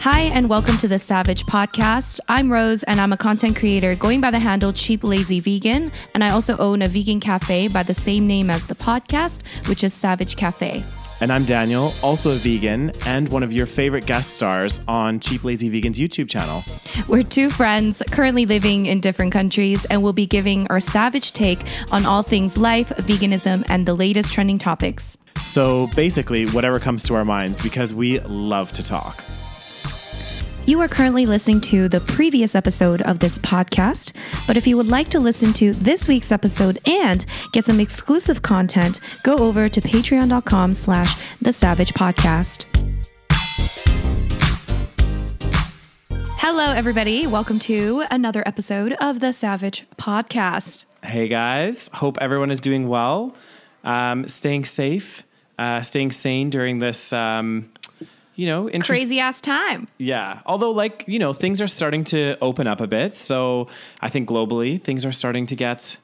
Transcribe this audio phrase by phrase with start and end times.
[0.00, 2.20] Hi, and welcome to the SaVeg Podcast.
[2.26, 5.92] I'm Rose, and I'm a content creator going by the handle Cheap Lazy Vegan.
[6.14, 9.84] And I also own a vegan cafe by the same name as the podcast, which
[9.84, 10.82] is SaVeg Cafe.
[11.20, 15.44] And I'm Daniel, also a vegan and one of your favorite guest stars on Cheap
[15.44, 16.64] Lazy Vegan's YouTube channel.
[17.06, 21.60] We're two friends currently living in different countries, and we'll be giving our savage take
[21.92, 25.18] on all things life, veganism, and the latest trending topics.
[25.42, 29.22] So basically, whatever comes to our minds because we love to talk.
[30.66, 34.12] You are currently listening to the previous episode of this podcast,
[34.46, 38.42] but if you would like to listen to this week's episode and get some exclusive
[38.42, 42.66] content, go over to patreon.com slash the saveg podcast.
[46.38, 47.26] Hello, everybody.
[47.26, 50.84] Welcome to another episode of the SaVeg Podcast.
[51.02, 53.34] Hey guys, hope everyone is doing well,
[53.84, 55.24] um, staying safe,
[55.58, 57.70] uh, staying sane during this, um,
[58.34, 59.88] you know, interest- Crazy ass time.
[59.98, 60.40] Yeah.
[60.46, 63.14] Although, like, you know, things are starting to open up a bit.
[63.16, 63.68] So
[64.00, 65.98] I think globally, things are starting to get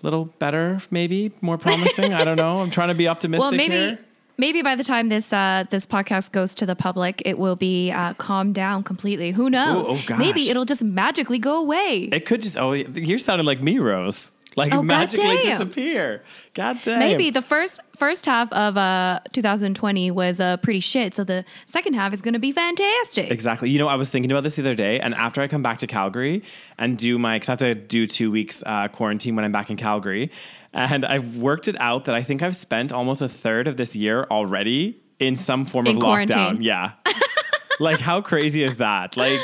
[0.00, 2.14] a little better, maybe more promising.
[2.14, 2.60] I don't know.
[2.60, 3.42] I'm trying to be optimistic.
[3.42, 3.98] Well, maybe here.
[4.38, 7.90] maybe by the time this uh, this podcast goes to the public, it will be
[7.90, 9.32] uh, calmed down completely.
[9.32, 9.86] Who knows?
[9.88, 10.18] oh, gosh.
[10.18, 12.08] Maybe it'll just magically go away.
[12.12, 14.32] It could just, oh, you're sounding like me, Rose.
[14.58, 15.58] Like Oh, magically goddamn.
[15.66, 16.22] disappear.
[16.54, 16.98] God damn.
[16.98, 21.94] Maybe the first first half of uh, 2020 was uh, pretty shit, so the second
[21.94, 23.30] half is going to be fantastic.
[23.30, 23.70] Exactly.
[23.70, 25.78] You know, I was thinking about this the other day, and after I come back
[25.78, 26.42] to Calgary
[26.78, 29.70] and do my, because I have to do two weeks uh, quarantine when I'm back
[29.70, 30.30] in Calgary,
[30.72, 33.96] and I've worked it out that I think I've spent almost a third of this
[33.96, 36.36] year already in some form In of quarantine.
[36.36, 36.58] lockdown.
[36.60, 36.92] Yeah.
[37.80, 39.16] like, how crazy is that?
[39.16, 39.40] Like,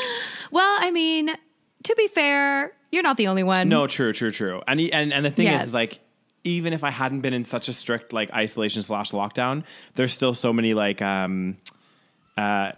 [0.51, 1.31] Well, I mean,
[1.85, 3.69] to be fair, you're not the only one.
[3.69, 4.63] no, true, true, true.
[4.67, 5.67] And he- and and the thing is, Yes.
[5.69, 6.01] is like.
[6.47, 9.65] Even if I hadn't been in such a strict like isolation slash lockdown,
[9.95, 11.57] there's still so many like um
[12.37, 12.73] uh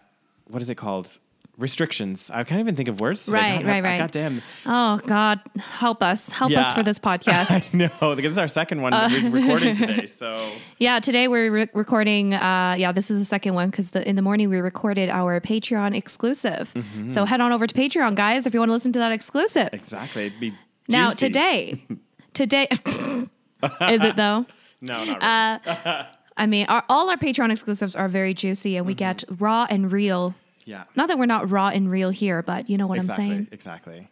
[0.46, 1.10] what is it called?
[1.58, 2.30] Restrictions.
[2.30, 3.26] I can't even think of words.
[3.28, 3.98] Right, God, right, right.
[3.98, 4.42] God damn.
[4.66, 7.72] Oh God, help us, help us for this podcast.
[7.72, 9.08] no, because it's our second one Uh.
[9.10, 10.04] we're recording today.
[10.04, 12.34] So Yeah, today we're re- recording.
[12.34, 15.40] Uh, yeah, this is the second one because the, in the morning we recorded our
[15.40, 16.72] Patreon exclusive.
[16.74, 17.08] Mm-hmm.
[17.08, 19.70] So head on over to Patreon, guys, if you want to listen to that exclusive.
[19.72, 20.52] exactly, it'd be
[20.90, 21.86] Now today,
[22.34, 24.44] today is it though?
[24.82, 25.22] No, not
[25.66, 25.86] really.
[25.86, 26.04] Uh,
[26.36, 29.90] I mean, our, all our Patreon exclusives are very juicy, and we get raw and
[29.90, 30.34] real.
[30.66, 33.30] Yeah, Not that we're not raw and real here, but you know what exactly, I'm
[33.30, 33.48] saying.
[33.52, 34.08] exactly.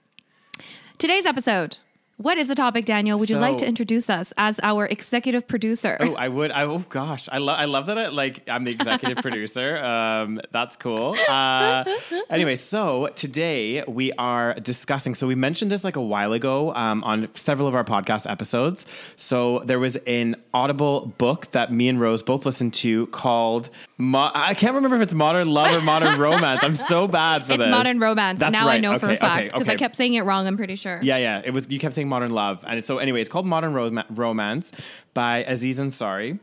[0.97, 1.77] Today's episode.
[2.17, 3.19] What is the topic, Daniel?
[3.19, 5.97] Would you like to introduce us as our executive producer?
[5.99, 6.53] Oh, I would.
[6.53, 7.59] I, oh gosh, I love.
[7.59, 7.99] I love that.
[7.99, 9.79] I, like I'm the executive producer.
[9.79, 11.17] Um, that's cool.
[11.29, 11.85] Uh,
[12.31, 15.17] anyway, so today we are discussing.
[15.17, 18.87] So we mentioned this like a while ago um, on several of our podcast episodes.
[19.17, 23.71] So there was an Audible book that me and Rose both listened to called.
[23.99, 26.63] Mo- I can't remember if it's Modern Love or Modern Romance.
[26.63, 27.67] I'm so bad for It's this.
[27.67, 28.39] It's Modern romance.
[28.41, 28.81] That's now I right.
[28.81, 30.47] know for Okay, a fact okay, because I kept saying it wrong.
[30.47, 31.01] I'm pretty sure.
[31.03, 31.43] Yeah, yeah.
[31.45, 34.73] It was you kept saying modern love, and so anyway, it's called Modern Roma- Romance
[35.15, 36.39] by Aziz Ansari.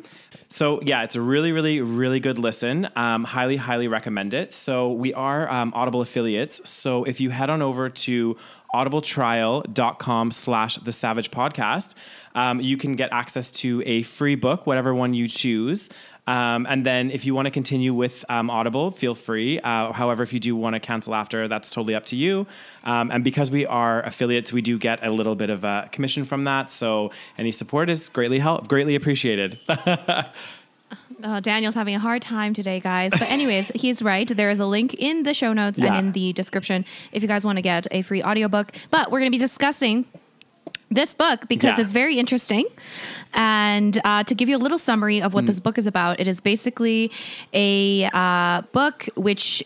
[0.50, 2.90] So yeah, it's a really, really, really good listen.
[2.96, 4.52] Um, highly, highly recommend it.
[4.52, 6.70] So we are um, Audible affiliates.
[6.70, 8.38] So if you head on over to
[8.74, 11.96] audibletrial.com slash the saveg podcast,
[12.36, 15.90] um, you can get access to a free book, whatever one you choose.
[16.28, 19.60] Um, and then if you want to continue with um, Audible, feel free.
[19.60, 22.46] Uh, however, if you do want to cancel after, that's totally up to you.
[22.84, 26.24] Um, and because we are affiliates, we do get a little bit of a commission
[26.24, 26.70] from that.
[26.70, 29.60] So any support is greatly help, greatly appreciated.
[31.24, 33.12] Uh, Daniel's having a hard time today, guys.
[33.12, 34.28] But anyways, he's right.
[34.28, 35.94] There is a link in the show notes Yeah.
[35.96, 38.72] and in the description if you guys want to get a free audiobook.
[38.90, 40.06] But we're going to be discussing
[40.92, 41.82] this book because Yeah.
[41.84, 42.66] it's very interesting.
[43.34, 46.28] And uh, to give you a little summary of what this book is about, it
[46.28, 47.10] is basically
[47.54, 49.64] a uh, book which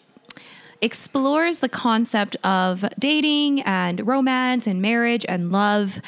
[0.85, 5.99] explores the concept of dating and romance and marriage and love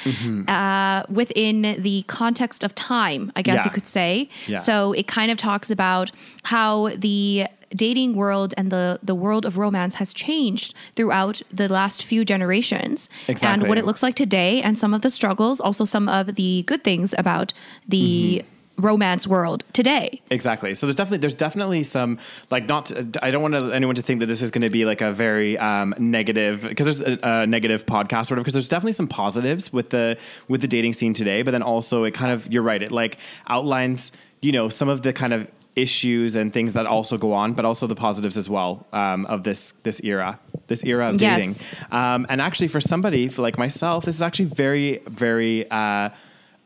[0.47, 3.63] uh, within the context of time, I guess Yeah.
[3.65, 4.29] you could say.
[4.47, 4.57] Yeah.
[4.57, 6.12] So it kind of talks about
[6.44, 12.01] how the dating world and the the world of romance has changed throughout the last
[12.09, 13.47] few generations Exactly.
[13.53, 16.63] and what it looks like today and some of the struggles also some of the
[16.65, 17.51] good things about
[17.85, 18.41] the
[18.77, 20.75] romance world today Exactly.
[20.75, 22.19] So there's definitely there's definitely some
[22.51, 22.91] like not.
[23.24, 25.57] I don't want anyone to think that this is going to be like a very
[25.57, 29.74] um, negative because there's a, a negative podcast sort of because there's definitely some positives
[29.74, 32.81] with the with the dating scene today, but then also it kind of you're right.
[32.83, 37.18] It like outlines you know some of the kind of issues and things that also
[37.18, 41.09] go on, but also the positives as well um, of this this era, this era
[41.09, 41.39] of Yes.
[41.39, 41.56] dating.
[41.91, 45.69] Um, and actually, for somebody for like myself, this is actually very very.
[45.71, 46.09] Uh,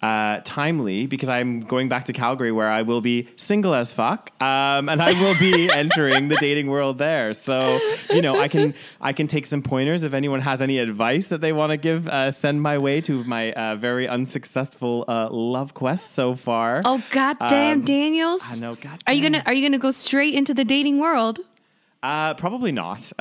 [0.01, 4.31] uh, timely because I'm going back to Calgary where I will be single as fuck,
[4.41, 7.33] um, and I will be entering the dating world there.
[7.33, 11.27] So you know, I can I can take some pointers if anyone has any advice
[11.27, 12.07] that they want to give.
[12.07, 16.81] Uh, send my way to my uh, very unsuccessful uh, love quest so far.
[16.85, 18.41] Oh goddamn, Um, Daniels!
[18.43, 18.75] I know.
[18.75, 21.39] God Are you gonna Are you gonna go straight into the dating world?
[22.03, 23.11] Uh, probably not.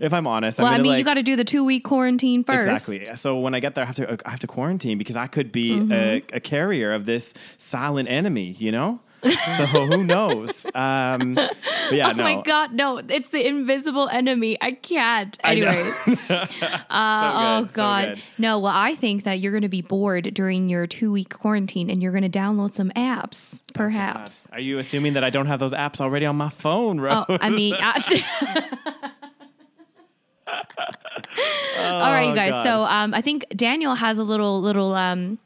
[0.00, 1.82] if I'm honest, Well, I'm I mean, like, you got to do the two week
[1.84, 2.88] quarantine first.
[2.88, 3.16] Exactly.
[3.16, 5.50] So when I get there, I have to I have to quarantine because I could
[5.50, 5.92] be Mm-hmm.
[5.92, 8.54] a, a carrier of this silent enemy.
[8.58, 9.00] You know.
[9.56, 10.66] So who knows?
[10.74, 11.56] Um, but
[11.92, 12.22] yeah, Oh no.
[12.22, 12.98] my god, no!
[12.98, 14.58] It's the invisible enemy.
[14.60, 15.36] I can't.
[15.44, 15.66] I know.
[15.68, 15.94] Anyways,
[16.28, 16.48] So
[16.90, 18.22] oh good, so god, good.
[18.38, 18.58] no.
[18.58, 22.02] Well, I think that you're going to be bored during your two week quarantine, and
[22.02, 24.48] you're going to download some apps, perhaps.
[24.52, 27.24] Are you assuming that I don't have those apps already on my phone, Rose?
[27.28, 28.24] Oh, I mean, actually.
[30.46, 32.52] All right, you guys.
[32.52, 32.62] God.
[32.62, 35.38] So um, I think Daniel has a little little um,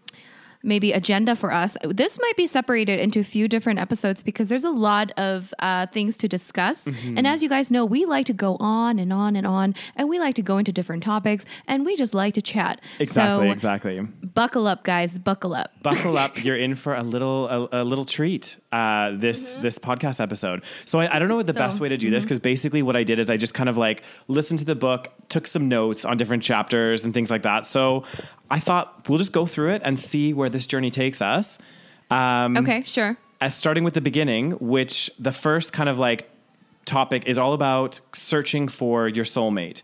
[0.69, 1.77] maybe agenda for us.
[1.83, 5.87] This might be separated into a few different episodes because there's a lot of uh,
[5.87, 6.85] things to discuss.
[6.85, 7.19] Mm-hmm.
[7.19, 10.09] And as you guys know, we like to go on and on and on, and
[10.09, 12.81] we like to go into different topics, and we just like to chat.
[13.01, 14.01] exactly, So exactly.
[14.01, 15.19] buckle up, guys.
[15.19, 15.73] Buckle up.
[15.83, 20.21] buckle up you're in for a little a, a little treat uh, this this podcast
[20.21, 21.59] episode so I, I don't know what the Mm-hmm.
[21.59, 21.69] So- mm-hmm.
[21.71, 23.77] best way to do this because basically what i did is i just kind of
[23.79, 27.65] like listened to the book took some notes on different chapters and things like that
[27.65, 28.05] so
[28.51, 31.59] i thought we'll just go through it and see where this journey takes us
[32.11, 33.17] um, Okay, sure.
[33.41, 36.31] as starting with the beginning, which the first kind of like
[36.87, 39.83] topic is all about searching for your soulmate.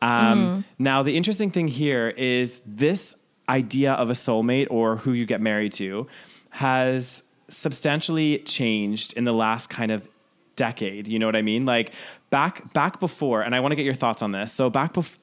[0.00, 3.16] Um, Now, the interesting thing here is this
[3.48, 6.08] idea of a soulmate or who you get married to
[6.50, 10.08] has substantially changed in the last kind of
[10.56, 11.06] decade.
[11.08, 11.64] You know what I mean?
[11.64, 11.92] Like
[12.30, 14.52] back back before, and I want to get your thoughts on this.
[14.52, 15.18] So back before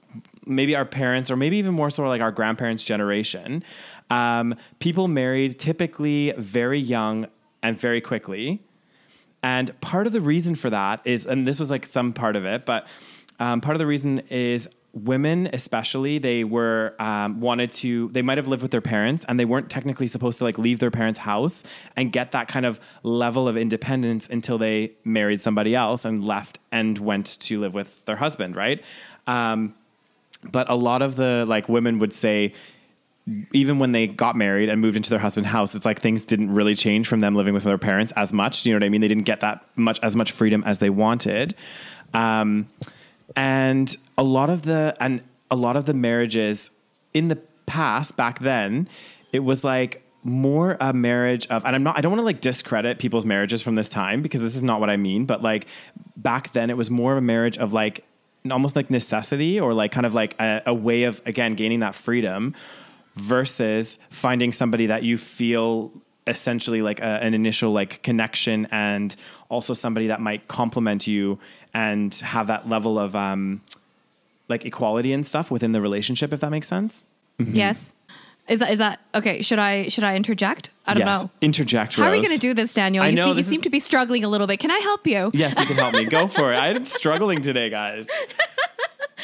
[0.46, 3.64] maybe our parents or maybe even more so like our grandparents generation
[4.10, 7.28] um, people married typically very young
[7.62, 8.60] and very quickly
[9.44, 12.46] and part of the reason for that is and this was like some part of
[12.46, 12.88] it but
[13.40, 18.38] um, part of the reason is women especially they were um, wanted to they might
[18.38, 21.20] have lived with their parents and they weren't technically supposed to like leave their parents
[21.20, 21.64] house
[21.96, 26.60] and get that kind of level of independence until they married somebody else and left
[26.72, 28.84] and went to live with their husband right?
[29.28, 29.76] Um,
[30.52, 32.54] but a lot of the like women would say
[33.54, 36.52] even when they got married and moved into their husband's house it's like things didn't
[36.52, 38.66] really change from them living with their parents as much.
[38.66, 39.02] You know what i mean?
[39.02, 41.54] They didn't get that much as much freedom as they wanted.
[42.16, 42.70] Um,
[43.36, 45.22] and a lot of the and
[45.52, 46.72] a lot of the marriages
[47.14, 47.36] in the
[47.66, 48.88] past back then
[49.32, 52.42] it was like more a marriage of and i'm not i don't want to like
[52.42, 55.66] discredit people's marriages from this time because this is not what i mean but like
[56.18, 58.04] back then it was more of a marriage of like
[58.52, 61.96] almost like necessity or like kind of like a, a way of again gaining that
[61.96, 62.54] freedom
[63.16, 65.92] versus finding somebody that you feel
[66.30, 69.16] essentially like a, an initial like connection and
[69.50, 71.40] also somebody that might complement you
[71.74, 73.62] and have that level of um
[74.48, 77.06] like equality and stuff within the relationship if that makes sense
[77.40, 77.94] Yes.
[78.50, 79.42] Is that is that okay?
[79.44, 80.72] Should I should I interject?
[80.88, 81.30] I don't yes know.
[81.40, 83.04] interject How are we going to do this, Daniel?
[83.04, 84.60] I You, know, see, you this seem is- to be struggling a little bit.
[84.60, 85.30] Can I help you?
[85.36, 88.08] yes you can help me go for it i'm struggling today guys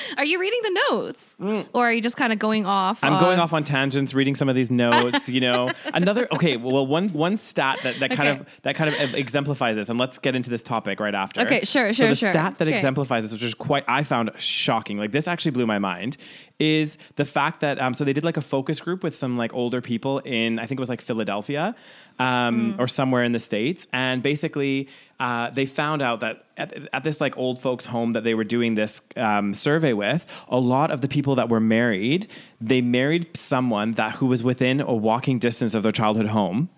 [0.17, 1.35] Are you reading the notes,
[1.73, 3.01] or are you just kind of going off?
[3.01, 3.07] Mm.
[3.07, 5.29] I'm on- going off on tangents, reading some of these notes.
[5.29, 6.57] You know, another okay.
[6.57, 10.17] Well, one one stat that, that kind of that kind of exemplifies this, and let's
[10.17, 11.41] get into this topic right after.
[11.41, 12.31] Okay, sure, sure, So the sure.
[12.31, 12.75] stat that Okay.
[12.77, 14.97] exemplifies this, which is quite I found shocking.
[14.97, 16.17] Like this actually blew my mind,
[16.59, 19.53] is the fact that um, so they did like a focus group with some like
[19.53, 21.75] older people in I think it was like Philadelphia
[22.19, 22.79] um, Mm.
[22.79, 24.87] or somewhere in the states, and basically
[25.19, 28.43] uh, they found out that at, at this like old folks home that they were
[28.43, 32.27] doing this um, survey with, a lot of the people that were married,
[32.59, 36.69] they married someone that who was within a walking distance of their childhood home.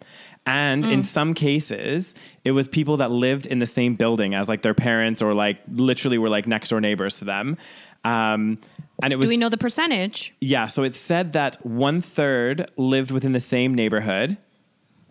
[0.46, 0.92] And Mm.
[0.94, 2.16] in some cases,
[2.46, 5.58] it was people that lived in the same building as like their parents or like
[5.72, 7.58] literally were like next door neighbors to them.
[8.06, 8.60] Um,
[9.04, 10.34] and it was Do we know the percentage?
[10.40, 14.38] yeah, so it said that one third lived within the same neighborhood,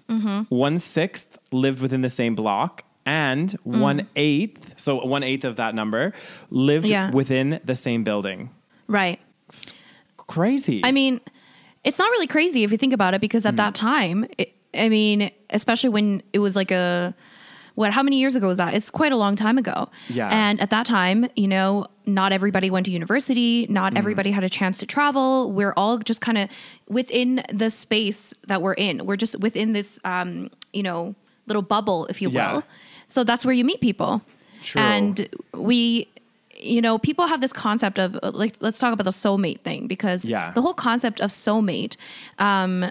[0.09, 0.43] Mm-hmm.
[0.55, 3.81] one sixth lived within the same block, and Mm.
[3.81, 6.13] one eighth, so one eighth of that number,
[6.51, 7.11] lived Yeah.
[7.13, 8.51] within the same building.
[8.89, 9.21] Right.
[10.27, 10.81] Crazy.
[10.85, 11.21] I mean,
[11.85, 14.89] it's not really crazy if you think about it, because at that time, it, I
[14.89, 17.15] mean, especially when it was like a
[17.77, 17.93] what?
[17.93, 18.73] How many years ago was that?
[18.73, 19.91] It's quite a long time ago.
[20.09, 20.29] Yeah.
[20.31, 23.67] And at that time, you know, not everybody went to university.
[23.69, 23.99] Not Mm-hmm.
[23.99, 25.53] everybody had a chance to travel.
[25.53, 26.49] We're all just kind of
[26.89, 29.05] within the space that we're in.
[29.05, 31.15] We're just within this, um, you know,
[31.47, 32.55] little bubble, if you Yeah.
[32.55, 32.63] will.
[33.09, 34.23] So that's where you meet people.
[34.63, 34.81] True.
[34.81, 36.09] And we
[36.59, 39.87] you know people have this concept of uh, like let's talk about the soulmate thing
[39.87, 40.53] because Yeah.
[40.55, 41.97] the whole concept of soulmate
[42.39, 42.91] um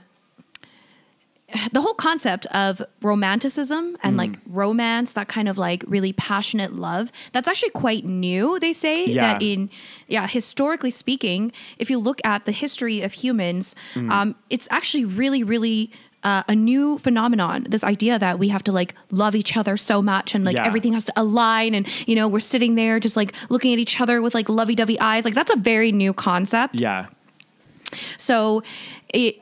[1.72, 7.12] the whole concept of romanticism and like romance, that kind of like really passionate love,
[7.34, 9.06] that's actually quite new, they say.
[9.06, 9.34] Yeah.
[9.34, 9.70] That in,
[10.08, 15.44] yeah, historically speaking, if you look at the history of humans, um, it's actually really,
[15.44, 15.92] really.
[16.26, 20.02] Uh, a new phenomenon this idea that we have to like love each other so
[20.02, 20.66] much and like Yeah.
[20.70, 24.02] everything has to align and you know we're sitting there just like looking at each
[24.02, 25.24] other with like lovey-dovey eyes.
[25.28, 26.74] Like that's a very new concept.
[26.88, 27.06] Yeah.
[28.18, 28.64] so
[29.14, 29.36] it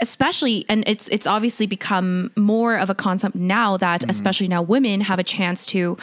[0.00, 5.00] especially and it's it's obviously become more of a concept now that especially now women
[5.00, 5.96] have a chance to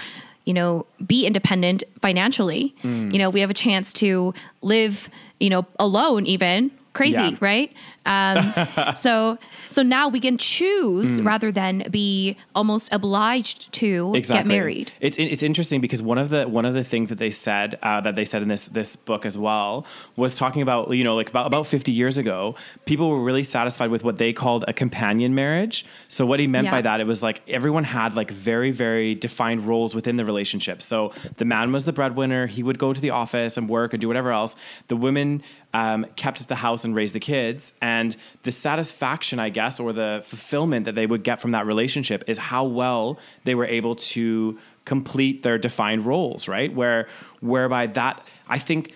[0.46, 2.74] you know be independent financially.
[2.84, 7.38] You know we have a chance to live you know alone even crazy Yeah.
[7.52, 7.70] right
[8.08, 8.54] um,
[8.96, 9.38] so
[9.70, 15.44] so now we can choose rather than be almost obliged to get married It's it's
[15.44, 18.25] interesting because one of the one of the things that they said uh, that they
[18.25, 19.86] said in this this book as well
[20.16, 23.90] was talking about you know like about about fifty years ago, people were really satisfied
[23.96, 25.86] with what they called a companion marriage.
[26.08, 29.62] So what he meant by that, it was like everyone had like very very defined
[29.68, 30.82] roles within the relationship.
[30.82, 34.00] So the man was the breadwinner; he would go to the office and work and
[34.02, 34.56] do whatever else.
[34.88, 35.42] The women
[35.75, 40.22] um, kept the house and raised the kids, and the satisfaction, I guess, or the
[40.24, 44.58] fulfillment that they would get from that relationship is how well they were able to
[44.86, 46.74] complete their defined roles, right?
[46.74, 47.08] Where
[47.41, 48.96] whereby that I think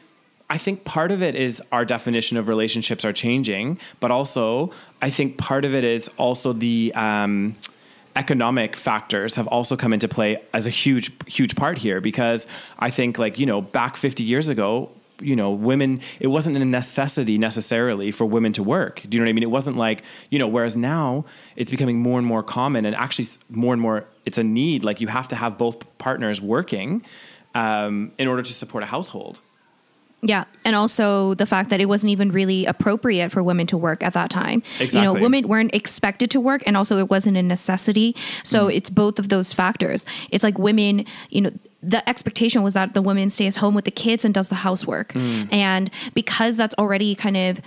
[0.49, 4.71] I think part of it is our definition of relationships are changing, but also
[5.01, 7.57] I think part of it is also the um,
[8.15, 12.47] economic factors have also come into play as a huge huge part here because
[12.79, 14.89] I think like you know back 50 years ago
[15.21, 19.01] you know women it wasn't a necessity necessarily for women to work.
[19.07, 19.43] Do you know what i mean?
[19.43, 23.27] It wasn't like you know whereas now it's becoming more and more common and actually
[23.49, 24.83] more and more it's a need.
[24.83, 27.03] Like you have to have both partners working
[27.55, 29.39] um, in order to support a household
[30.21, 30.43] Yeah.
[30.65, 34.13] And also the fact that it wasn't even really appropriate for women to work at
[34.13, 34.61] that time.
[34.79, 34.99] Exactly.
[34.99, 38.15] You know, women weren't expected to work and also it wasn't a necessity.
[38.43, 38.75] So Mm.
[38.75, 40.05] it's both of those factors.
[40.29, 43.91] It's like women, you know, the expectation was that the woman stays home with the
[43.91, 45.13] kids and does the housework.
[45.13, 45.47] Mm.
[45.53, 47.61] And because that's already kind of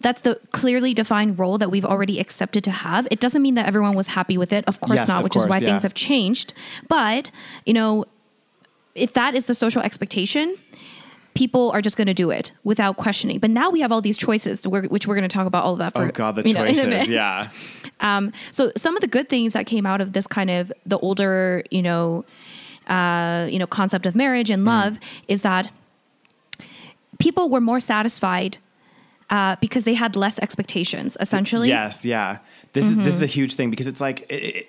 [0.00, 3.08] that's the clearly defined role that we've already accepted to have.
[3.10, 4.62] It doesn't mean that everyone was happy with it.
[4.66, 5.66] Of course Yes, not, of which is why yeah.
[5.68, 6.52] things have changed.
[6.86, 7.30] But,
[7.64, 8.04] you know,
[8.94, 10.56] if that is the social expectation,
[11.36, 13.38] people are just going to do it without questioning.
[13.38, 15.78] But now we have all these choices, which we're going to talk about all of
[15.78, 15.92] that.
[15.94, 17.50] For, oh god the you know, choices yeah
[18.00, 20.98] Um, so some of the good things that came out of this kind of the
[20.98, 22.24] older, you know,
[22.88, 25.70] uh, you know, concept of marriage and love is that
[27.18, 28.58] people were more satisfied
[29.30, 31.16] uh, because they had less expectations.
[31.20, 32.38] Essentially, Yes, yeah.
[32.74, 33.24] This is this is Mm-hmm.
[33.24, 34.68] a huge thing because it's like it, it-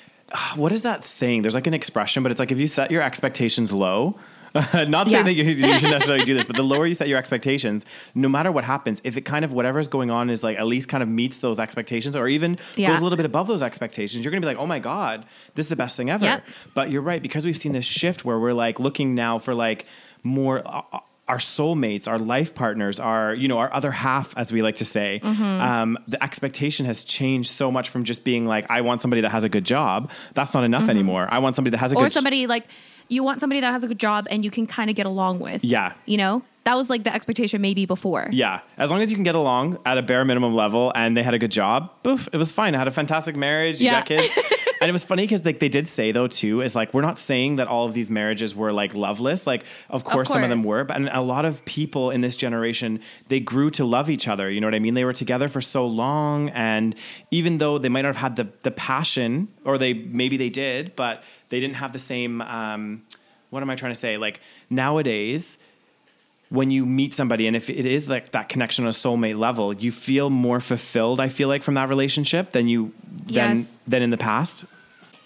[0.56, 1.42] what is that saying?
[1.42, 4.14] There's like an expression, but it's like if you set your expectations low,
[4.88, 5.22] not saying Yeah.
[5.22, 8.28] that you, you should necessarily do this, but the lower you set your expectations, no
[8.28, 11.02] matter what happens, if it kind of whatever's going on is like at least kind
[11.02, 12.88] of meets those expectations or even Yeah.
[12.92, 15.66] goes a little bit above those expectations, you're gonna be like, oh my God, this
[15.66, 16.24] is the best thing ever.
[16.24, 16.40] Yeah.
[16.74, 19.86] But you're right, because we've seen this shift where we're like looking now for like
[20.22, 20.82] more uh,
[21.28, 24.84] our soulmates, our life partners, our you know our other half, as we like to
[24.86, 25.20] say.
[25.22, 25.42] Mm-hmm.
[25.44, 29.28] Um, the expectation has changed so much from just being like, I want somebody that
[29.30, 30.10] has a good job.
[30.32, 31.28] That's not enough anymore.
[31.30, 32.02] I want somebody that has a Mm-hmm.
[32.04, 32.64] or good somebody like
[33.08, 35.40] you want somebody that has a good job and you can kind of get along
[35.40, 35.64] with.
[35.64, 35.94] Yeah.
[36.06, 38.28] you know, that was like the expectation maybe before.
[38.30, 41.22] Yeah, as long as you can get along at a bare minimum level, and they
[41.22, 42.74] had a good job, boof, it was fine.
[42.74, 43.80] I had a fantastic marriage.
[43.80, 44.00] You Yeah.
[44.00, 44.30] got kids,
[44.82, 47.18] and it was funny because like they did say though too is like we're not
[47.18, 49.46] saying that all of these marriages were like loveless.
[49.46, 52.36] Like of course, some of them were, but and a lot of people in this
[52.36, 54.50] generation they grew to love each other.
[54.50, 54.92] You know what I mean?
[54.92, 56.94] They were together for so long, and
[57.30, 60.94] even though they might not have had the the passion, or they maybe they did,
[60.96, 62.42] but they didn't have the same.
[62.42, 63.04] Um,
[63.50, 64.18] what am I trying to say?
[64.18, 65.56] Like nowadays
[66.50, 69.72] when you meet somebody and if it is like that connection on a soulmate level,
[69.74, 72.92] you feel more fulfilled, I feel like, from that relationship than you
[73.26, 73.78] than Yes.
[73.86, 74.64] than in the past.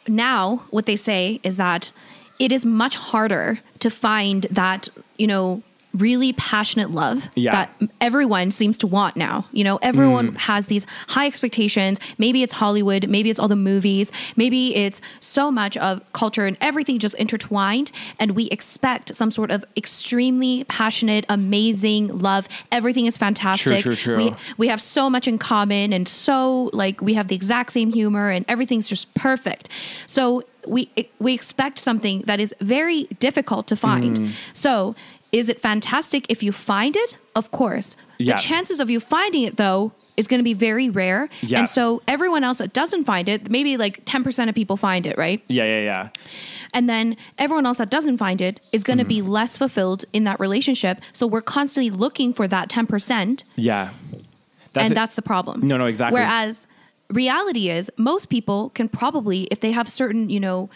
[0.08, 1.92] now what they say is that
[2.38, 5.62] it is much harder to find that you know
[5.94, 7.52] really passionate love Yeah.
[7.52, 9.46] that everyone seems to want now.
[9.52, 11.98] You know everyone has these high expectations.
[12.18, 16.56] Maybe it's hollywood maybe it's all the movies maybe it's so much of culture and
[16.60, 22.48] everything just intertwined and we expect some sort of extremely passionate amazing love.
[22.70, 23.82] Everything is fantastic.
[23.82, 24.16] True, true.
[24.16, 27.92] we we have so much in common and so like we have the exact same
[27.92, 29.68] humor and everything's just perfect.
[30.06, 34.16] So we we expect something that is very difficult to find.
[34.16, 34.30] Mm.
[34.54, 34.94] so
[35.32, 38.36] is it fantastic if you find it of course Yeah.
[38.36, 41.60] the chances of you finding it though is going to be very rare Yeah.
[41.60, 45.16] and so everyone else that doesn't find it maybe like 10% of people find it
[45.16, 46.08] right Yeah, yeah, yeah.
[46.74, 49.28] and then everyone else that doesn't find it is going to be Mm-hmm.
[49.38, 53.90] less fulfilled in that relationship so we're constantly looking for that 10% Yeah.
[54.74, 54.94] and it.
[54.94, 55.66] that's the problem.
[55.66, 56.20] No, no, exactly.
[56.20, 56.66] Whereas
[57.10, 60.68] reality is most people can probably if they have certain you know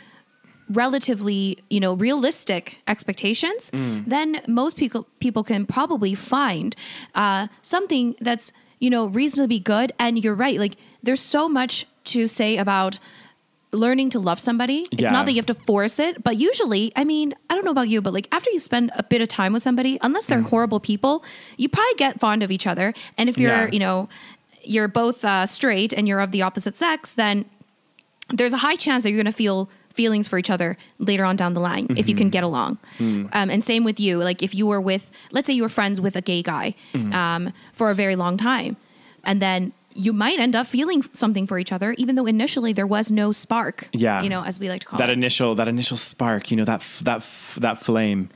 [0.69, 6.75] relatively you know realistic expectations then most people people can probably find
[7.15, 9.93] uh, something that's you know reasonably good.
[9.99, 12.99] And you're right like there's so much to say about
[13.73, 14.87] learning to love somebody.
[14.93, 15.11] It's Yeah.
[15.11, 17.89] not that you have to force it but usually i mean i don't know about
[17.89, 20.81] you but like after you spend a bit of time with somebody unless they're horrible
[20.81, 21.25] people
[21.57, 22.93] you probably get fond of each other.
[23.19, 23.71] And if you're Yeah.
[23.73, 24.09] you know
[24.65, 27.45] you're both uh, straight and you're of the opposite sex then
[28.39, 31.35] there's a high chance that you're going to feel feelings for each other later on
[31.37, 32.19] down the line if you Mm-hmm.
[32.19, 32.79] can get along.
[32.99, 33.29] Mm.
[33.33, 34.19] Um, and same with you.
[34.19, 37.13] Like if you were with, let's say you were friends with a gay guy Mm.
[37.15, 38.77] um, for a very long time,
[39.25, 42.87] and then you might end up feeling something for each other, even though initially there
[42.87, 43.89] was no spark.
[43.93, 44.23] Yeah.
[44.23, 46.65] you know, as we like to call that it, initial that initial spark, you know,
[46.67, 48.29] that f- that f- that flame.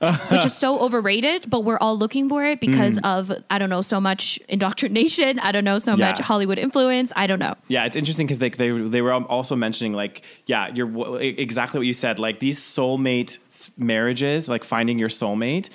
[0.30, 1.48] which is so overrated.
[1.50, 3.04] But we're all looking for it because Mm.
[3.30, 5.38] of I don't know so much indoctrination.
[5.40, 6.08] I don't know so Yeah.
[6.10, 7.12] much Hollywood influence.
[7.16, 7.54] I don't know.
[7.68, 11.86] Yeah, it's interesting because they, they they were also mentioning like yeah, you're exactly what
[11.86, 12.18] you said.
[12.18, 13.38] Like these soulmate
[13.76, 15.68] marriages, like finding your soulmate.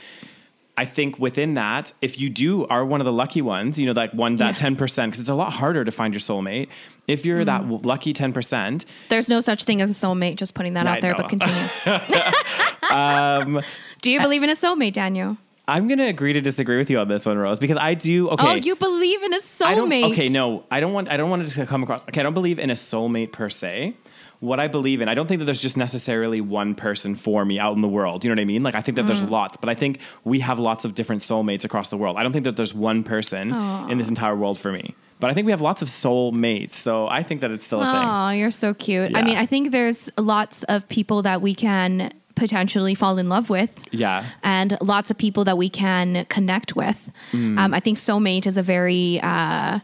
[0.78, 3.94] I think within that, if you do are one of the lucky ones, you know,
[3.94, 4.52] like one that Yeah.
[4.56, 6.68] ten percent, because it's a lot harder to find your soulmate.
[7.08, 10.36] If you're that w- lucky ten percent, There's no such thing as a soulmate.
[10.36, 11.16] Just putting that Yeah, out there.
[11.16, 11.68] But continue.
[14.06, 15.36] Do you believe in a soulmate, Daniel?
[15.68, 18.30] I'm gonna agree to disagree with you on this one, Rose, because I do.
[18.30, 19.90] Okay, Oh, you believe in a I don't.
[19.90, 20.12] soulmate?
[20.12, 21.10] Okay, no, I don't want.
[21.10, 22.04] I don't want it to come across.
[22.04, 23.96] Okay, I don't believe in a soulmate per se.
[24.42, 27.58] What I believe in, I don't think that there's just necessarily one person for me
[27.58, 28.24] out in the world.
[28.24, 28.62] You know what I mean?
[28.62, 29.32] Like I think that there's Mm.
[29.32, 32.16] lots, but I think we have lots of different soulmates across the world.
[32.18, 33.52] I don't think that there's one person
[33.90, 34.94] in this entire world for me.
[35.20, 37.86] But I think we have lots of soulmates, so I think that it's still a
[37.92, 38.08] thing.
[38.08, 39.18] Oh, you're so cute.
[39.18, 43.50] I mean, I think there's lots of people that we can potentially fall in love
[43.50, 43.78] with.
[43.92, 44.26] Yeah.
[44.44, 47.10] And lots of people that we can connect with.
[47.32, 47.58] Mm.
[47.60, 49.80] Um, I think soulmate is a very, uh,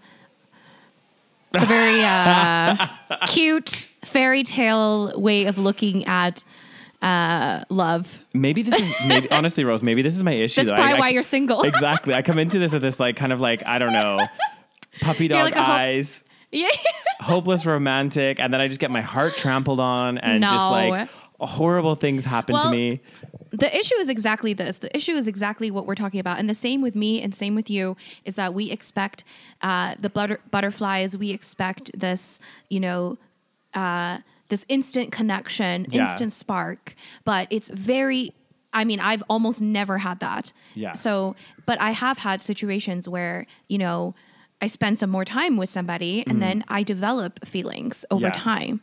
[1.53, 2.87] it's a very uh,
[3.27, 6.43] cute fairy tale way of looking at
[7.01, 8.19] uh, love.
[8.33, 9.83] Maybe this is maybe honestly, Rose.
[9.83, 10.61] Maybe this is my issue.
[10.61, 10.75] That's though.
[10.75, 11.63] probably I- I- why you're single.
[11.63, 12.13] exactly.
[12.13, 14.25] I come into this with this like kind of like I don't know,
[15.01, 16.23] puppy dog like a hope- eyes.
[16.51, 16.69] yeah.
[17.21, 21.07] hopeless romantic and then I just get my heart trampled on and just like
[21.47, 23.01] horrible things happen to Well, me.
[23.51, 24.79] The issue is exactly this.
[24.79, 26.39] The issue is exactly what we're talking about.
[26.39, 29.23] And the same with me and same with you is that we expect
[29.61, 33.17] uh, the butter- butterflies, we expect this, you know,
[33.73, 36.01] uh, this instant connection, Yeah.
[36.09, 36.95] instant spark.
[37.25, 38.33] But it's very,
[38.73, 40.53] I mean, I've almost never had that.
[40.75, 40.93] Yeah.
[40.93, 44.15] So, but I have had situations where, you know,
[44.61, 48.27] I spend some more time with somebody and then I develop feelings over.
[48.27, 48.31] Yeah.
[48.31, 48.81] time,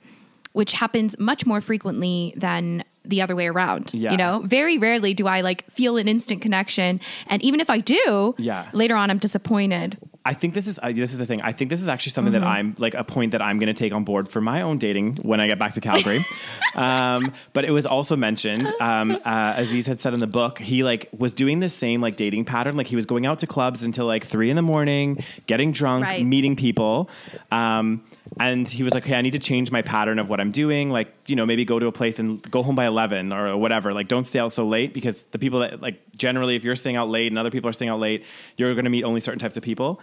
[0.52, 3.92] which happens much more frequently than the other way around.
[3.94, 4.10] Yeah.
[4.12, 7.00] You know, very rarely do I like feel an instant connection.
[7.26, 8.68] And even if I do, Yeah.
[8.72, 9.98] later on I'm disappointed.
[10.24, 11.40] I think this is uh, this is the thing.
[11.40, 13.72] I think this is actually something that I'm like a point that I'm going to
[13.72, 16.22] take on board for my own dating when I get back to Calgary.
[16.74, 18.70] um, but it was also mentioned.
[18.78, 22.16] Um, uh, Aziz had said in the book he like was doing the same like
[22.16, 22.76] dating pattern.
[22.76, 26.04] Like he was going out to clubs until like three in the morning, getting drunk,
[26.04, 26.26] Right.
[26.26, 27.08] meeting people.
[27.50, 28.04] Um,
[28.38, 30.90] and he was like, "Hey, I need to change my pattern of what I'm doing.
[30.90, 33.92] Like, you know, maybe go to a place and go home by eleven or whatever.
[33.94, 36.96] Like, don't stay out so late because the people that like generally, if you're staying
[36.96, 38.24] out late and other people are staying out late,
[38.56, 40.00] you're going to meet only certain types of people."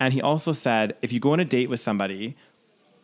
[0.00, 2.34] And he also said, if you go on a date with somebody,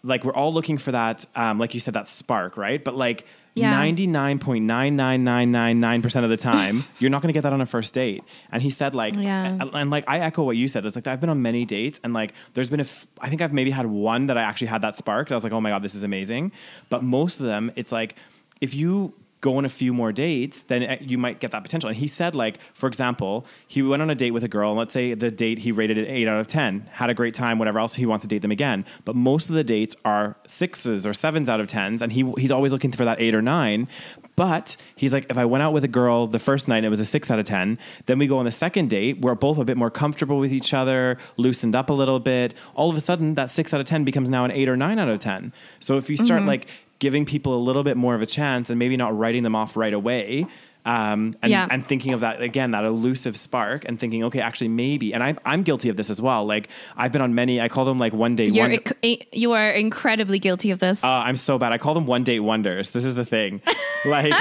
[0.03, 2.83] like we're all looking for that, um, like you said, that spark, right?
[2.83, 3.71] But like Yeah.
[3.71, 7.29] ninety nine point nine nine nine nine nine percent of the time, you're not going
[7.29, 8.25] to get that on a first date.
[8.51, 9.45] And he said, like, Yeah.
[9.61, 10.85] and, and, like I echo what you said.
[10.87, 13.43] It's like I've been on many dates, and like there's been a, f- I think
[13.43, 15.31] I've maybe had one that I actually had that spark.
[15.31, 16.51] I was like, oh my god, this is amazing.
[16.91, 18.17] But most of them, it's like
[18.61, 21.89] if you go on a few more dates, then uh, you might get that potential.
[21.89, 24.79] And he said, like, for example, he went on a date with a girl, and
[24.81, 27.57] let's say the date he rated it eight out of 10, had a great time,
[27.61, 28.85] whatever else, he wants to date them again.
[29.05, 32.51] But most of the dates are sixes or sevens out of 10s, and he, he's
[32.51, 33.87] always looking for that eight or nine.
[34.35, 36.99] But he's like, if I went out with a girl the first night, it was
[36.99, 39.65] a six out of 10, then we go on the second date, we're both a
[39.65, 42.55] bit more comfortable with each other, loosened up a little bit.
[42.75, 44.99] All of a sudden, that six out of 10 becomes now an eight or nine
[44.99, 45.53] out of 10.
[45.79, 46.49] So if you start Mm-hmm.
[46.49, 46.67] like,
[46.99, 49.77] giving people a little bit more of a chance and maybe not writing them off
[49.77, 50.47] right away.
[50.87, 51.67] Um, and, Yeah.
[51.71, 55.13] and thinking of that again, that elusive spark, and thinking, okay, actually, maybe.
[55.13, 56.47] And I'm I'm guilty of this as well.
[56.47, 57.61] Like I've been on many.
[57.61, 58.47] I call them like one day.
[58.47, 61.05] You're inc- you are incredibly guilty of this.
[61.05, 61.73] uh, I'm so bad.
[61.73, 62.93] I call them one date wonders.
[62.93, 63.61] This is the thing.
[64.05, 64.33] Like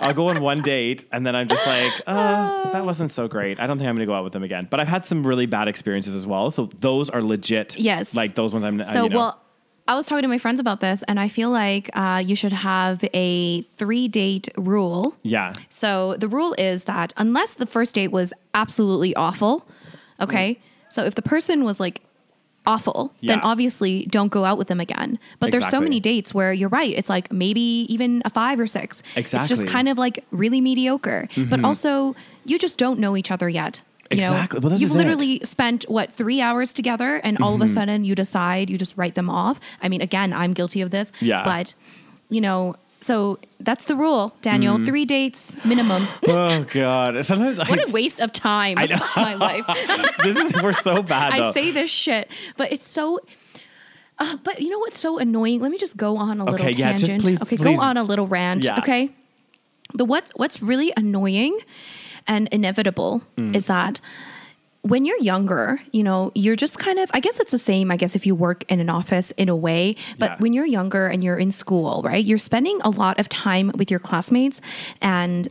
[0.00, 3.60] I'll go on one date and then I'm just like, uh, that wasn't so great.
[3.60, 4.66] I don't think I'm going to go out with them again.
[4.68, 6.50] But I've had some really bad experiences as well.
[6.50, 7.78] So those are legit.
[7.78, 8.16] Yes.
[8.16, 8.84] Like those ones I'm.
[8.84, 9.40] So, you know, well,
[9.88, 12.52] I was talking to my friends about this, and I feel like uh, you should
[12.52, 15.16] have a three date rule.
[15.22, 15.52] yeah.
[15.68, 19.66] So, the rule is that unless the first date was absolutely awful,
[20.20, 20.58] okay?
[20.88, 22.00] So, if the person was like
[22.66, 25.20] awful, then obviously don't go out with them again.
[25.38, 26.92] But there's so many dates where you're right.
[26.96, 29.02] It's like maybe even a five or six.
[29.14, 29.38] Exactly.
[29.38, 29.70] It's just Mm-hmm.
[29.72, 31.28] kind of like really mediocre.
[31.48, 33.82] But also, you just don't know each other yet.
[34.10, 34.60] You Exactly.
[34.60, 34.98] know, Well, you've is it.
[34.98, 37.70] literally spent what three hours together, and all of Mm-hmm.
[37.70, 39.58] a sudden you decide you just write them off.
[39.82, 41.10] I mean, again, I'm guilty of this.
[41.20, 41.42] Yeah.
[41.44, 41.74] But
[42.28, 44.76] you know, so that's the rule, Daniel.
[44.76, 44.84] Mm-hmm.
[44.86, 46.08] Three dates minimum.
[46.28, 47.24] oh god.
[47.24, 48.78] Sometimes what I, a waste of time.
[48.78, 48.98] I know.
[49.16, 49.64] My life.
[50.24, 51.32] this is we're so bad.
[51.32, 51.52] I though.
[51.52, 53.20] say this shit, but it's so.
[54.18, 55.60] Uh, but you know what's so annoying?
[55.60, 57.10] Let me just go on a little Okay, yeah, tangent.
[57.12, 57.64] just please- okay, please.
[57.76, 58.64] go on a little rant.
[58.64, 58.78] Yeah.
[58.78, 59.10] Okay.
[59.94, 61.58] The what what's really annoying
[62.26, 63.54] and inevitable Mm.
[63.54, 64.00] is that
[64.82, 67.96] when you're younger, you know, you're just kind of I guess it's the same, I
[67.96, 70.36] guess if you work in an office in a way, but Yeah.
[70.38, 72.24] when you're younger and you're in school, right?
[72.24, 74.60] You're spending a lot of time with your classmates
[75.02, 75.48] and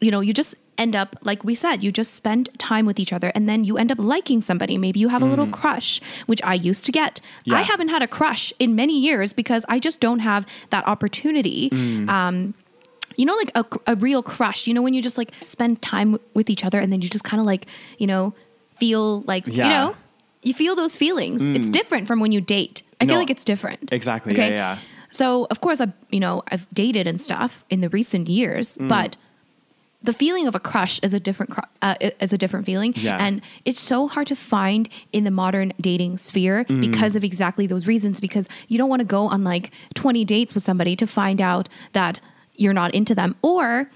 [0.00, 3.12] you know, you just end up like we said, you just spend time with each
[3.12, 4.76] other and then you end up liking somebody.
[4.76, 7.14] Maybe you have a little crush, which I used to get.
[7.22, 7.52] Mm.
[7.52, 7.58] Yeah.
[7.58, 11.70] I haven't had a crush in many years because I just don't have that opportunity.
[11.70, 12.08] Mm.
[12.10, 12.54] Um
[13.16, 16.18] you know, like a, a real crush, you know, when you just like spend time
[16.34, 17.66] with each other and then you just kind of like,
[17.98, 18.34] you know,
[18.78, 19.66] feel like, you Yeah.
[19.66, 19.70] Mm.
[19.70, 19.96] know,
[20.42, 21.40] you feel those feelings.
[21.40, 22.82] It's different from when you date.
[23.00, 23.92] I feel like it's different.
[23.92, 24.36] Exactly.
[24.36, 24.78] Yeah, yeah.
[25.10, 28.88] So, of course, I, you know, I've dated and stuff in the recent years, Mm.
[28.88, 29.16] but
[30.02, 33.16] the feeling of a crush is a different uh, is a different feeling Yeah.
[33.18, 36.82] and it's so hard to find in the modern dating sphere Mm.
[36.82, 40.52] because of exactly those reasons because you don't want to go on like 20 dates
[40.52, 42.20] with somebody to find out that
[42.56, 43.90] you're not into them or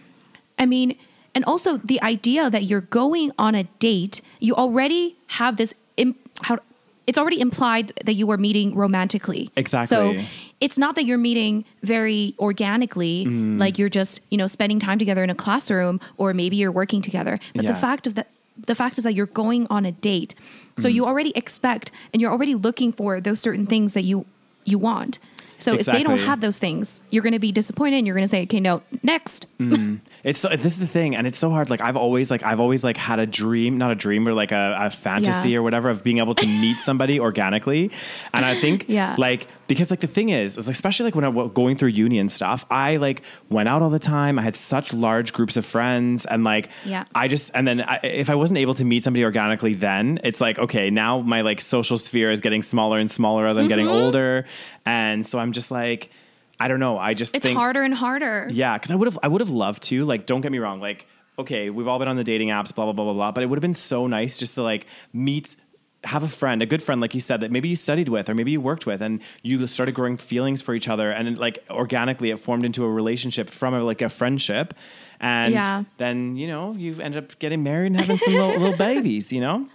[0.59, 0.97] i mean
[1.35, 6.15] and also the idea that you're going on a date you already have this Im-
[6.43, 6.59] how
[7.07, 9.95] it's already implied that you are meeting romantically Exactly.
[9.97, 10.25] so
[10.61, 13.59] it's not that you're meeting very organically, Mm.
[13.61, 17.01] like you're just, you know, spending time together in a classroom or maybe you're working
[17.01, 17.39] together.
[17.55, 17.73] But Yeah.
[17.73, 18.27] the fact of that
[18.67, 20.35] the fact is that you're going on a date.
[20.77, 20.83] Mm.
[20.83, 24.27] So you already expect and you're already looking for those certain things that you
[24.65, 25.19] you want.
[25.59, 28.25] So if they don't have those things, you're going to be disappointed and you're going
[28.25, 30.01] to say, "Okay, no, next." Mm.
[30.25, 31.71] It's so, this is the thing, and it's so hard.
[31.71, 34.51] Like I've always like I've always like had a dream, not a dream, or like
[34.53, 35.59] a, a fantasy Yeah.
[35.59, 37.91] or whatever of being able to meet somebody organically.
[38.33, 39.15] And I think Yeah.
[39.19, 42.19] like because like the thing is, is especially like when I was going through uni
[42.19, 44.39] and stuff, I like went out all the time.
[44.39, 47.05] I had such large groups of friends, and like Yeah.
[47.15, 50.41] I just and then I, if I wasn't able to meet somebody organically, then it's
[50.41, 53.87] like okay, now my like social sphere is getting smaller and smaller as I'm getting
[53.87, 54.05] Mm-hmm.
[54.05, 54.47] older,
[54.85, 56.11] and so I'm just like.
[56.61, 56.99] I don't know.
[56.99, 58.49] I just It's think harder and harder.
[58.51, 60.05] yeah, because I would have I would have loved to.
[60.05, 60.81] Like, don't get me wrong.
[60.81, 61.07] Like,
[61.39, 63.33] okay, we've all been on the dating apps, blah blah blah blah blah.
[63.33, 65.57] But it would have been so nice just to like meet.
[66.05, 68.35] Have a friend, a good friend, like you said, that maybe you studied with or
[68.35, 72.31] maybe you worked with, and you started growing feelings for each other, and like organically,
[72.31, 74.75] it formed into a relationship from a, like a friendship,
[75.19, 75.83] and Yeah.
[75.97, 79.41] then you know you've ended up getting married and having some little, little babies, you
[79.41, 79.67] know.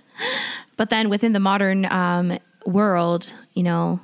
[0.77, 3.99] But then within the modern um, world, you know,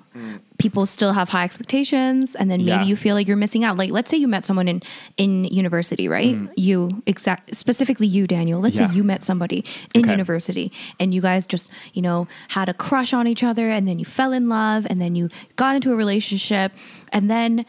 [0.58, 2.82] people still have high expectations, and then maybe Mm.
[2.82, 2.84] Yeah.
[2.90, 3.78] you feel like you're missing out.
[3.78, 4.82] Like, let's say you met someone in
[5.18, 6.38] in university, right?
[6.58, 8.60] You exact specifically you, Daniel.
[8.60, 8.82] Let's Mm.
[8.82, 8.88] Yeah.
[8.90, 10.12] say you met somebody in Okay.
[10.12, 13.98] university, and you guys just you know had a crush on each other, and then
[14.00, 16.72] you fell in love, and then you got into a relationship,
[17.14, 17.66] and then.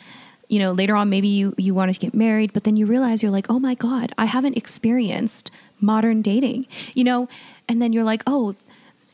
[0.53, 3.23] You know, later on, maybe you you wanted to get married, but then you realize
[3.23, 6.67] you're like, oh my god, I haven't experienced modern dating.
[6.93, 7.29] You know,
[7.69, 8.57] and then you're like, oh,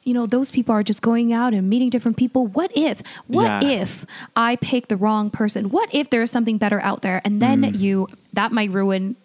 [0.07, 2.47] you know, those people are just going out and meeting different people.
[2.47, 3.83] What if, what Yeah.
[3.83, 5.69] if I pick the wrong person?
[5.71, 7.21] What if there is something better out there?
[7.25, 7.79] And then Mm.
[7.79, 9.16] you, that might ruin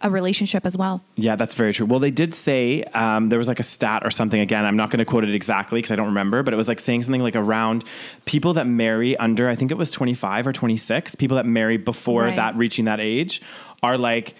[0.00, 1.02] a relationship as well.
[1.16, 1.84] Yeah, that's very true.
[1.86, 4.40] Well, they did say um, there was like a stat or something.
[4.40, 6.66] Again, I'm not going to quote it exactly because I don't remember, but it was
[6.66, 7.84] like saying something like around
[8.24, 12.24] people that marry under, I think it was 25 or 26, people that marry before
[12.24, 12.36] Right.
[12.36, 13.42] that reaching that age
[13.82, 14.34] are like,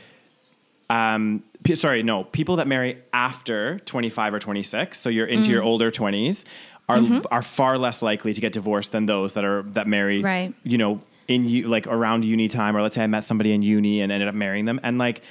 [0.90, 5.52] um, p- sorry, no, people that marry after 25 or 26, so you're into Mm.
[5.52, 6.44] your older 20s,
[6.88, 7.20] are Mm-hmm.
[7.30, 10.52] are far less likely to get divorced than those that are that marry, Right.
[10.64, 13.62] you know, in you like around uni time, or let's say I met somebody in
[13.62, 15.22] uni and ended up marrying them, and like,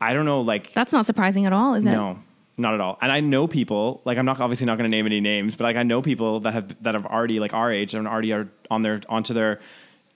[0.00, 1.90] I don't know, like That's not surprising at all, is it?
[1.90, 2.18] no,
[2.56, 2.96] not at all.
[3.02, 5.64] And I know people like I'm not obviously not going to name any names, but
[5.64, 8.48] like I know people that have that have already like our age and already are
[8.70, 9.60] on their onto their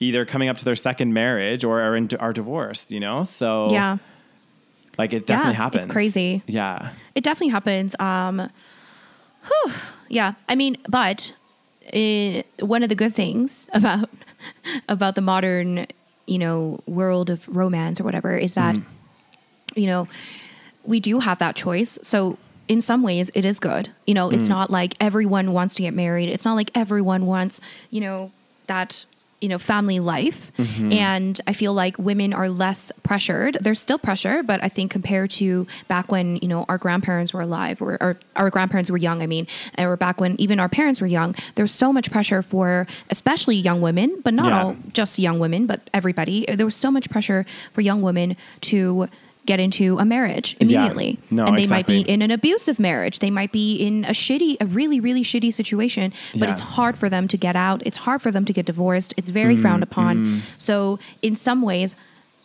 [0.01, 2.91] either coming up to their second marriage or are in, are divorced.
[2.93, 3.99] You know, so Yeah.
[4.99, 5.93] Like it Yeah, definitely it's happens.
[5.93, 6.43] crazy.
[6.47, 7.95] Yeah, It definitely happens.
[7.99, 8.51] Um,
[9.47, 9.73] whew,
[10.09, 11.33] yeah, I mean, but
[11.93, 14.09] uh one of the good things about
[14.89, 15.87] about the modern,
[16.27, 18.77] you know, world of romance or whatever is that,
[19.75, 20.09] you know,
[20.85, 21.99] we do have that choice.
[22.03, 23.91] So in some ways, it is good.
[24.07, 26.31] You know, it's not like everyone wants to get married.
[26.31, 28.33] It's not like everyone wants, you know,
[28.69, 29.05] that
[29.45, 30.93] you know family life Mm-hmm.
[30.93, 35.31] and i feel like women are less pressured there's still pressure but i think compared
[35.41, 39.21] to back when you know our grandparents were alive or, or our grandparents were young
[39.23, 39.47] i mean
[39.79, 43.81] or back when even our parents were young there's so much pressure for especially young
[43.89, 44.63] women but not Yeah.
[44.63, 48.37] all just young women but everybody there was so much pressure for young women
[48.73, 49.09] to
[49.47, 53.31] get into a marriage immediately No, and they might be in an abusive marriage they
[53.31, 56.53] might be in a shitty a really really shitty situation but Yeah.
[56.53, 59.31] it's hard for them to get out it's hard for them to get divorced it's
[59.31, 61.95] Mm, very frowned upon so in some ways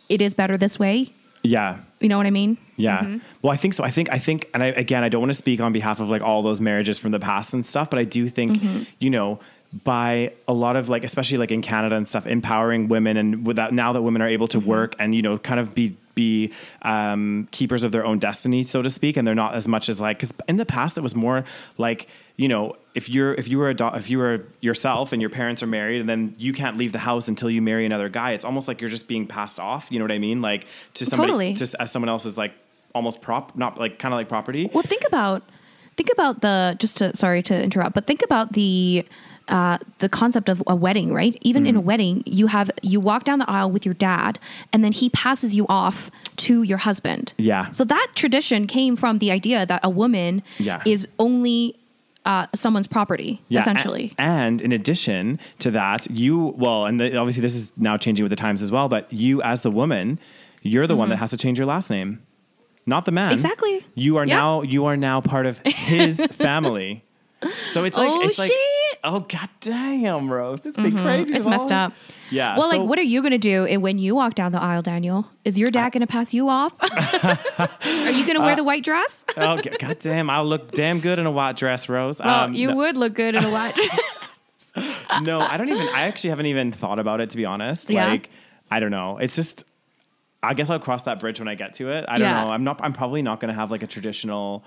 [0.10, 1.78] it is better this way Yeah.
[2.02, 3.00] you know what i mean Yeah.
[3.00, 3.18] Mm-hmm.
[3.42, 3.84] Well, I think so.
[3.84, 6.08] I think, I think, and I, again, I don't want to speak on behalf of
[6.10, 8.84] like all those marriages from the past and stuff, but I do think, Mm-hmm.
[9.00, 9.40] you know,
[9.84, 13.74] by a lot of like, especially like in Canada and stuff, empowering women and without
[13.74, 14.70] now that women are able to Mm-hmm.
[14.70, 16.52] work and, you know, kind of be, be
[16.82, 20.00] um, keepers of their own destiny, so to speak, and they're not as much as
[20.02, 21.44] like because in the past it was more
[21.78, 25.22] like you know if you're if you were a do- if you were yourself and
[25.22, 28.10] your parents are married and then you can't leave the house until you marry another
[28.10, 29.88] guy, it's almost like you're just being passed off.
[29.92, 30.42] You know what I mean?
[30.42, 31.54] Like to somebody Totally.
[31.56, 32.54] to as someone else's like
[32.94, 34.70] almost prop, not like kind of like property.
[34.74, 35.44] Well, think about
[35.98, 39.06] think about the just to sorry to interrupt, but think about the
[39.50, 41.38] uh, the concept of a wedding, right?
[41.42, 41.70] Even Mm.
[41.70, 44.40] in a wedding, you have you walk down the aisle with your dad,
[44.72, 47.34] and then he passes you off to your husband.
[47.38, 47.70] Yeah.
[47.70, 50.82] So that tradition came from the idea that a woman Yeah.
[50.86, 51.76] is only
[52.26, 54.14] uh, someone's property, Yeah, essentially.
[54.20, 58.24] a- And in addition to that, you well, and the, obviously this is now changing
[58.24, 58.88] with the times as well.
[58.90, 60.20] But you, as the woman,
[60.62, 62.22] you're the one that has to change your last name,
[62.86, 63.28] not the man.
[63.28, 63.34] Mm-hmm.
[63.34, 63.86] Exactly.
[63.96, 64.36] You are Yeah.
[64.36, 67.04] now you are now part of his family.
[67.72, 68.58] So it's like Oh, it's like shit.
[69.04, 69.16] Mm-hmm.
[69.16, 71.34] oh god damn, Rose, this big crazy.
[71.36, 71.94] It's messed up.
[72.32, 72.58] Yeah.
[72.58, 74.82] Well, so- like, what are you going to do when you walk down the aisle,
[74.82, 75.28] Daniel?
[75.46, 76.74] Is your dad going to pass you off?
[76.82, 79.24] are you going to wear the white dress?
[79.38, 82.20] oh god damn, I'll look damn good in a white dress, Rose.
[82.20, 83.76] Well, Um, you no- would look good in a white
[84.76, 84.96] dress.
[85.22, 85.88] no, I don't even.
[85.90, 87.90] I actually haven't even thought about it to be honest.
[87.90, 88.08] Yeah?
[88.08, 88.30] Like,
[88.70, 89.18] I don't know.
[89.18, 89.64] It's just.
[90.42, 92.06] I guess I'll cross that bridge when I get to it.
[92.08, 92.46] I don't Yeah.
[92.46, 92.52] know.
[92.52, 92.80] I'm not.
[92.82, 94.64] I'm probably not going to have like a traditional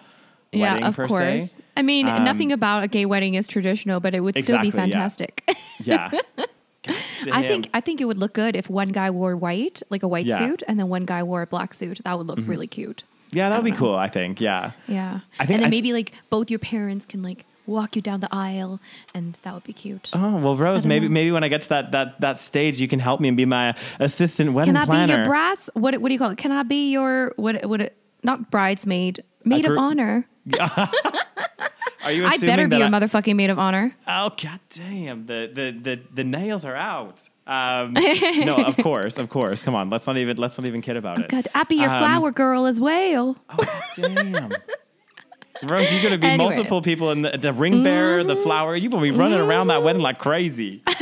[0.53, 1.21] yeah, wedding of per course.
[1.23, 1.51] se.
[1.77, 4.71] I mean, Um, nothing about a gay wedding is traditional, but it would still be
[4.71, 5.43] fantastic.
[5.85, 6.11] Yeah.
[6.37, 6.47] God
[7.33, 10.09] I think I think it would look good if one guy wore white, like a
[10.09, 10.39] white Yeah.
[10.39, 10.51] Mm-hmm.
[10.51, 12.01] suit, and then one guy wore a black suit.
[12.05, 13.05] That would look really cute.
[13.31, 13.95] Yeah, that would be don't cool.
[13.95, 14.41] I think.
[14.41, 14.73] Yeah.
[14.89, 15.21] Yeah.
[15.39, 18.19] I think and then I- maybe like both your parents can like walk you down
[18.21, 18.81] the aisle,
[19.15, 20.11] and that would be cute.
[20.13, 20.85] Oh well, Rose.
[20.85, 21.15] Maybe know.
[21.15, 23.45] maybe when I get to that that that stage, you can help me and be
[23.47, 24.87] my assistant wedding planner.
[24.87, 25.13] Can I planner.
[25.15, 25.71] be your brass?
[25.75, 26.39] What what do you call it?
[26.39, 27.93] Can I be your what what
[28.25, 30.27] not bridesmaid, maid gr- of honor?
[30.59, 33.95] Are you I better be that a I- motherfucking maid of honor.
[34.07, 35.27] Oh god damn!
[35.27, 37.29] The the the the nails are out.
[37.47, 37.93] Um,
[38.45, 39.63] no, of course, of course.
[39.63, 41.29] Come on, let's not even let's not even kid about it.
[41.29, 43.37] God, I be your Um, flower girl as well.
[43.51, 44.53] Oh damn!
[45.65, 46.55] Rose, you're gonna be Anyway.
[46.57, 48.75] multiple people in the, the ring bearer, the flower.
[48.75, 50.83] You're gonna be running around that wedding like crazy.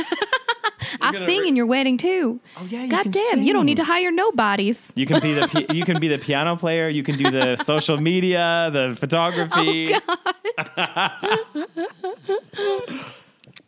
[1.11, 2.39] I gonna sing re- in your wedding too.
[2.57, 4.91] Oh yeah, you God damn, you don't need to hire nobodies.
[4.95, 6.89] You can be the pi- you can be the piano player.
[6.89, 9.93] You can do the social media, the photography.
[9.95, 10.01] the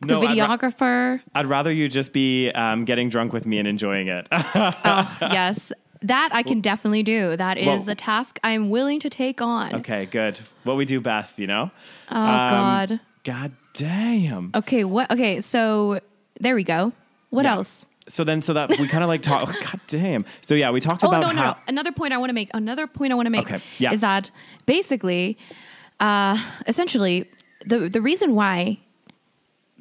[0.02, 1.22] no, I'd, ra- videographer.
[1.36, 4.28] I'd rather you just be um, getting drunk with me and enjoying it.
[4.32, 5.72] oh, yes.
[6.02, 7.38] That I can definitely do.
[7.38, 9.74] That is a task I'm willing to take on.
[9.76, 10.38] okay, good.
[10.66, 11.72] What we do best, you know.
[12.10, 13.00] Oh God.
[13.24, 14.52] God damn.
[14.54, 16.02] Okay, what okay, so
[16.42, 16.92] there we go.
[17.34, 17.56] What Yeah.
[17.56, 17.86] else?
[18.10, 19.48] So then, so that we kind of like talk.
[19.72, 20.26] God damn.
[20.42, 21.52] So yeah, we talked Oh about no, no, how.
[21.52, 21.58] no.
[21.68, 22.50] Another point I want to make.
[22.54, 23.92] Another point I want to make Okay, yeah.
[23.94, 24.30] is that
[24.66, 25.38] basically,
[26.00, 27.30] uh, essentially,
[27.66, 28.78] the the reason why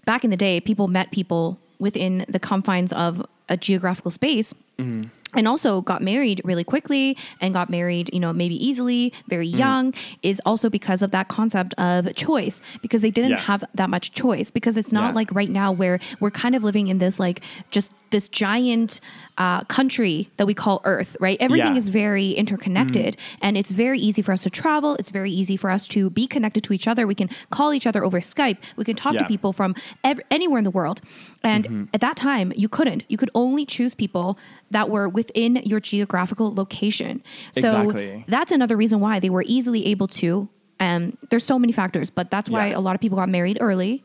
[0.06, 4.54] back in the day people met people within the confines of a geographical space.
[4.78, 5.08] Mm-hmm.
[5.34, 9.58] And also got married really quickly and got married, you know, maybe easily, very Mm.
[9.58, 13.38] young, is also because of that concept of choice, because they didn't Yeah.
[13.40, 14.50] have that much choice.
[14.50, 15.14] Because it's not Yeah.
[15.14, 17.40] like right now where we're kind of living in this like
[17.70, 19.00] just this giant
[19.38, 21.38] uh, country that we call Earth, right?
[21.40, 21.78] Everything Yeah.
[21.78, 24.96] is very interconnected and it's very easy for us to travel.
[24.96, 27.06] It's very easy for us to be connected to each other.
[27.06, 28.58] We can call each other over Skype.
[28.76, 31.00] We can talk to people from ev- anywhere in the world.
[31.44, 33.04] And at that time, you couldn't.
[33.08, 34.38] You could only choose people
[34.70, 37.22] that were within your geographical location.
[37.52, 38.24] So Exactly.
[38.28, 40.48] that's another reason why they were easily able to.
[40.80, 42.78] Um, there's so many factors, but that's why Yeah.
[42.78, 44.04] a lot of people got married early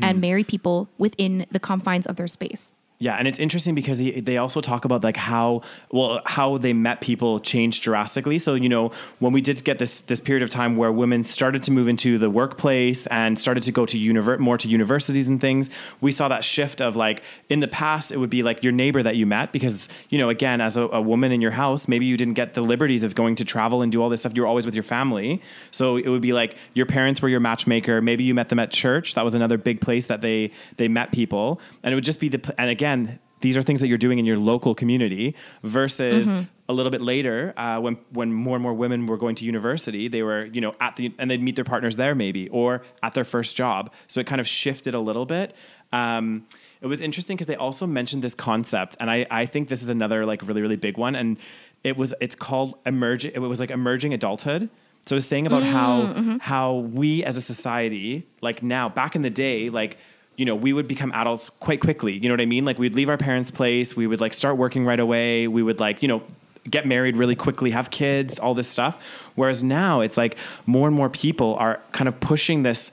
[0.00, 2.72] and marry people within the confines of their space.
[3.02, 6.72] Yeah, and it's interesting because they, they also talk about like how well how they
[6.72, 8.38] met people changed drastically.
[8.38, 11.64] So you know when we did get this this period of time where women started
[11.64, 15.40] to move into the workplace and started to go to univer- more to universities and
[15.40, 15.68] things,
[16.00, 19.02] we saw that shift of like in the past it would be like your neighbor
[19.02, 22.06] that you met because you know again as a, a woman in your house maybe
[22.06, 24.32] you didn't get the liberties of going to travel and do all this stuff.
[24.36, 27.40] You were always with your family, so it would be like your parents were your
[27.40, 28.00] matchmaker.
[28.00, 29.14] Maybe you met them at church.
[29.14, 32.28] That was another big place that they they met people, and it would just be
[32.28, 32.91] the and again
[33.40, 36.42] these are things that you're doing in your local community versus Mm-hmm.
[36.68, 40.08] a little bit later uh, when when more and more women were going to university,
[40.08, 43.12] they were you know at the and they'd meet their partners there maybe or at
[43.14, 43.90] their first job.
[44.08, 45.54] So it kind of shifted a little bit.
[45.92, 46.46] Um,
[46.80, 49.88] it was interesting because they also mentioned this concept, and I I think this is
[49.88, 51.36] another like really really big one, and
[51.82, 53.32] it was it's called emerging.
[53.34, 54.68] It was like emerging adulthood.
[55.06, 59.30] So it's saying about how how we as a society, like now, back in the
[59.30, 59.98] day, like
[60.36, 62.14] you know, we would become adults quite quickly.
[62.14, 62.64] You know what I mean?
[62.64, 65.80] Like we'd leave our parents' place, we would like start working right away, we would
[65.80, 66.22] like you know
[66.70, 69.02] get married really quickly, have kids, all this stuff.
[69.34, 72.92] Whereas now it's like more and more people are kind of pushing this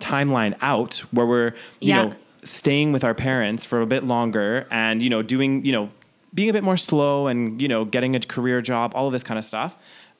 [0.00, 1.48] timeline out where we're
[1.80, 2.02] you Yeah.
[2.04, 5.90] know staying with our parents for a bit longer and you know doing you know
[6.32, 9.24] being a bit more slow and you know getting a career job all of this
[9.24, 9.74] kind of stuff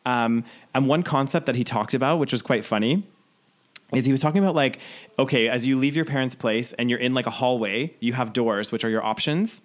[0.05, 0.43] um,
[0.75, 3.05] and one concept that he talked about which was quite funny
[3.93, 4.79] is he was talking about like
[5.19, 8.33] okay as you leave your parents place and you're in like a hallway you have
[8.33, 9.61] doors which are your options.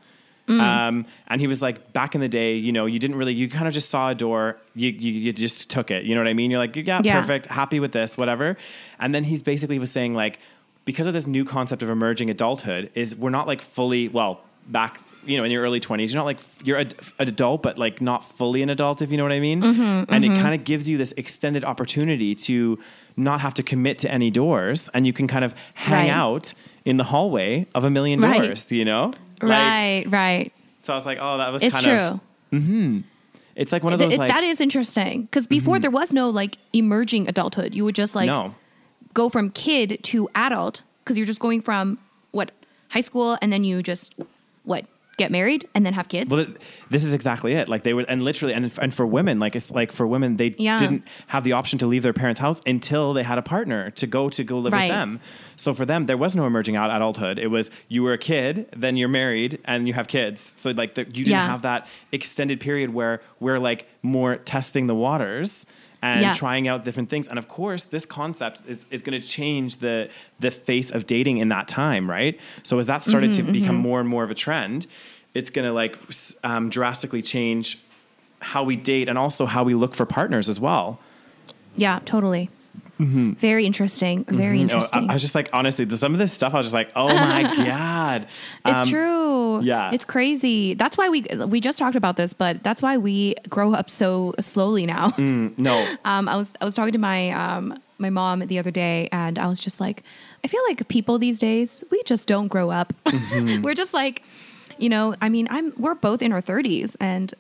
[0.48, 0.60] Mm.
[0.60, 3.50] Um, and he was like back in the day you know you didn't really you
[3.50, 6.28] kind of just saw a door you, you you just took it you know what
[6.28, 6.52] i mean?
[6.52, 7.22] You're like yeah, Yeah.
[7.22, 8.58] perfect happy with this whatever.
[9.00, 10.40] And then he's basically was saying like
[10.86, 15.00] because of this new concept of emerging adulthood is we're not like fully well back
[15.26, 18.02] you know in your early 20s you're not like you're ad- an adult but like
[18.02, 19.62] not fully an adult if you know what i mean?
[19.62, 20.42] Mm-hmm, and it mm-hmm.
[20.42, 22.80] kind of gives you this extended opportunity to
[23.15, 26.13] not have to commit to any doors and you can kind of hang Right.
[26.13, 26.54] out
[26.86, 28.41] in the hallway of a million Right.
[28.41, 30.54] doors you know Like, right, right.
[30.80, 31.93] so i was like oh that was It's kind true.
[32.58, 33.04] of
[33.56, 34.41] it's like one of those it- like Mm-hmm.
[34.41, 37.73] that is interesting because before there was no like emerging adulthood.
[37.76, 38.56] You would just like no
[39.13, 41.99] go from kid to adult because you're just going from
[42.32, 42.52] what
[42.89, 44.15] high school and then you just
[44.63, 44.86] what
[45.17, 46.30] get married and then have kids.
[46.30, 46.58] Well, th-
[46.89, 47.67] this is exactly it.
[47.67, 50.56] Like they would, and literally, and and for women, like it's like for women, they
[50.58, 50.78] Yeah.
[50.78, 54.08] didn't have the option to leave their parents' house until they had a partner to
[54.08, 54.86] go to go live Right.
[54.89, 55.19] with them.
[55.56, 57.38] So for them, there was no emerging out adulthood.
[57.38, 60.41] It was you were a kid, then you're married, and you have kids.
[60.41, 61.47] So like the, you didn't Yeah.
[61.47, 65.65] have that extended period where we're like more testing the waters.
[66.06, 66.34] And Yeah.
[66.34, 70.10] trying out different things, and of course, this concept is, is going to change the
[70.46, 72.38] the face of dating in that time, right?
[72.62, 74.86] So as that started Mm-hmm, to become more and more of a trend,
[75.34, 75.98] it's going to like
[76.44, 77.80] um, drastically change
[78.42, 81.00] how we date and also how we look for partners as well.
[81.78, 82.50] yeah, totally.
[83.39, 84.24] Very interesting.
[84.26, 85.10] Very You know, I, interesting.
[85.10, 87.08] I was just like, honestly, the, some of this stuff, I was just like, oh
[87.08, 88.28] my god,
[88.66, 89.62] It's Um, true.
[89.62, 89.92] yeah.
[89.94, 90.74] It's crazy.
[90.74, 94.34] That's why we we just talked about this, but that's why we grow up so
[94.39, 95.10] slowly now.
[95.12, 95.58] Mm.
[95.58, 99.10] No, Um, I was I was talking to my um, my mom the other day,
[99.12, 100.04] and I was just like,
[100.44, 102.94] I feel like people these days we just don't grow up.
[103.06, 103.62] Mm-hmm.
[103.66, 104.24] we're just like,
[104.78, 107.34] you know, I mean, I'm we're both in our thirties, and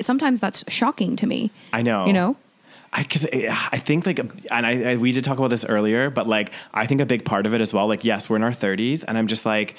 [0.00, 1.50] sometimes that's shocking to me.
[1.72, 2.06] I know.
[2.06, 2.36] You know, I
[3.02, 6.52] because I think like, and I, I we did talk about this earlier, but like,
[6.72, 7.86] I think a big part of it as well.
[7.88, 9.74] Like, yes, we're in our thirties, and I'm just like.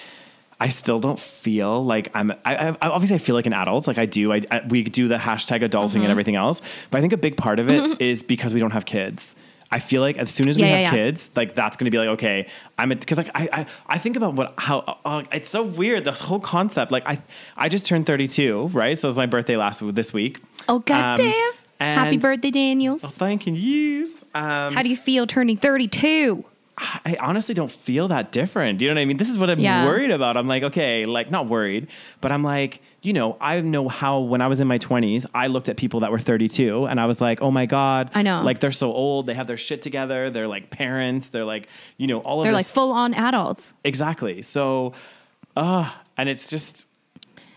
[0.58, 2.32] I still don't feel like I'm.
[2.46, 4.32] I, I obviously I feel like an adult, like I do.
[4.32, 6.02] I, we do the hashtag adulting Mm-hmm.
[6.04, 8.72] and everything else, but I think a big part of it is because we don't
[8.72, 9.36] have kids.
[9.70, 10.92] I feel like as soon as we Yeah, have yeah, yeah.
[10.92, 12.48] kids, like that's going to be like okay,
[12.78, 16.22] I'm because like I, I I think about what how uh, it's so weird this
[16.22, 16.90] whole concept.
[16.90, 17.22] Like I
[17.58, 18.98] I just turned 32, right?
[18.98, 20.40] So it was my birthday last this week.
[20.70, 21.28] oh goddamn!
[21.32, 23.02] Happy and- birthday, Daniels.
[23.02, 24.06] Thank you.
[24.34, 26.46] Um, How do you feel turning thirty two?
[26.78, 28.82] I honestly don't feel that different.
[28.82, 29.16] You know what I mean?
[29.16, 29.86] This is what I'm Yeah.
[29.86, 30.36] worried about.
[30.36, 31.88] I'm like, okay, like not worried,
[32.20, 35.48] but I'm like, you know, I know how when I was in my 20s, I
[35.48, 38.12] looked at people that were 32 and I was like, oh my God.
[38.14, 38.42] I know.
[38.44, 39.26] Like they're so old.
[39.26, 40.30] They have their shit together.
[40.30, 41.30] They're like parents.
[41.30, 42.58] They're like, you know, all of They're this.
[42.60, 43.74] like full on adults.
[43.86, 44.42] Exactly.
[44.42, 44.92] So,
[45.56, 46.86] uh, and it's just,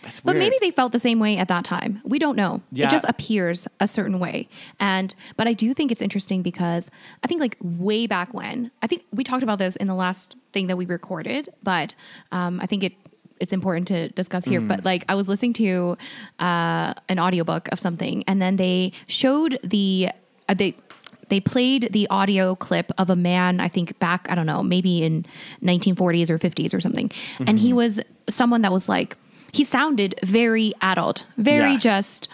[0.09, 2.01] that's But maybe they felt the same way at that time.
[2.05, 2.63] We don't know.
[2.73, 2.87] Yeah.
[2.87, 4.49] It just appears a certain way.
[4.81, 6.89] And but I do think it's interesting because
[7.23, 10.37] I think like way back when, I think we talked about this in the last
[10.53, 11.95] thing that we recorded, but
[12.33, 12.93] um, I think it
[13.41, 14.61] it's important to discuss here.
[14.61, 14.69] Hmm.
[14.69, 15.97] But like I was listening to
[16.41, 20.09] uh, an audiobook of something and then they showed the
[20.49, 20.75] uh, they
[21.29, 25.03] they played the audio clip of a man, I think back, I don't know, maybe
[25.03, 25.27] in
[25.63, 27.11] 1940s or 50s or something.
[27.39, 27.57] And Mm-hmm.
[27.59, 29.15] he was someone that was like,
[29.53, 31.79] he sounded very adult, very Yeah.
[31.79, 32.29] just,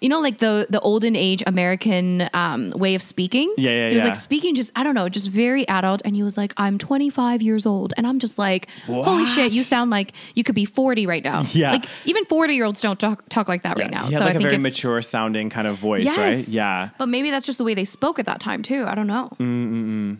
[0.00, 3.52] you know, like the the olden age American um, way of speaking.
[3.56, 4.08] Yeah, yeah, He was yeah.
[4.10, 6.02] like speaking just, I don't know, just very adult.
[6.04, 7.94] And he was like, I'm 25 years old.
[7.96, 11.42] And I'm just like, holy shit, you sound like you could be 40 right now.
[11.52, 11.70] Yeah.
[11.72, 14.04] Like even 40 year olds don't talk, talk like that right now.
[14.06, 16.18] He had so like I a very mature sounding kind of voice, Yes.
[16.18, 16.46] right?
[16.46, 16.90] Yeah.
[16.98, 18.84] But maybe that's just the way they spoke at that time too.
[18.86, 19.30] I don't know.
[19.40, 20.16] Mm, mm, mm.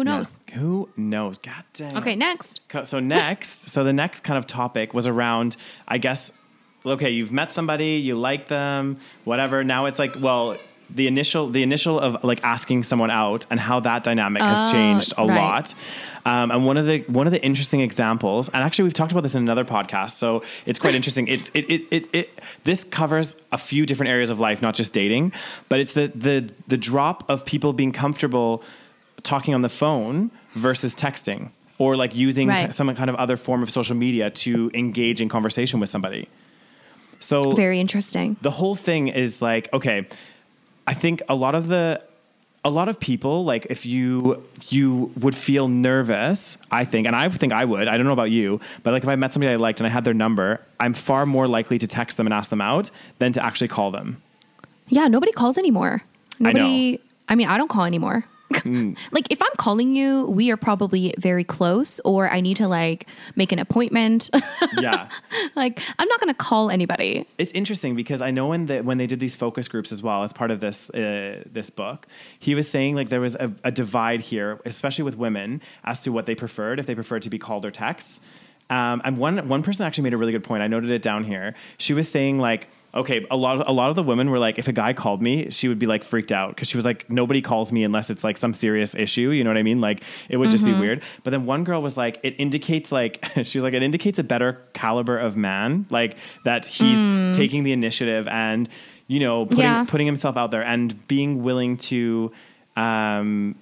[0.00, 0.38] Who knows?
[0.54, 1.38] Who knows?
[1.38, 1.96] God damn.
[1.98, 2.60] Okay, next.
[2.84, 6.30] So next, so the next kind of topic was around, I guess,
[6.86, 9.62] okay, you've met somebody, you like them, whatever.
[9.62, 10.56] Now it's like, well,
[10.92, 14.72] the initial the initial of like asking someone out and how that dynamic has Oh,
[14.72, 15.36] changed a right.
[15.36, 15.74] lot.
[16.26, 19.22] Um, and one of the one of the interesting examples, and actually we've talked about
[19.22, 21.28] this in another podcast, so it's quite interesting.
[21.28, 24.92] It's it, it it it this covers a few different areas of life, not just
[24.92, 25.32] dating,
[25.68, 28.64] but it's the the the drop of people being comfortable
[29.22, 32.74] talking on the phone versus texting or like using Right.
[32.74, 36.28] some kind of other form of social media to engage in conversation with somebody.
[37.20, 38.36] So Very interesting.
[38.40, 40.06] the whole thing is like okay
[40.86, 42.02] i think a lot of the
[42.64, 47.28] a lot of people like if you you would feel nervous i think and i
[47.28, 49.56] think i would i don't know about you but like if i met somebody i
[49.56, 52.48] liked and i had their number i'm far more likely to text them and ask
[52.48, 54.16] them out than to actually call them
[54.88, 56.02] Yeah, nobody calls anymore.
[56.40, 56.60] I know.
[56.60, 57.00] Nobody.
[57.28, 58.24] I, mean, I don't call anymore.
[59.12, 63.06] like if I'm calling you, we are probably very close, or I need to like
[63.36, 64.30] make an appointment.
[64.78, 65.08] yeah
[65.56, 67.26] like I'm not going to call anybody.
[67.38, 70.22] it's interesting because I know when the, when they did these focus groups as well
[70.22, 72.06] as part of this uh, this book,
[72.38, 76.10] he was saying like there was a, a divide here, especially with women, as to
[76.10, 78.20] what they preferred if they preferred to be called or text.
[78.70, 80.62] Um, and one one person actually made a really good point.
[80.62, 81.54] I noted it down here.
[81.78, 84.58] She was saying like, okay, a lot of a lot of the women were like,
[84.58, 87.10] if a guy called me, she would be like freaked out because she was like,
[87.10, 89.30] nobody calls me unless it's like some serious issue.
[89.30, 89.80] You know what I mean?
[89.80, 91.02] Like it would just be weird.
[91.24, 94.24] But then one girl was like, it indicates like she was like, it indicates a
[94.24, 96.98] better caliber of man, like that he's
[97.36, 98.68] taking the initiative and
[99.08, 99.84] you know putting Yeah.
[99.88, 102.30] putting himself out there and being willing to.
[102.76, 103.56] Um,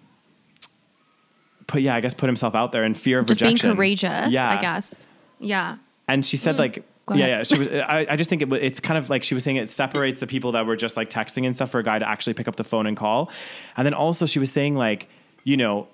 [1.68, 3.56] Put yeah, I guess put himself out there in fear of rejection.
[3.56, 3.68] Just rejection.
[3.68, 4.32] being courageous.
[4.32, 5.08] Yeah, I guess.
[5.38, 5.76] Yeah.
[6.08, 7.12] and she said like Mm.
[7.12, 9.32] Go yeah yeah she was I, I just think it, it's kind of like she
[9.34, 11.82] was saying it separates the people that were just like texting and stuff for a
[11.82, 13.30] guy to actually pick up the phone and call
[13.76, 15.08] and then also she was saying like
[15.44, 15.88] you know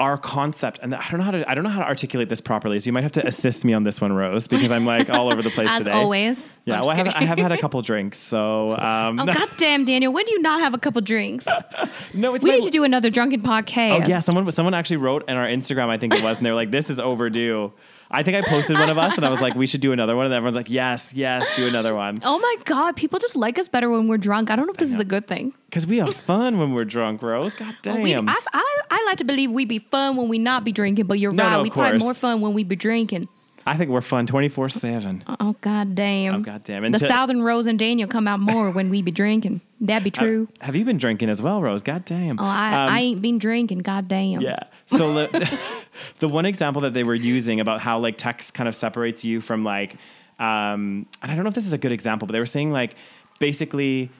[0.00, 2.40] our concept and I don't know how to I don't know how to articulate this
[2.40, 5.08] properly so you might have to assist me on this one Rose because I'm like
[5.08, 6.58] all over the place As today always.
[6.64, 10.12] yeah well I have, I have had a couple drinks so um Oh goddamn, Daniel!
[10.12, 11.46] When do you not have a couple drinks?
[12.14, 14.02] no it's We my- need to do another drunken podcast.
[14.04, 16.50] Oh yeah, someone someone actually wrote in our Instagram, I think it was, and they
[16.50, 17.72] were like, "This is overdue."
[18.14, 20.14] I think I posted one of us, and I was like, "We should do another
[20.16, 23.58] one," and everyone's like, "Yes, yes, do another one." Oh my god, people just like
[23.58, 24.50] us better when we're drunk.
[24.50, 25.52] I don't know if this is a good thing.
[25.68, 27.54] Because we have fun when we're drunk, Rose.
[27.54, 28.02] God damn.
[28.02, 31.06] We, I, I, I like to believe we'd be fun when we not be drinking,
[31.06, 31.50] but you're No, right.
[31.50, 32.02] no, of we probably course.
[32.04, 33.28] more fun when we be drinking.
[33.66, 35.24] I think we're fun twenty four seven.
[35.40, 36.34] Oh god damn.
[36.34, 36.92] Oh god damn.
[36.92, 39.62] The to- Southern Rose and Daniel come out more when we be drinking.
[39.80, 40.48] That be true.
[40.60, 41.82] Have you been drinking as well, Rose?
[41.82, 42.38] God damn.
[42.38, 43.78] oh, I, Um, I ain't been drinking.
[43.78, 44.42] God damn.
[44.42, 44.64] Yeah.
[44.88, 45.58] So the,
[46.18, 49.40] the one example that they were using about how like text kind of separates you
[49.40, 49.94] from like,
[50.38, 52.72] um, and I don't know if this is a good example, but they were saying
[52.72, 52.96] like
[53.38, 54.10] basically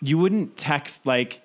[0.00, 1.42] you wouldn't text like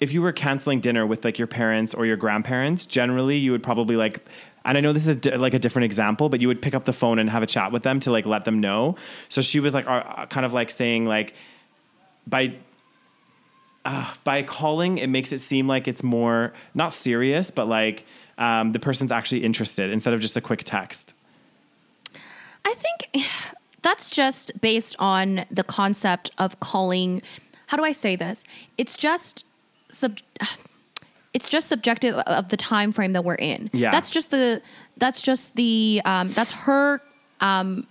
[0.00, 2.86] if you were canceling dinner with like your parents or your grandparents.
[2.86, 4.20] Generally, you would probably like.
[4.66, 6.84] And I know this is di- like a different example, but you would pick up
[6.84, 8.96] the phone and have a chat with them to like let them know.
[9.28, 11.34] So she was like, uh, kind of like saying like,
[12.26, 12.54] by
[13.84, 18.06] uh, by calling, it makes it seem like it's more not serious, but like
[18.38, 21.14] um, the person's actually interested instead of just a quick text.
[22.64, 23.26] I think
[23.82, 27.22] that's just based on the concept of calling.
[27.66, 28.44] How do I say this?
[28.78, 29.44] It's just
[29.88, 30.18] sub.
[31.32, 33.70] It's just subjective of the time frame that we're in.
[33.72, 33.90] Yeah.
[33.90, 34.62] that's just the.
[34.96, 36.00] That's just the.
[36.04, 37.00] Um, that's her.
[37.40, 37.86] Um,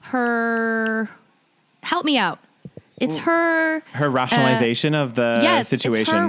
[0.00, 1.08] her.
[1.82, 2.38] Help me out.
[2.98, 3.80] It's her.
[3.92, 6.02] Her rationalization of the yes, situation.
[6.02, 6.28] It's her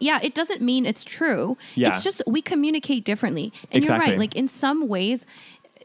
[0.00, 1.56] yeah, it doesn't mean it's true.
[1.74, 1.88] Yeah.
[1.94, 3.52] It's just we communicate differently.
[3.72, 4.18] And you're right.
[4.18, 5.24] Like in some ways,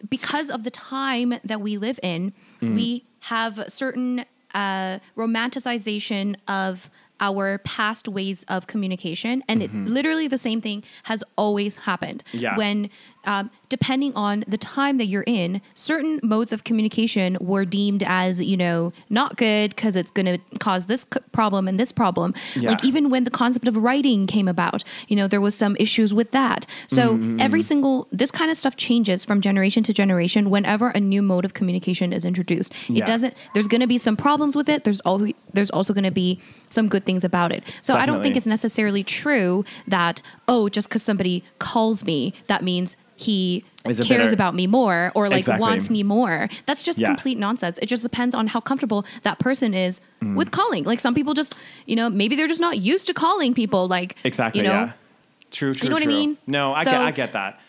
[0.10, 2.76] because of the time that we live in, Mm.
[2.76, 6.89] we have certain uh, romanticization of
[7.22, 9.43] our past ways of communication.
[9.47, 12.24] And it literally the same thing has always happened.
[12.30, 12.38] Mm-hmm.
[12.43, 12.57] Yeah.
[12.57, 12.89] When,
[13.26, 18.41] um, depending on the time that you're in, certain modes of communication were deemed as,
[18.41, 22.34] you know, not good because it's going to cause this c- problem and this problem.
[22.55, 22.70] Yeah.
[22.70, 26.13] Like even when the concept of writing came about, you know, there was some issues
[26.13, 26.65] with that.
[26.88, 27.39] So Mm-hmm.
[27.39, 31.43] every single, this kind of stuff changes from generation to generation whenever a new mode
[31.43, 32.72] of communication is introduced.
[32.88, 33.03] Yeah.
[33.03, 34.84] It doesn't, there's going to be some problems with it.
[34.84, 36.39] There's always, there's also going to be
[36.70, 37.63] some good things about it.
[37.82, 42.63] So I don't think it's necessarily true that, oh, just because somebody calls me, that
[42.63, 45.61] means he cares better- about me more or like Exactly.
[45.61, 46.47] wants me more.
[46.65, 47.07] That's just Yeah.
[47.07, 47.78] complete nonsense.
[47.82, 50.36] It just depends on how comfortable that person is Mm.
[50.36, 50.86] with calling.
[50.86, 51.53] Like some people just,
[51.86, 53.88] you know, maybe they're just not used to calling people.
[53.88, 54.61] Like exactly.
[54.61, 54.74] you know.
[54.74, 54.91] yeah.
[55.51, 55.74] True.
[55.74, 55.86] True.
[55.86, 56.13] You know what I true.
[56.13, 56.38] mean?
[56.47, 57.01] No, I So- get.
[57.01, 57.59] I get that.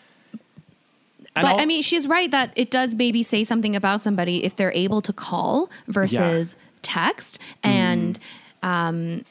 [1.33, 4.43] And But I'll- I mean, she's right that it does maybe say something about somebody
[4.43, 7.39] if they're able to call versus text.
[7.63, 8.19] And,
[8.63, 9.23] um,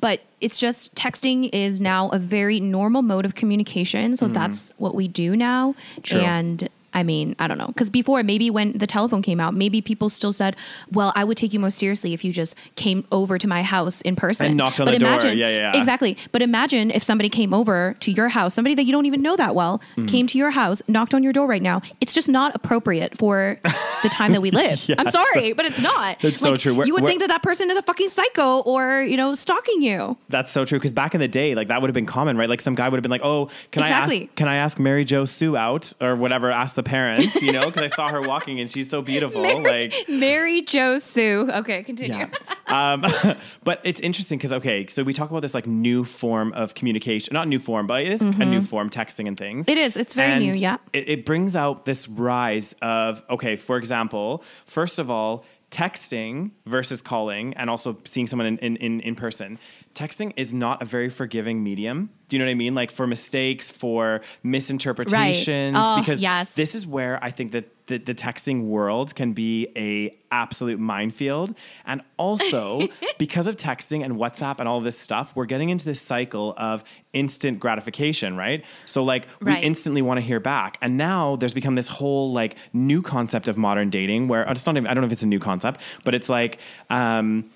[0.00, 4.16] but it's just texting is now a very normal mode of communication.
[4.16, 4.32] So hmm.
[4.32, 5.74] that's what we do now.
[6.02, 6.20] True.
[6.20, 7.68] And, I mean, I don't know.
[7.68, 10.56] Because before, maybe when the telephone came out, maybe people still said,
[10.90, 14.00] well, I would take you more seriously if you just came over to my house
[14.00, 14.46] in person.
[14.46, 15.10] And knocked on the door.
[15.26, 15.76] Yeah, yeah, yeah.
[15.76, 16.16] Exactly.
[16.32, 19.36] But imagine if somebody came over to your house, somebody that you don't even know
[19.36, 20.08] that well, Mm.
[20.08, 21.82] came to your house, knocked on your door right now.
[22.00, 23.58] It's just not appropriate for
[24.02, 24.82] the time that we live.
[24.98, 26.16] I'm sorry, but it's not.
[26.24, 26.74] It's so true.
[26.74, 29.82] We're- you would think that that person is a fucking psycho or, you know, stalking
[29.82, 30.16] you.
[30.30, 30.78] That's so true.
[30.78, 32.48] Because back in the day, like that would have been common, right?
[32.48, 34.14] Like some guy would have been like, "Oh, can I ask?
[34.36, 36.50] Can I ask Mary Jo Sue out or whatever?
[36.50, 39.62] Ask the parents, you know, because I saw her walking and she's so beautiful.
[39.62, 41.50] like, Mary Jo Sue.
[41.52, 42.26] Okay, continue.
[42.68, 42.92] yeah.
[42.92, 43.04] um,
[43.64, 47.34] but it's interesting because okay, so we talk about this like new form of communication,
[47.34, 49.66] not new form, but it is a new form, texting and things.
[49.66, 49.78] Mm-hmm.
[49.78, 49.96] It is.
[49.96, 50.78] It's very And new, yeah.
[50.92, 55.44] It, it brings out this rise of okay, for example, first of all.
[55.76, 59.58] Texting versus calling, and also seeing someone in, in, in, in person.
[59.94, 62.08] Texting is not a very forgiving medium.
[62.28, 62.74] Do you know what I mean?
[62.74, 65.98] Like for mistakes, for misinterpretations, right.
[65.98, 66.54] Oh, because yes.
[66.54, 71.54] this is where I think that the, the texting world can be a absolute minefield.
[71.84, 76.00] And also because of texting and WhatsApp and all this stuff, we're getting into this
[76.00, 76.82] cycle of
[77.12, 78.64] instant gratification, right?
[78.86, 79.62] So like we Right.
[79.64, 80.78] instantly want to hear back.
[80.82, 84.76] And now there's become this whole like new concept of modern dating where it's not
[84.76, 86.58] even, I don't know if it's a new concept, but it's like
[86.90, 87.50] um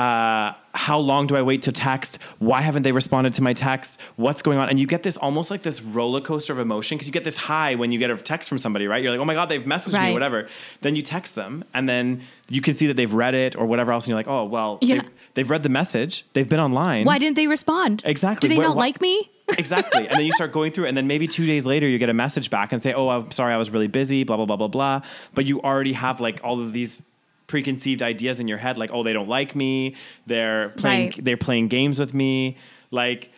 [0.00, 2.18] uh, how long do I wait to text?
[2.38, 4.00] Why haven't they responded to my text?
[4.16, 4.68] What's going on?
[4.70, 7.36] And you get this almost like this roller coaster of emotion because you get this
[7.36, 9.02] high when you get a text from somebody, right?
[9.02, 10.48] You're like, oh my God, they've messaged me, whatever.
[10.80, 13.92] Then you text them and then you can see that they've read it or whatever
[13.92, 14.04] else.
[14.06, 15.02] And you're like, oh, well, Yeah.
[15.02, 17.04] they've, they've read the message, they've been online.
[17.04, 18.02] Why didn't they respond?
[18.06, 18.48] Exactly.
[18.48, 19.28] Do they Where- not why- like me?
[19.58, 20.06] exactly.
[20.06, 22.08] And then you start going through, it, and then maybe two days later, you get
[22.08, 24.54] a message back and say, "Oh, I'm sorry, I was really busy." Blah blah blah
[24.56, 25.00] blah blah.
[25.34, 27.02] But you already have like all of these
[27.50, 29.96] preconceived ideas in your head, like, "Oh, they don't like me.
[30.26, 31.06] They're playing.
[31.10, 31.24] Right.
[31.24, 32.56] They're playing games with me."
[32.90, 33.30] Like,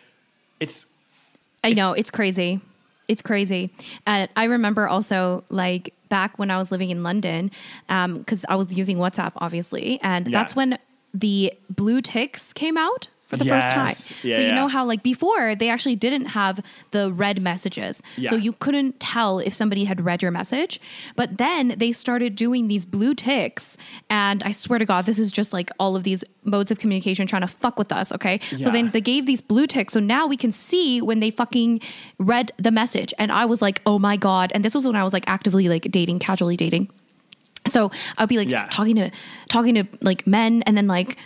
[0.59, 0.85] it's
[1.63, 2.61] I know it's crazy.
[3.07, 3.69] It's crazy.
[4.05, 7.51] And I remember also like back when I was living in London,
[7.89, 10.39] um, because I was using WhatsApp, obviously, and Yeah.
[10.39, 10.77] that's when
[11.13, 13.63] the blue ticks came out for the Yes.
[13.63, 14.17] first time.
[14.29, 14.55] Yeah, so you yeah.
[14.55, 16.59] know how like before they actually didn't have
[16.91, 18.29] the read messages, Yeah.
[18.29, 20.79] so you couldn't tell if somebody had read your message.
[21.15, 23.77] But then they started doing these blue ticks,
[24.09, 27.25] and I swear to God, this is just like all of these modes of communication
[27.27, 28.11] trying to fuck with us.
[28.11, 31.31] Okay, so then they gave these blue ticks, so now we can see when they
[31.31, 31.79] fucking
[32.19, 34.51] read the message, and I was like, oh my god!
[34.53, 36.89] And this was when I was like actively like dating, casually dating.
[37.67, 38.67] So I'd be like Yeah.
[38.71, 39.09] talking to
[39.47, 41.17] talking to like men, and then like.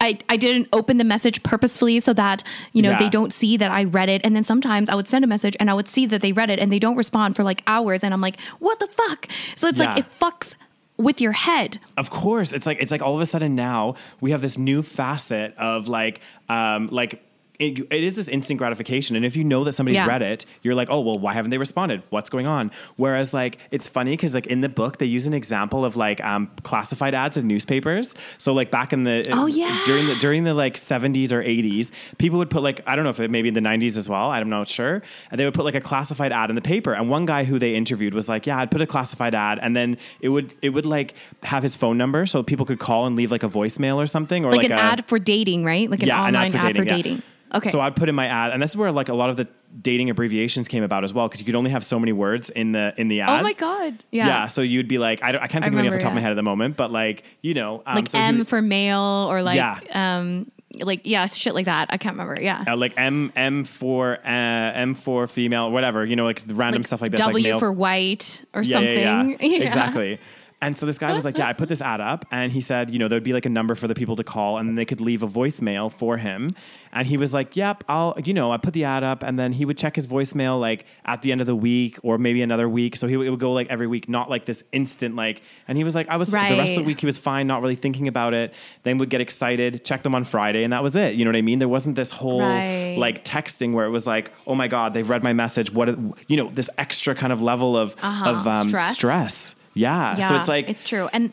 [0.00, 2.42] I, I didn't open the message purposefully so that
[2.72, 2.98] you know Yeah.
[2.98, 4.20] they don't see that I read it.
[4.24, 6.50] And then sometimes I would send a message and I would see that they read
[6.50, 8.02] it and they don't respond for like hours.
[8.02, 9.28] And I'm like what the fuck?
[9.56, 10.54] So it's like it fucks
[10.96, 11.80] with your head.
[11.96, 14.82] Of course, it's like it's like all of a sudden now we have this new
[14.82, 17.22] facet of like um like
[17.60, 20.06] it, it is this instant gratification, and if you know that somebody's Yeah.
[20.06, 22.02] read it, you're like, oh well, why haven't they responded?
[22.08, 22.70] What's going on?
[22.96, 26.22] Whereas like it's funny because like in the book they use an example of like
[26.24, 28.14] um, classified ads in newspapers.
[28.38, 29.82] So like back in the Oh, yeah.
[29.84, 33.10] during the during the like 70s or 80s, people would put like I don't know
[33.10, 34.30] if it maybe in the 90s as well.
[34.30, 35.02] I'm not sure.
[35.30, 36.94] And they would put like a classified ad in the paper.
[36.94, 39.76] And one guy who they interviewed was like, "Yeah, I'd put a classified ad, and
[39.76, 43.16] then it would it would like have his phone number so people could call and
[43.16, 45.90] leave like a voicemail or something, or like, like, an a, ad for dating right
[45.90, 46.96] like an yeah, an online ad for yeah.
[46.96, 47.22] dating
[47.54, 49.36] okay So I'd put in my ad, and this is where like a lot of
[49.36, 49.46] the
[49.80, 52.72] dating abbreviations came about as well, because you could only have so many words in
[52.72, 53.30] the in the ads.
[53.32, 54.48] oh my god yeah, Yeah.
[54.48, 56.14] so you'd be like, I, don't, I can't think of any off the top of
[56.16, 58.60] my head at the moment, but like, you know, um, like so M would- for
[58.62, 59.78] male or like Yeah.
[59.92, 60.50] um
[60.82, 64.28] like yeah shit like that I can't remember yeah uh, like M M for uh,
[64.28, 67.20] M for female, whatever, you know, like random like stuff like this.
[67.20, 69.36] W like for white or Yeah, something yeah, yeah.
[69.40, 69.64] Yeah.
[69.66, 70.20] Exactly.
[70.62, 72.90] And so this guy was like, "Yeah, I put this ad up," and he said,
[72.90, 74.84] "You know, there'd be like a number for the people to call, and then they
[74.84, 76.54] could leave a voicemail for him."
[76.92, 79.52] And he was like, "Yep, I'll, you know, I put the ad up, and then
[79.52, 82.68] he would check his voicemail like at the end of the week or maybe another
[82.68, 82.96] week.
[82.96, 85.78] So he would, it would go like every week, not like this instant like." And
[85.78, 87.74] he was like, "I was the rest of the week he was fine, not really
[87.74, 88.52] thinking about it.
[88.82, 91.14] Then would get excited, check them on Friday, and that was it.
[91.14, 91.58] You know what I mean?
[91.58, 92.96] There wasn't this whole Right.
[92.98, 95.88] like texting where it was like, "Oh my god, they've read my message." What
[96.28, 98.30] you know, this extra kind of level of Uh-huh.
[98.30, 98.92] of um, Stress.
[98.94, 99.54] stress.
[99.74, 100.16] Yeah.
[100.16, 101.32] yeah So it's like it's true and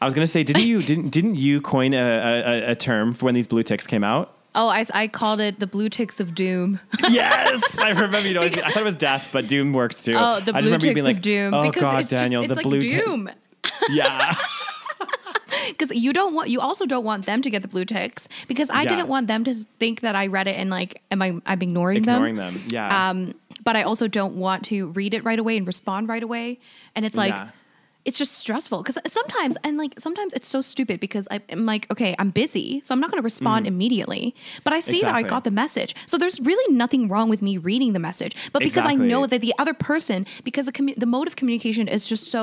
[0.00, 3.24] I was gonna say, didn't you didn't didn't you coin a, a, a term for
[3.26, 4.34] when these blue ticks came out?
[4.54, 6.80] oh I, I called it the blue ticks of doom
[7.10, 8.20] yes, I remember.
[8.20, 10.14] You know, I thought it was death, but doom works too.
[10.16, 12.42] oh the I just blue ticks being like, of doom Oh because God, it's Daniel,
[12.42, 13.30] just, it's the like blue doom
[13.90, 14.34] Yeah,
[15.68, 18.70] because you don't want you also don't want them to get the blue ticks because
[18.70, 18.88] I Yeah.
[18.90, 21.98] didn't want them to think that I read it and like am I I'm ignoring,
[21.98, 22.54] ignoring them.
[22.54, 22.62] Ignoring them.
[22.70, 23.10] Yeah.
[23.10, 23.34] Um,
[23.68, 26.46] but I also don't want to read it right away and respond right away.
[26.94, 27.50] And it's like Yeah.
[28.08, 28.78] it's just stressful.
[28.82, 32.66] Because sometimes and like sometimes it's so stupid because I, am like okay i'm busy
[32.84, 34.24] so i'm not going to respond immediately.
[34.64, 35.28] But i see that i Mm.
[35.34, 35.90] Got the message.
[36.10, 38.32] So there's really nothing wrong with me reading the message.
[38.54, 41.84] But because i know that the other person because the, commu- the mode of communication
[41.96, 42.40] is just so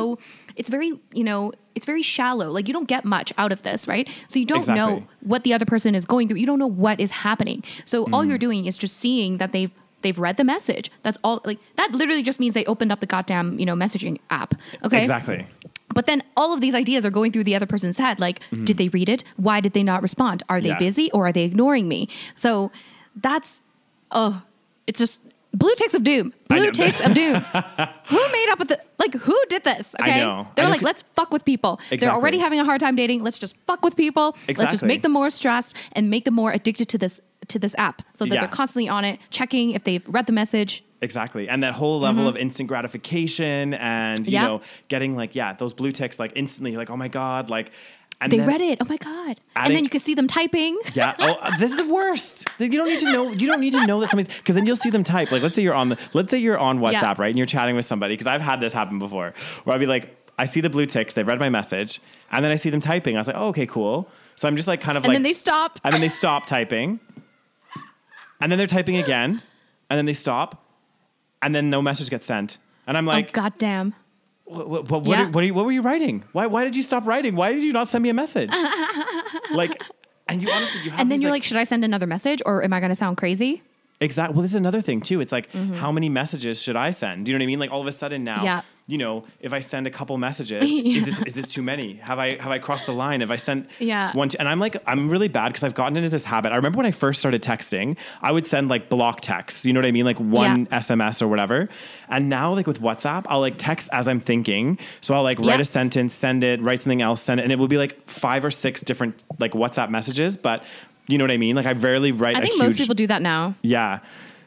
[0.59, 1.41] it's very you know
[1.77, 2.47] it's very shallow.
[2.57, 4.05] Like you don't get much out of this right?
[4.31, 4.91] So you don't know
[5.31, 6.39] what the other person is going through.
[6.43, 7.59] You don't know what is happening.
[7.91, 8.29] So all Mm.
[8.29, 9.73] you're doing is just seeing that they've
[10.05, 13.09] they've read the message that's all like that literally just means they opened up the
[13.15, 14.53] goddamn you know messaging app
[14.85, 15.39] okay Exactly.
[15.97, 18.19] but then all of these ideas are going through the other person's head.
[18.19, 18.37] Like,
[18.69, 19.23] did they read it?
[19.47, 20.43] Why did they not respond?
[20.51, 20.83] Are they Mm-hmm.
[20.83, 20.89] Yeah.
[20.89, 21.99] busy or are they ignoring me?
[22.43, 22.49] So
[23.27, 23.61] that's,
[24.11, 24.33] oh,
[24.87, 25.21] it's just
[25.55, 26.33] blue ticks of doom.
[26.47, 27.35] Blue ticks of doom.
[28.05, 29.95] who made up with the, like, who did this?
[30.01, 30.19] Okay.
[30.19, 30.47] know.
[30.55, 31.79] They're I know, like, let's fuck with people.
[31.89, 33.23] They're already having a hard time dating.
[33.23, 34.35] Let's just fuck with people.
[34.47, 37.73] Let's just make them more stressed and make them more addicted to this, to this
[37.77, 38.39] app so that Yeah.
[38.41, 40.83] they're constantly on it, checking if they've read the message.
[41.01, 41.47] Exactly.
[41.49, 44.31] And that whole level of instant gratification and, you Mm-hmm.
[44.31, 44.47] Yeah.
[44.47, 47.71] know, getting like, yeah, those blue ticks like instantly, like, oh my God, like,
[48.21, 48.77] and They then- read it.
[48.81, 49.39] Oh my God.
[49.55, 50.79] and then you can see them typing.
[50.93, 51.15] Yeah.
[51.19, 52.47] Oh, uh, this is the worst.
[52.59, 53.29] You don't need to know.
[53.31, 55.31] You don't need to know that somebody's because then you'll see them type.
[55.31, 55.97] Like, let's say you're on the.
[56.13, 57.15] Let's say you're on WhatsApp, Yeah.
[57.17, 58.13] right, and you're chatting with somebody.
[58.13, 59.33] Because I've had this happen before,
[59.65, 61.13] where I'd be like, I see the blue ticks.
[61.13, 61.99] They've read my message,
[62.31, 63.15] and then I see them typing.
[63.15, 64.09] I was like, oh, okay, cool.
[64.37, 65.79] So I'm just like kind of And like, and then they stop.
[65.83, 66.99] and then they stop typing,
[68.41, 69.41] and then they're typing again,
[69.89, 70.65] and then they stop,
[71.41, 72.57] and then no message gets sent,
[72.87, 73.93] and I'm oh, like, goddamn.
[74.45, 75.23] What, what, what, Yeah.
[75.25, 76.23] are, what, are you, what were you writing?
[76.31, 77.35] Why, why did you stop writing?
[77.35, 78.51] Why did you not send me a message?
[79.51, 79.81] like,
[80.27, 82.41] and you honestly, you have And then you're like like, should I send another message
[82.45, 83.61] or am I going to sound crazy?
[83.99, 84.35] Exactly.
[84.35, 85.21] Well, this is another thing too.
[85.21, 85.75] It's like, Mm-hmm.
[85.75, 87.25] how many messages should I send?
[87.25, 87.59] Do you know what I mean?
[87.59, 88.61] Like all of a sudden now, Yeah.
[88.87, 91.95] You know, if I send a couple messages, is this is this too many?
[91.95, 93.21] Have I have I crossed the line?
[93.21, 94.11] Have I sent Yeah.
[94.15, 94.29] one?
[94.29, 96.51] T- and I'm like, I'm really bad because I've gotten into this habit.
[96.51, 99.65] I remember when I first started texting, I would send like block texts.
[99.65, 100.05] You know what I mean?
[100.05, 100.79] Like one Yeah.
[100.79, 101.67] SMS or whatever.
[102.09, 104.77] And now, like with WhatsApp, I'll like text as I'm thinking.
[105.01, 105.61] So I'll like write Yeah.
[105.61, 108.45] a sentence, send it, write something else, send it, and it will be like five
[108.45, 110.37] or six different like WhatsApp messages.
[110.37, 110.63] But
[111.07, 111.55] you know what I mean?
[111.55, 112.35] Like I rarely write.
[112.35, 113.55] I a think huge, most people do that now.
[113.63, 113.99] yeah.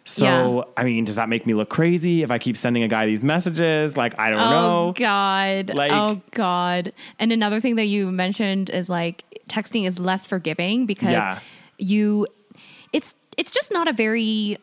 [0.08, 0.62] So, Yeah.
[0.78, 3.22] I mean, does that make me look crazy if I keep sending a guy these
[3.22, 3.94] messages?
[3.94, 4.88] Like, I don't Oh know.
[4.88, 5.74] Oh, God.
[5.74, 6.92] Like- oh God.
[7.18, 11.40] And another thing that you mentioned is like texting is less forgiving because Yeah.
[11.78, 12.26] you
[12.92, 14.56] it's it's just not a very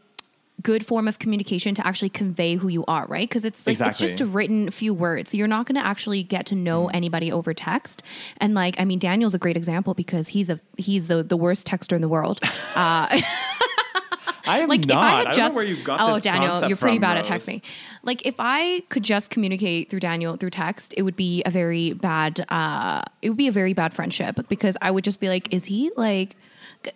[0.64, 3.30] good form of communication to actually convey who you are, right?
[3.30, 3.92] Because it's like Exactly.
[3.92, 5.32] it's just a written few words.
[5.36, 6.92] You're not going to actually get to know Mm.
[6.96, 8.02] anybody over text.
[8.38, 11.68] And like, I mean, Daniel's a great example because he's a he's the, the worst
[11.68, 12.40] texter in the world.
[12.76, 13.22] Uh,
[14.48, 14.90] I am like not.
[14.90, 16.98] if I had I don't just know where you got oh this Daniel, you're pretty
[16.98, 17.62] from, bad at texting.
[18.04, 21.94] Like if I could just communicate through Daniel through text, it would be a very
[21.94, 22.46] bad.
[22.50, 25.66] uh It would be a very bad friendship because I would just be like, is
[25.66, 26.36] he like?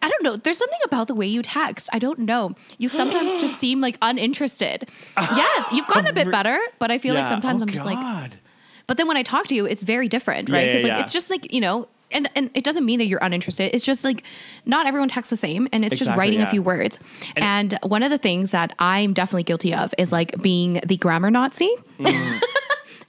[0.03, 0.35] I don't know.
[0.37, 1.89] There's something about the way you text.
[1.91, 2.53] I don't know.
[2.77, 4.87] You sometimes just seem like uninterested.
[5.17, 7.97] yeah, you've gotten a bit better, but I feel like sometimes Oh, I'm just like,
[7.97, 8.37] God.
[8.85, 10.65] but then when I talk to you, it's very different, Yeah, right?
[10.65, 11.01] yeah, Because like yeah.
[11.01, 13.71] it's just like you know, and and it doesn't mean that you're uninterested.
[13.73, 14.23] It's just like
[14.65, 16.47] not everyone texts the same, and it's just writing yeah.
[16.47, 16.99] a few words.
[17.35, 21.31] And, one of the things that I'm definitely guilty of is like being the grammar
[21.31, 21.73] Nazi.
[21.99, 22.41] Mm.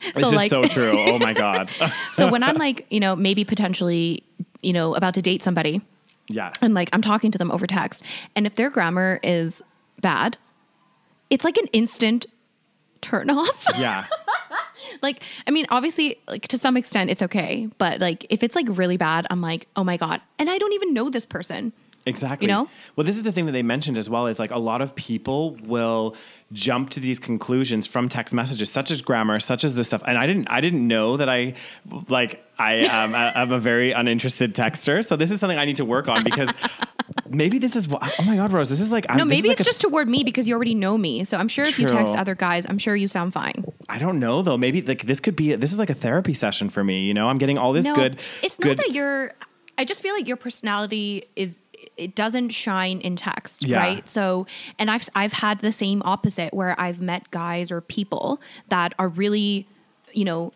[0.14, 0.98] This is so true.
[0.98, 1.70] Oh my God.
[2.14, 4.24] So when I'm like, you know, maybe potentially,
[4.62, 5.80] you know, about to date somebody,
[6.28, 6.53] yeah.
[6.61, 8.03] and like I'm talking to them over text,
[8.34, 9.62] and if their grammar is
[10.01, 10.38] bad,
[11.28, 12.26] it's like an instant
[13.01, 13.66] turn off.
[13.78, 14.07] Yeah.
[15.03, 18.66] Like i mean obviously like to some extent it's okay but like if it's like
[18.70, 21.72] really bad i'm like oh my god and i don't even know this person
[22.07, 22.47] Exactly.
[22.47, 22.68] You know?
[22.97, 24.95] Well, this is the thing that they mentioned as well is like a lot of
[24.95, 26.16] people will
[26.53, 30.03] jump to these conclusions from text messages, such as grammar, such as this stuff.
[30.07, 31.55] And I didn't, I didn't know that I,
[32.09, 35.05] like, I um, I'm a very uninterested texter.
[35.05, 36.51] So this is something I need to work on because
[37.31, 38.03] maybe this is what.
[38.18, 39.09] Oh my God, Rose, this is like.
[39.09, 41.24] no I'm, is maybe like it's a- just toward me because you already know me
[41.24, 44.20] so i'm sure if you text other guys i'm sure you sound fine I don't
[44.20, 44.57] know though.
[44.57, 45.55] Maybe like this could be.
[45.57, 47.05] This is like a therapy session for me.
[47.05, 48.20] You know, I'm getting all this no good.
[48.43, 49.33] it's good, not that you're
[49.81, 51.59] i just feel like your personality is
[51.97, 53.78] it doesn't shine in text Yeah.
[53.78, 54.47] right so
[54.78, 59.09] and i've i've had the same opposite where i've met guys or people that are
[59.09, 59.66] really
[60.12, 60.53] you know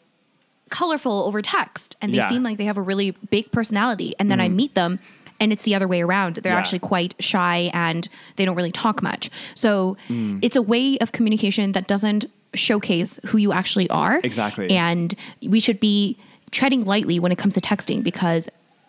[0.68, 2.29] colorful over text and they Yeah.
[2.29, 4.55] Seem like they have a really big personality and then i mm.
[4.55, 4.99] meet them
[5.45, 6.59] and it's the other way around they're Yeah.
[6.59, 10.38] actually quite shy and they don't really talk much so Mm.
[10.42, 12.24] it's a way of communication that doesn't
[12.55, 14.68] showcase who you actually are Exactly.
[14.70, 15.14] and
[15.55, 16.16] we should be
[16.51, 18.49] treading lightly when it comes to texting because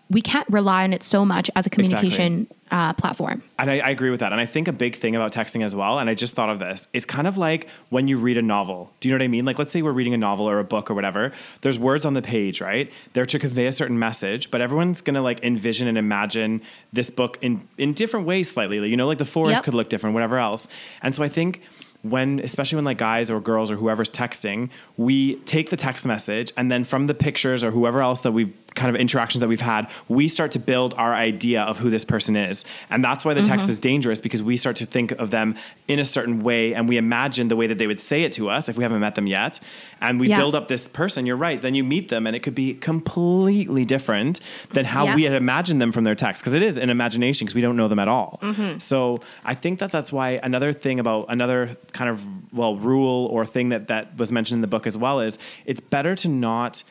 [0.10, 3.42] we can't rely on it so much as a communication uh, platform.
[3.58, 4.32] And I, I agree with that.
[4.32, 6.60] And I think a big thing about texting as well, and I just thought of
[6.60, 8.92] this, is kind of like when you read a novel.
[9.00, 9.46] Do you know what I mean?
[9.46, 11.32] Like, let's say we're reading a novel or a book or whatever.
[11.62, 12.92] There's words on the page, right?
[13.14, 16.62] They're to convey a certain message, but everyone's gonna like envision and imagine
[16.94, 18.88] this book in in different ways slightly.
[18.88, 19.64] You know, like the forest Yep.
[19.64, 20.68] could look different, whatever else.
[21.02, 21.62] And so I think
[22.10, 26.52] when, especially when like guys or girls or whoever's texting, we take the text message
[26.58, 29.62] and then from the pictures or whoever else that we've kind of interactions that we've
[29.62, 32.66] had, we start to build our idea of who this person is.
[32.90, 33.70] And that's why the text Mm-hmm.
[33.72, 35.56] is dangerous because we start to think of them
[35.88, 38.50] in a certain way and we imagine the way that they would say it to
[38.50, 39.62] us if we haven't met them yet.
[40.02, 40.40] And we Yeah.
[40.40, 41.26] build up this person.
[41.26, 41.62] You're right.
[41.62, 44.42] Then you meet them and it could be completely different
[44.74, 45.16] than how Yeah.
[45.16, 47.78] we had imagined them from their text because it is an imagination because we don't
[47.78, 48.40] know them at all.
[48.42, 48.80] Mm-hmm.
[48.80, 52.24] So I think that that's why another thing about another kind of
[52.54, 55.80] well rule or thing that that was mentioned in the book as well is it's
[55.82, 56.84] better to not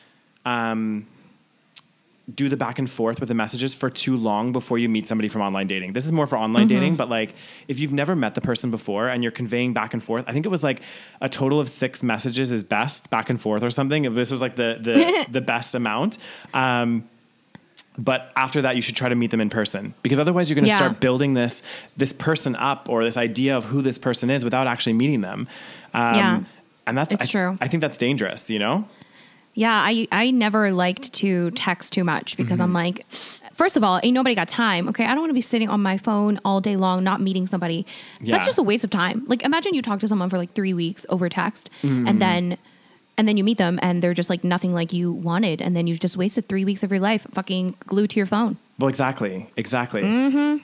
[0.45, 1.05] um,
[2.33, 5.29] do the back and forth with the messages for too long before you meet somebody
[5.29, 5.93] from online dating.
[5.93, 6.75] This is more for online Mm-hmm.
[6.79, 7.35] dating, but like
[7.67, 10.45] if you've never met the person before and you're conveying back and forth, I think
[10.47, 10.81] it was like
[11.21, 14.11] a total of six messages is best back and forth or something.
[14.15, 16.17] This was like the the the best amount.
[16.53, 17.07] Um,
[17.97, 20.65] but after that, you should try to meet them in person because otherwise, you're going
[20.65, 20.75] to Yeah.
[20.77, 21.61] start building this
[21.97, 25.47] this person up or this idea of who this person is without actually meeting them.
[25.93, 26.39] Um, Yeah.
[26.87, 27.57] and that's I, true.
[27.61, 28.49] I think that's dangerous.
[28.49, 28.85] You know.
[29.57, 32.61] Yeah, I I never liked to text too much because Mm-hmm.
[32.63, 33.05] I'm like,
[33.53, 34.89] first of all, ain't nobody got time.
[34.89, 37.47] Okay, I don't want to be sitting on my phone all day long, not meeting
[37.47, 37.85] somebody.
[38.19, 38.33] Yeah.
[38.35, 39.23] That's just a waste of time.
[39.27, 42.07] Like, imagine you talk to someone for like three weeks over text, Mm-hmm.
[42.07, 42.57] and then.
[43.17, 45.61] And then you meet them and they're just like nothing like you wanted.
[45.61, 48.57] And then you've just wasted three weeks of your life fucking glued to your phone.
[48.77, 50.01] Well, exactly, exactly.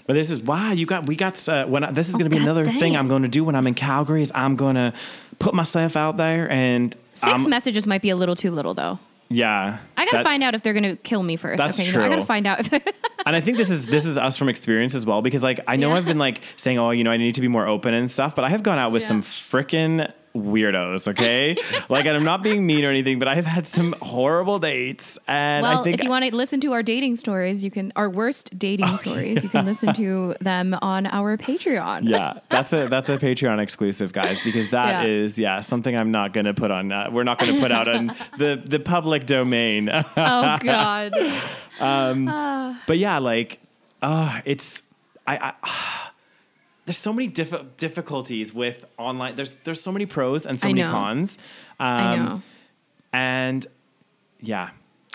[0.06, 0.74] But this is wow.
[0.74, 2.48] You got we got uh, when I, this is going to be Mm-hmm.
[2.50, 2.98] Oh, God another thing.
[2.98, 4.94] I'm going to do when I'm in Calgary is I'm going to
[5.40, 9.00] put myself out there and Six um, messages might be a little too little though.
[9.30, 9.78] yeah.
[9.96, 11.58] I gotta that- find out if they're gonna kill me first.
[11.60, 12.68] That's okay, know, I gotta find out.
[13.24, 15.76] And I think this is this is us from experience as well because like I
[15.76, 15.98] know Yeah.
[15.98, 18.36] I've been like saying oh you know I need to be more open and stuff,
[18.36, 19.10] but I have gone out with Yeah.
[19.10, 21.08] some frickin' weirdos.
[21.08, 21.58] Okay,
[21.90, 25.18] like and I'm not being mean or anything, but I have had some horrible dates,
[25.28, 27.92] and well, I think if you want to listen to our dating stories, you can
[27.96, 29.44] our worst dating stories.
[29.44, 32.02] You can listen to them on our Patreon.
[32.04, 35.12] yeah, that's a that's a Patreon exclusive, guys, because that Yeah.
[35.12, 36.92] is yeah something I'm not going to put on.
[36.92, 38.08] Uh, we're not going to put out on
[38.38, 39.90] the the public domain.
[39.92, 41.14] Oh God.
[41.80, 42.26] Um
[42.88, 43.60] but yeah, like,
[44.02, 44.82] uh, it's
[45.28, 45.54] I.
[45.64, 46.08] I
[46.92, 49.38] there's so many diff- difficulties with online.
[49.38, 50.92] There's there's so many pros and so I many know.
[50.92, 51.38] cons.
[51.80, 52.42] Um, I know.
[53.14, 53.66] And
[54.42, 54.72] yeah,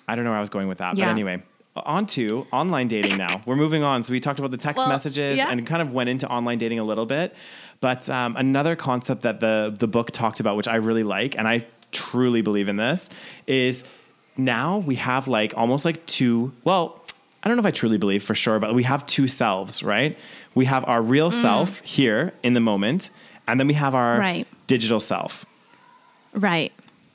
[0.08, 0.96] I don't know where I was going with that.
[0.96, 1.04] Yeah.
[1.04, 1.42] But anyway,
[1.76, 3.42] on to online dating now.
[3.44, 4.04] We're moving on.
[4.04, 5.50] So we talked about the text Well, messages yeah.
[5.50, 7.34] and kind of went into online dating a little bit.
[7.80, 11.46] But um, another concept that the the book talked about, which I really like, and
[11.46, 13.10] I truly believe in this,
[13.46, 13.84] is
[14.38, 16.52] now we have like almost like two.
[16.64, 17.02] Well,
[17.42, 20.16] I don't know if I truly believe for sure, but we have two selves, right?
[20.56, 21.40] We have our real Mm.
[21.42, 23.10] self here in the moment,
[23.46, 24.46] and then we have our Right.
[24.66, 25.46] digital self
[26.34, 26.72] Right.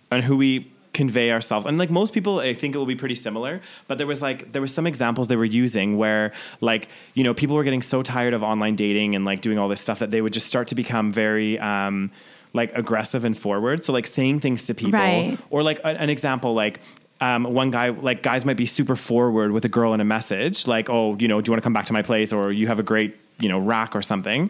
[0.09, 1.65] and who we convey ourselves.
[1.65, 3.61] And like most people, I think it will be pretty similar.
[3.87, 6.31] But there was like there was some examples they were using where
[6.61, 9.69] like you know people were getting so tired of online dating and like doing all
[9.69, 11.59] this stuff that they would just start to become very.
[11.59, 12.11] Um,
[12.53, 15.37] like aggressive and forward, so like saying things to people, Right.
[15.51, 16.81] or like an example, like
[17.21, 20.67] um, one guy, like guys might be super forward with a girl in a message,
[20.67, 22.67] like, oh, you know, do you want to come back to my place, or you
[22.67, 24.49] have a great, you know, rack or something.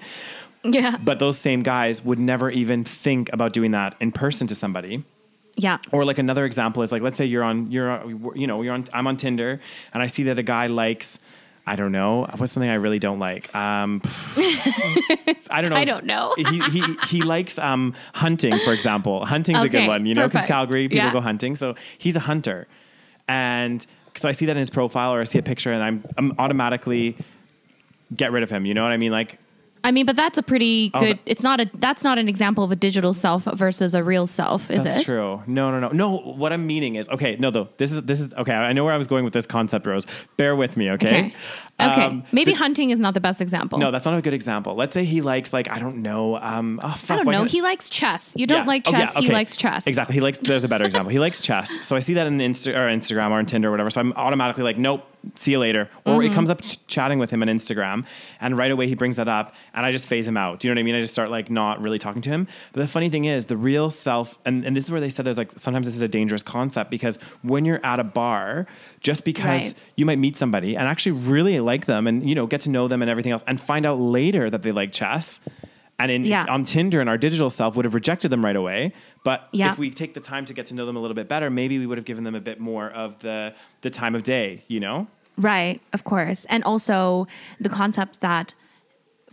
[0.63, 0.97] Yeah.
[1.03, 5.03] But those same guys would never even think about doing that in person to somebody
[5.57, 5.77] Yeah.
[5.91, 7.99] or like another example is like let's say you're on you're
[8.35, 9.59] you know you're on I'm on Tinder
[9.93, 11.17] and I see that a guy likes
[11.65, 12.25] I don't know.
[12.37, 13.53] What's something I really don't like?
[13.55, 14.01] Um
[15.49, 15.75] I don't know.
[15.75, 16.33] I don't know.
[16.37, 19.25] he, he he likes um hunting for example.
[19.25, 20.45] Hunting's a good one you know because.
[20.45, 21.13] Calgary people Yeah.
[21.13, 21.55] go hunting.
[21.55, 22.67] So he's a hunter.
[23.27, 23.85] And
[24.15, 26.33] so I see that in his profile or I see a picture and I'm I'm
[26.39, 27.15] automatically
[28.15, 29.11] get rid of him you know what I mean?
[29.11, 29.37] Like
[29.83, 31.17] I mean, but that's a pretty Oh, good.
[31.17, 31.69] but- it's not a.
[31.73, 34.99] That's not an example of a digital self versus a real self, is That's it?
[34.99, 35.41] That's true.
[35.47, 36.17] No, no, no, no.
[36.17, 37.35] What I'm meaning is okay.
[37.39, 38.53] No, though this is this is okay.
[38.53, 40.05] I know where I was going with this concept, Rose.
[40.37, 41.07] Bear with me, okay?
[41.07, 41.33] Okay.
[41.79, 42.05] Okay.
[42.05, 43.79] Um, Maybe the- hunting is not the best example.
[43.79, 44.75] no, that's not a good example.
[44.75, 46.37] Let's say he likes like I don't know.
[46.37, 47.45] Um, oh, fuck, I don't know.
[47.45, 48.33] He likes chess.
[48.35, 48.65] You don't Yeah.
[48.65, 49.13] like Oh, chess.
[49.15, 49.87] yeah, He likes chess.
[49.87, 50.13] Exactly.
[50.13, 50.37] He likes.
[50.39, 51.09] There's a better example.
[51.11, 51.71] He likes chess.
[51.81, 53.89] So I see that in Insta or Instagram or on Tinder or whatever.
[53.89, 55.07] So I'm automatically like, nope.
[55.35, 55.89] See you later.
[56.05, 56.31] Or Mm-hmm.
[56.31, 58.05] it comes up ch- chatting with him on Instagram,
[58.39, 60.59] and right away he brings that up, and I just phase him out.
[60.59, 60.95] Do you know what I mean?
[60.95, 62.47] I just start like not really talking to him.
[62.73, 65.25] But the funny thing is, the real self, and, and this is where they said
[65.25, 68.65] there's like sometimes this is a dangerous concept because when you're at a bar,
[68.99, 69.73] just because Right.
[69.95, 72.87] you might meet somebody and actually really like them and you know get to know
[72.87, 75.39] them and everything else, and find out later that they like chess.
[76.01, 76.45] And in, Yeah.
[76.49, 78.93] on Tinder and our digital self would have rejected them right away.
[79.23, 79.71] But Yeah.
[79.71, 81.77] if we take the time to get to know them a little bit better, maybe
[81.79, 84.79] we would have given them a bit more of the the time of day, you
[84.79, 85.07] know?
[85.37, 86.45] Right, of course.
[86.45, 87.27] And also
[87.59, 88.53] the concept that,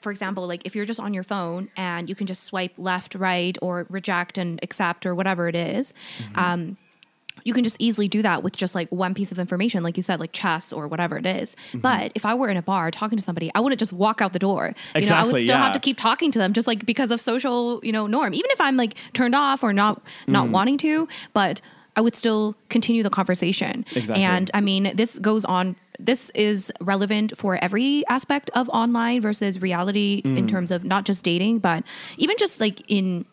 [0.01, 3.14] for example, like if you're just on your phone and you can just swipe left,
[3.14, 6.39] right, or reject and accept or whatever it is, Mm-hmm.
[6.39, 6.77] um,
[7.49, 10.03] you can just easily do that with just like one piece of information, like you
[10.03, 11.57] said, like chess or whatever it is.
[11.75, 14.33] But if I were in a bar talking to somebody, I wouldn't just walk out
[14.35, 14.75] the door.
[14.95, 15.65] You know, I would still yeah.
[15.65, 18.35] have to keep talking to them just like because of social, you know, norm.
[18.35, 20.53] Even if I'm like turned off or not not Mm-hmm.
[20.53, 21.61] wanting to, but
[21.97, 23.85] I would still continue the conversation.
[23.97, 24.23] Exactly.
[24.25, 25.75] And I mean, this goes on.
[25.99, 30.49] This is relevant for every aspect of online versus reality in Mm.
[30.49, 31.83] terms of not just dating, but
[32.19, 33.25] even just like in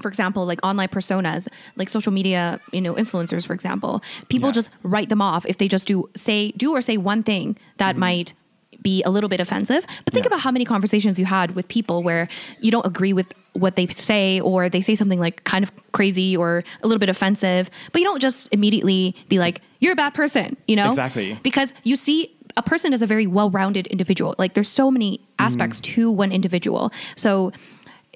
[0.00, 4.52] for example, like online personas, like social media, you know, influencers, for example, people Yeah.
[4.52, 7.96] just write them off if they just do say do or say one thing that
[7.96, 8.32] might
[8.80, 9.84] be a little bit offensive.
[10.04, 10.32] But think Mm-hmm.
[10.32, 10.36] Yeah.
[10.36, 12.28] about how many conversations you had with people where
[12.60, 16.36] you don't agree with what they say or they say something like kind of crazy
[16.36, 20.14] or a little bit offensive, but you don't just immediately be like, you're a bad
[20.14, 20.88] person, you know?
[20.90, 21.36] Exactly.
[21.42, 24.36] Because you see a person is a very well-rounded individual.
[24.38, 25.94] Like there's so many aspects Mm-hmm.
[25.94, 26.92] to one individual.
[27.16, 27.50] So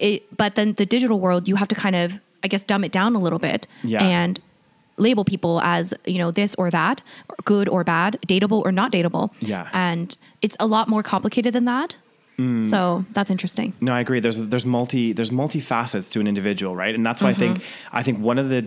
[0.07, 2.07] it but then the digital world you have to kind of
[2.45, 4.03] I guess dumb it down a little bit Yeah.
[4.03, 4.39] and
[4.97, 7.01] label people as, you know, this or that,
[7.45, 9.31] good or bad, dateable or not dateable.
[9.39, 9.67] Yeah.
[9.73, 11.95] And it's a lot more complicated than that.
[12.37, 12.67] Mm.
[12.69, 13.73] So that's interesting.
[13.81, 14.19] No, I agree.
[14.19, 16.93] There's there's multi there's multi facets to an individual, right?
[16.93, 17.97] And that's why I think Mm-hmm.
[17.99, 18.61] I think one of the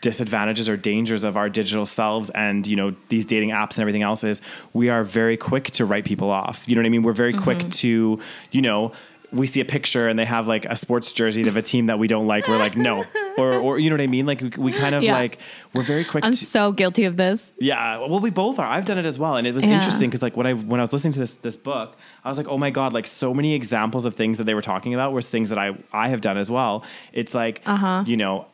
[0.00, 4.02] disadvantages or dangers of our digital selves and you know these dating apps and everything
[4.02, 4.42] else is
[4.72, 6.64] we are very quick to write people off.
[6.66, 7.02] You know what I mean?
[7.04, 7.42] We're very Mm-hmm.
[7.44, 8.18] quick to
[8.50, 8.92] you know
[9.32, 11.98] we see a picture and they have like a sports jersey of a team that
[11.98, 12.46] we don't like.
[12.48, 13.04] We're like no,
[13.38, 14.26] or or you know what I mean?
[14.26, 15.14] Like we, we kind of Yeah.
[15.14, 15.38] like
[15.72, 16.24] we're very quick.
[16.24, 17.52] I'm to, so guilty of this.
[17.58, 18.66] yeah, well, we both are.
[18.66, 19.74] I've done it as well, and it was Yeah.
[19.76, 22.36] interesting because, like, when I when I was listening to this this book, I was
[22.38, 25.12] like, oh my god, like so many examples of things that they were talking about
[25.12, 26.84] was things that I I have done as well.
[27.12, 28.04] It's like, Uh-huh.
[28.06, 28.46] you know,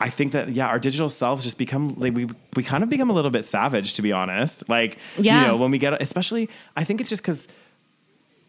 [0.00, 2.26] I think that yeah, our digital selves just become like we
[2.56, 4.68] we kind of become a little bit savage, to be honest.
[4.68, 5.40] Like, Yeah.
[5.42, 7.46] you know, when we get, especially, I think it's just because.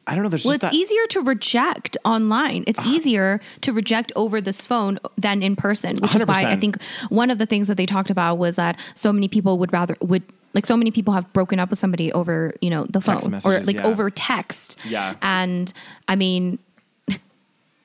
[0.08, 0.30] I don't know.
[0.30, 2.64] There's Well, it's that, easier to reject online.
[2.66, 2.89] It's uh-huh.
[2.89, 7.30] easier to reject over this phone than in person, which is why I think one
[7.30, 10.24] of the things that they talked about was that so many people would rather would
[10.53, 13.60] like so many people have broken up with somebody over you know the phone or
[13.60, 13.86] like yeah.
[13.86, 14.80] over text.
[14.86, 15.16] Yeah.
[15.22, 15.72] and
[16.08, 16.60] I mean.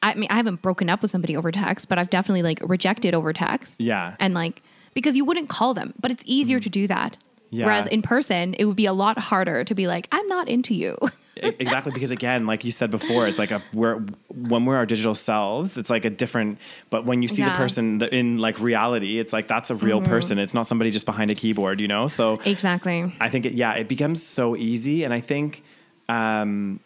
[0.05, 3.15] I mean, I haven't broken up with somebody over text, but I've definitely like rejected
[3.15, 3.81] over text.
[3.81, 4.17] Yeah.
[4.19, 4.61] And like,
[4.95, 6.65] because you wouldn't call them, but it's easier mm-hmm.
[6.65, 7.17] to do that.
[7.55, 7.67] Yeah.
[7.67, 10.75] Whereas in person, it would be a lot harder to be like, I'm not into
[10.75, 10.97] you.
[11.37, 15.15] Exactly because again like you said before it's like a we're when we're our digital
[15.15, 16.59] selves it's like a different
[16.91, 17.49] but when you see the Yeah.
[17.55, 17.63] Mm-hmm.
[17.63, 21.31] person in like reality it's like that's a real person it's not somebody just behind
[21.31, 23.17] a keyboard you know so exactly.
[23.19, 25.65] i think it yeah it becomes so easy and i think
[26.11, 26.79] um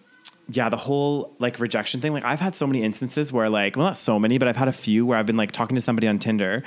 [0.48, 3.86] yeah the whole like rejection thing like i've had so many instances where like well
[3.86, 6.06] not so many but i've had a few where i've been like talking to somebody
[6.06, 6.62] on tinder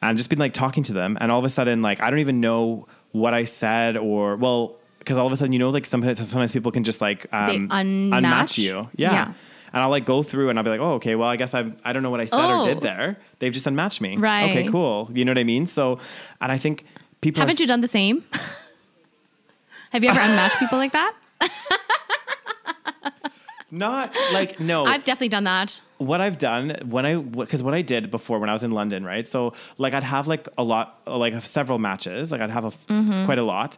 [0.00, 2.20] and just been like talking to them and all of a sudden like i don't
[2.20, 5.86] even know what i said or well because all of a sudden you know like
[5.86, 8.20] sometimes sometimes people can just like um, unmatch?
[8.20, 9.12] unmatch you yeah.
[9.12, 9.24] Yeah.
[9.72, 11.72] and I'll like go through and I'll be like, oh, okay, well, I guess I
[11.84, 12.60] I don't know what I said Oh.
[12.60, 13.18] or did there.
[13.40, 14.16] They've just unmatched me.
[14.16, 14.50] Right.
[14.50, 15.10] Okay, cool.
[15.12, 15.66] You know what I mean?
[15.66, 15.98] So,
[16.40, 16.84] and I think
[17.20, 18.24] people Haven't you done the same?
[19.90, 21.12] Have you ever unmatched people like that?
[23.70, 24.84] not like no.
[24.86, 25.80] I've definitely done that.
[26.04, 29.04] What I've done when I because what I did before when I was in London,
[29.04, 29.26] right?
[29.26, 33.24] So like I'd have like a lot, like several matches, like I'd have a Mm-hmm.
[33.24, 33.76] quite a lot.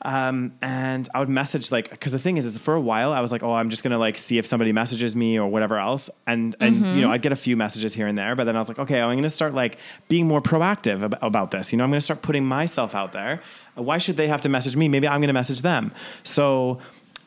[0.00, 3.20] Um, and I would message like because the thing is, is for a while I
[3.20, 6.08] was like, oh, I'm just gonna like see if somebody messages me or whatever else,
[6.24, 6.94] and and Mm-hmm.
[6.96, 8.78] you know I'd get a few messages here and there, but then I was like,
[8.78, 9.78] okay, I'm gonna start like
[10.08, 11.72] being more proactive ab- about this.
[11.72, 13.40] You know, I'm gonna start putting myself out there.
[13.74, 14.86] Why should they have to message me?
[14.88, 15.90] Maybe I'm gonna message them.
[16.22, 16.78] So.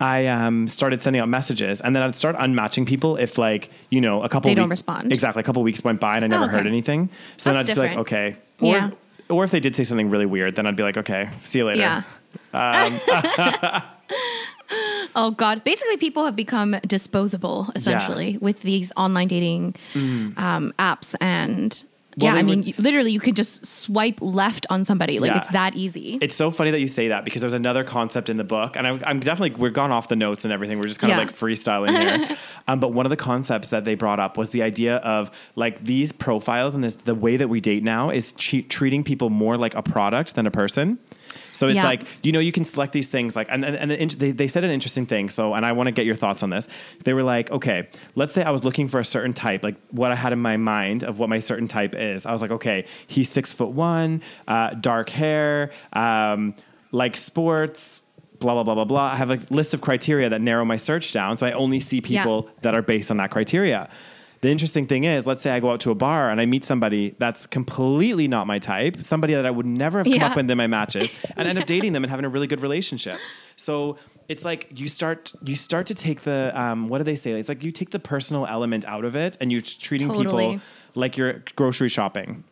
[0.02, 4.02] I um, started sending out messages, and then I'd start unmatching people if, like, you
[4.02, 4.50] know, a couple.
[4.50, 5.14] They don't week- respond.
[5.14, 6.54] Exactly, a couple weeks went by and I never okay.
[6.54, 7.10] heard anything.
[7.38, 8.90] So then I'd That's just be like, okay, or Yeah.
[9.30, 11.66] or if they did say something really weird, then I'd be like, okay, see you
[11.66, 11.82] later.
[11.82, 12.04] Yeah.
[12.54, 13.00] Um,
[15.16, 15.64] oh God.
[15.64, 21.84] Basically, people have become disposable essentially with these online dating um, apps and.
[22.22, 25.20] Well, yeah, I mean, would- literally, you could just swipe left on somebody.
[25.20, 25.40] Like Yeah.
[25.42, 26.18] it's that easy.
[26.22, 28.86] It's so funny that you say that because there's another concept in the book, and
[28.88, 30.78] I'm, I'm definitely we're gone off the notes and everything.
[30.78, 31.22] We're just kind Yeah.
[31.22, 32.38] of like freestyling here.
[32.68, 35.80] um, but one of the concepts that they brought up was the idea of like
[35.84, 39.58] these profiles and this the way that we date now is che- treating people more
[39.58, 41.00] like a product than a person.
[41.54, 41.84] So it's Yeah.
[41.84, 44.64] like you know you can select these things like and and, and they, they said
[44.64, 45.30] an interesting thing.
[45.30, 46.68] So and I want to get your thoughts on this.
[47.04, 50.12] They were like, okay, let's say I was looking for a certain type, like what
[50.12, 52.26] I had in my mind of what my certain type is.
[52.26, 56.56] I was like, okay, he's six foot one, uh, dark hair, um,
[56.92, 58.04] like sports.
[58.40, 59.04] Blah blah blah blah blah.
[59.14, 62.02] I have a list of criteria that narrow my search down, so I only see
[62.04, 62.24] Yeah.
[62.24, 63.88] people that are based on that criteria.
[64.42, 66.64] The interesting thing is, let's say I go out to a bar and I meet
[66.66, 70.28] somebody that's completely not my type, somebody that I would never have come Yeah.
[70.28, 72.60] up with in my matches, and end up dating them and having a really good
[72.62, 73.20] relationship.
[73.56, 77.32] So it's like you start you start to take the um, what do they say?
[77.34, 80.54] It's like you take the personal element out of it, and you're treating Totally.
[80.54, 80.62] people
[80.96, 82.44] like you're grocery shopping.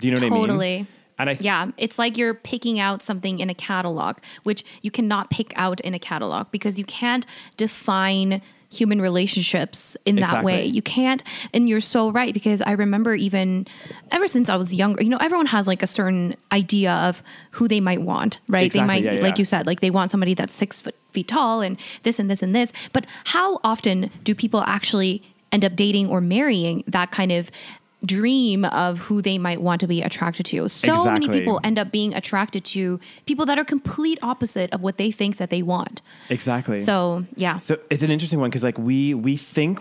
[0.00, 0.40] Do you know what I mean?
[0.48, 0.86] Totally.
[1.18, 4.90] And I th- Yeah, it's like you're picking out something in a catalog, which you
[4.90, 7.24] cannot pick out in a catalog because you can't
[7.56, 8.42] define
[8.72, 10.52] human relationships in that Exactly.
[10.52, 10.64] way.
[10.66, 13.66] You can't, and you're so right because I remember even
[14.10, 17.68] ever since I was younger, you know, everyone has like a certain idea of who
[17.68, 18.64] they might want, right?
[18.64, 21.28] Exactly, They might, yeah, like you said, like they want somebody that's six foot feet
[21.28, 22.72] tall and this and this and this.
[22.92, 27.50] But how often do people actually end up dating or marrying that kind of
[28.04, 30.68] dream of who they might want to be attracted to?
[30.68, 34.96] So many people end up being attracted to people that are complete opposite of what
[34.98, 36.02] they think that they want.
[36.28, 36.78] exactly.
[36.78, 37.60] So yeah.
[37.60, 39.80] So it's an interesting one because like we we think,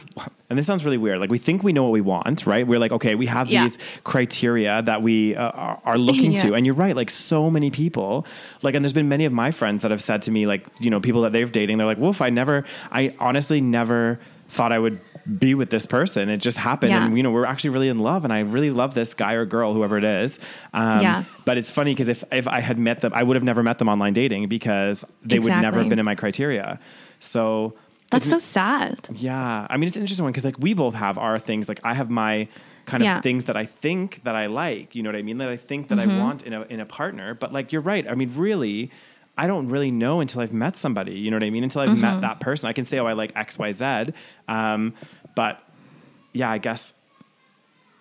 [0.49, 1.19] and this sounds really weird.
[1.19, 2.65] Like we think we know what we want, right?
[2.67, 3.63] We're like, okay, we have Yeah.
[3.63, 6.95] these criteria that we uh, are, are looking to, and you're right.
[6.95, 8.25] Like so many people,
[8.61, 10.89] like, and there's been many of my friends that have said to me, like, you
[10.89, 14.19] know, people that they've dating, they're like, Wolf, I never, I honestly never
[14.51, 14.99] thought I would
[15.39, 16.29] be with this person.
[16.29, 17.05] It just happened, Yeah.
[17.05, 19.45] and you know, we're actually really in love, and I really love this guy or
[19.45, 20.39] girl, whoever it is.
[20.73, 21.23] Um, Yeah.
[21.45, 23.77] But it's funny because if if I had met them, I would have never met
[23.77, 26.79] them online dating because they would never have been in my criteria.
[27.19, 27.73] So
[28.11, 29.07] That's so sad.
[29.13, 31.69] yeah, I mean it's an interesting one because like we both have our things.
[31.69, 32.47] Like I have my
[32.85, 33.21] kind of Yeah.
[33.21, 34.95] things that I think that I like.
[34.95, 35.37] You know what I mean?
[35.37, 36.19] That I think that Mm-hmm.
[36.19, 37.35] I want in a in a partner.
[37.35, 38.05] But like you're right.
[38.11, 38.89] I mean, really.
[39.37, 41.13] I don't really know until I've met somebody.
[41.13, 41.63] You know what I mean?
[41.63, 42.01] Until I've Mm-hmm.
[42.01, 44.11] met that person, I can say, "Oh, I like X, Y, Z."
[44.47, 44.93] Um,
[45.35, 45.59] but
[46.33, 46.95] yeah, I guess.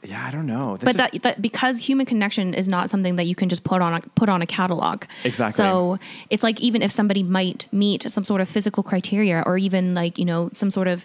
[0.03, 0.77] Yeah, I don't know.
[0.79, 3.65] This but is- that, that because human connection is not something that you can just
[3.65, 5.05] put on a, put on a catalog.
[5.25, 5.55] Exactly.
[5.63, 5.99] So
[6.31, 10.19] it's like even if somebody might meet some sort of physical criteria or even like
[10.19, 11.05] you know some sort of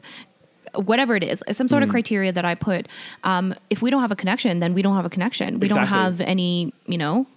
[0.75, 1.69] whatever it is, some Mm.
[1.69, 2.87] sort of criteria that I put.
[3.23, 5.59] Um, if we don't have a connection, then we don't have a connection.
[5.59, 7.27] We don't have any, you know.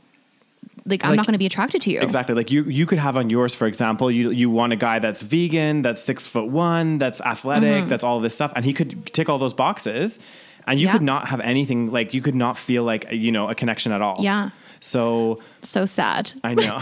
[0.88, 2.00] Like I'm Like- not going to be attracted to you.
[2.00, 2.34] Exactly.
[2.34, 5.22] Like you, you could have on yours, for example, you you want a guy that's
[5.22, 9.28] vegan, that's six foot one, that's athletic, that's all this stuff, and he could tick
[9.28, 10.18] all those boxes,
[10.66, 10.94] and you Mm-hmm.
[10.94, 10.98] Yeah.
[10.98, 14.00] could not have anything like you could not feel like you know a connection at
[14.02, 14.16] all.
[14.20, 14.50] Yeah.
[14.80, 16.32] So So sad.
[16.44, 16.78] I know.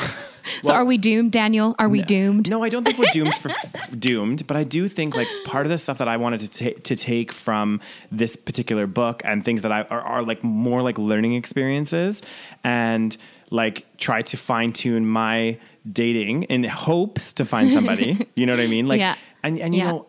[0.62, 1.74] so are we doomed, Daniel?
[1.78, 2.48] Are we doomed?
[2.50, 3.50] No, I don't think we're doomed for
[3.96, 6.82] doomed, but I do think like part of the stuff that I wanted to take
[6.84, 7.80] to take from
[8.12, 12.22] this particular book and things that I are, are like more like learning experiences
[12.62, 13.16] and
[13.51, 15.59] like try to fine tune my
[15.90, 18.28] dating in hopes to find somebody.
[18.34, 18.86] you know what I mean?
[18.88, 19.16] Like Yeah.
[19.42, 19.90] and and you Yeah.
[19.90, 20.07] know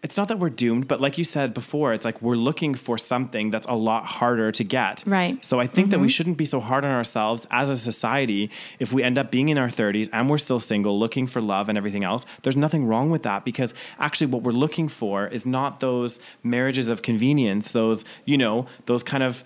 [0.00, 2.96] it's not that we're doomed, but like you said before, it's like we're looking for
[2.96, 5.02] something that's a lot harder to get.
[5.04, 5.44] Right.
[5.44, 6.10] So I think that we mm-hmm.
[6.10, 9.58] shouldn't be so hard on ourselves as a society if we end up being in
[9.58, 12.26] our 30s and we're still single, looking for love and everything else.
[12.42, 16.88] There's nothing wrong with that because actually what we're looking for is not those marriages
[16.88, 19.42] of convenience, those, you know, those kind of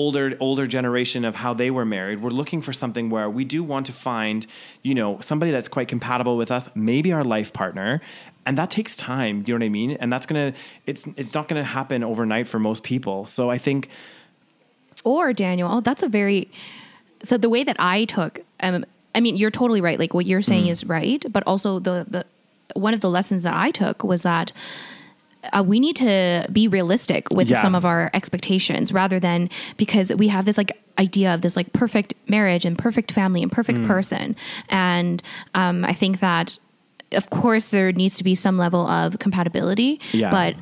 [0.00, 2.18] older older generation of how they were married.
[2.24, 4.38] We're looking for something where we do want to find
[4.88, 7.90] you know somebody that's quite compatible with us maybe our life partner.
[8.48, 9.90] And that takes time you know what i mean?
[10.00, 10.52] And that's gonna
[10.90, 13.18] it's it's not gonna happen overnight for most people.
[13.36, 13.88] So i think
[15.04, 16.40] Or Daniel, oh, that's a very
[17.28, 18.34] so the way that I took
[18.66, 18.84] um
[19.14, 19.98] I mean you're totally right.
[20.02, 20.50] Like what you're Mm.
[20.52, 22.22] saying is right, but also the the
[22.86, 24.52] one of the lessons that I took was that
[25.52, 27.60] uh, we need to be realistic with Yeah.
[27.62, 31.72] some of our expectations rather than because we have this like idea of this like
[31.72, 33.86] perfect marriage and perfect family and perfect Mm.
[33.86, 34.36] person
[34.70, 35.22] and
[35.54, 36.58] um, i think that
[37.12, 40.30] of course there needs to be some level of compatibility Yeah.
[40.30, 40.54] but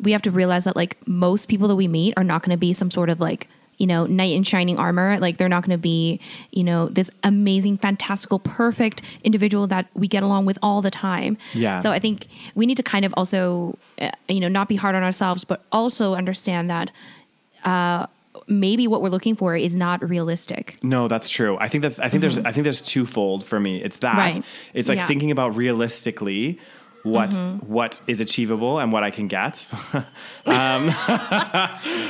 [0.00, 2.58] we have to realize that like most people that we meet are not going to
[2.58, 5.76] be some sort of like you know knight in shining armor like they're not going
[5.76, 6.18] to be
[6.50, 11.36] you know this amazing fantastical perfect individual that we get along with all the time
[11.54, 11.80] Yeah.
[11.80, 14.94] so i think we need to kind of also uh, you know not be hard
[14.94, 16.90] on ourselves but also understand that
[17.64, 18.06] uh
[18.48, 21.56] maybe what we're looking for is not realistic No, that's true.
[21.58, 21.98] I think that's.
[21.98, 22.38] I think there's.
[22.38, 23.82] I think there's twofold for me.
[23.82, 24.10] It's that.
[24.12, 24.18] Mm-hmm.
[24.40, 24.44] Right.
[24.74, 25.06] It's like Yeah.
[25.06, 26.60] thinking about realistically
[27.06, 27.72] what Mm-hmm.
[27.72, 29.66] what is achievable and what I can get.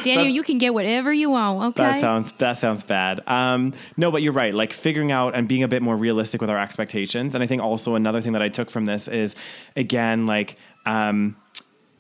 [0.05, 3.21] daniel you can get whatever you want okay That sounds that sounds bad.
[3.27, 4.55] Um, no, but you're right.
[4.55, 7.35] Like figuring out and being a bit more realistic with our expectations.
[7.35, 9.35] And I think also another thing that I took from this is
[9.77, 11.37] again like um,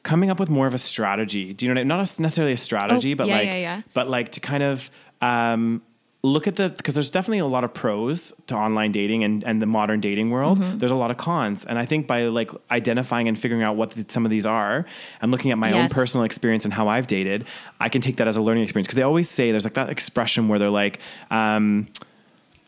[0.03, 1.53] coming up with more of a strategy.
[1.53, 1.88] Do you know what I, mean?
[1.88, 3.82] not a, necessarily a strategy, Oh, but yeah, like yeah, yeah.
[3.94, 4.90] but like to kind of
[5.20, 5.82] um,
[6.27, 9.62] look at the because there's definitely a lot of pros to online dating and, and
[9.62, 10.59] the modern dating world.
[10.59, 10.79] Mm-hmm.
[10.79, 13.93] There's a lot of cons, and I think by like identifying and figuring out what
[13.93, 14.85] the, some of these are
[15.20, 17.47] and looking at my own personal experience and how I've dated,
[17.81, 19.91] I can take that as a learning experience because they always say there's like that
[19.91, 21.01] expression where they're like.
[21.31, 21.89] Um,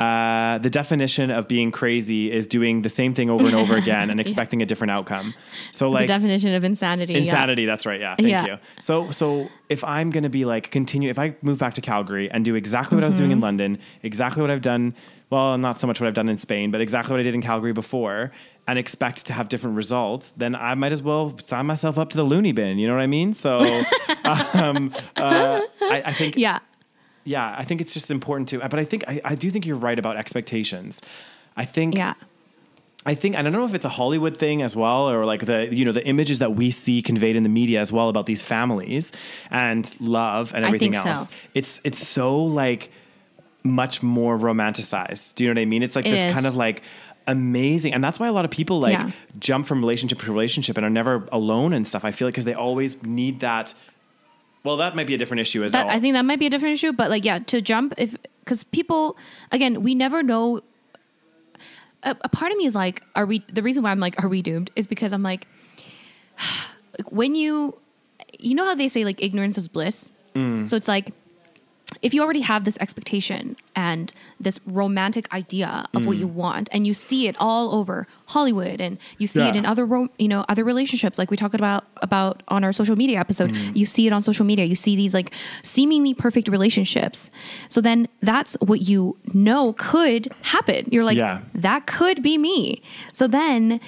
[0.01, 4.11] uh, the definition of being crazy is doing the same thing over and over again
[4.11, 5.35] and expecting a different outcome.
[5.73, 7.19] So like the definition of insanity yeah.
[7.21, 8.01] Insanity, that's right.
[8.01, 8.47] Yeah, thank Yeah.
[8.47, 8.57] you.
[8.81, 12.31] So, so if I'm going to be like continue, if I move back to Calgary
[12.31, 13.39] and do exactly what I was doing Mm-hmm.
[13.39, 14.95] in London, exactly what I've done,
[15.31, 17.43] well, not so much what I've done in Spain, but exactly what I did in
[17.43, 18.31] Calgary before,
[18.67, 22.17] and expect to have different results, then I might as well sign myself up to
[22.17, 22.79] the loony bin.
[22.79, 23.35] You know what I mean?
[23.35, 23.59] So,
[24.25, 26.61] um, uh, I, I think yeah
[27.29, 28.59] yeah, I think it's just important to.
[28.59, 31.01] But I think I, I do think you're right about expectations.
[31.57, 32.15] I think Yeah.
[33.07, 35.47] I think and I don't know if it's a Hollywood thing as well, or like
[35.47, 38.27] the you know the images that we see conveyed in the media as well about
[38.27, 39.13] these families
[39.51, 41.11] and love and everything think so.
[41.11, 41.29] else.
[41.55, 42.91] It's it's so like
[43.63, 45.35] much more romanticized.
[45.37, 45.83] Do you know what I mean?
[45.83, 46.33] It's like It this is.
[46.35, 46.83] kind of like
[47.27, 49.11] amazing, and that's why a lot of people like Yeah.
[49.39, 52.05] jump from relationship to relationship and are never alone and stuff.
[52.05, 53.75] I feel like because they always need that.
[54.65, 55.97] Well, that might be a different issue as That, well.
[55.97, 58.65] I think that might be a different issue, but like, yeah, to jump if because
[58.65, 59.17] people
[59.53, 60.63] again, we never know.
[62.05, 63.45] A, a part of me is like, are we?
[63.53, 64.71] The reason why I'm like, are we doomed?
[64.77, 65.47] Is because I'm like,
[67.11, 67.79] when you,
[68.39, 70.11] you know how they say like ignorance is bliss.
[70.35, 70.69] Mm.
[70.69, 71.13] So it's like
[72.03, 76.87] if you already have this expectation and this romantic idea of what you want and
[76.87, 80.45] you see it all over Hollywood and you see it in other ro- you know
[80.49, 84.13] other relationships like we talked about about on our social media episode you see it
[84.13, 85.33] on social media you see these like
[85.63, 87.31] seemingly perfect relationships.
[87.69, 90.87] So then that's what you know could happen.
[90.91, 91.41] You're like Yeah.
[91.55, 92.83] that could be me.
[93.13, 93.81] So then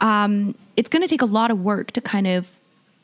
[0.00, 2.50] um it's going to take a lot of work to kind of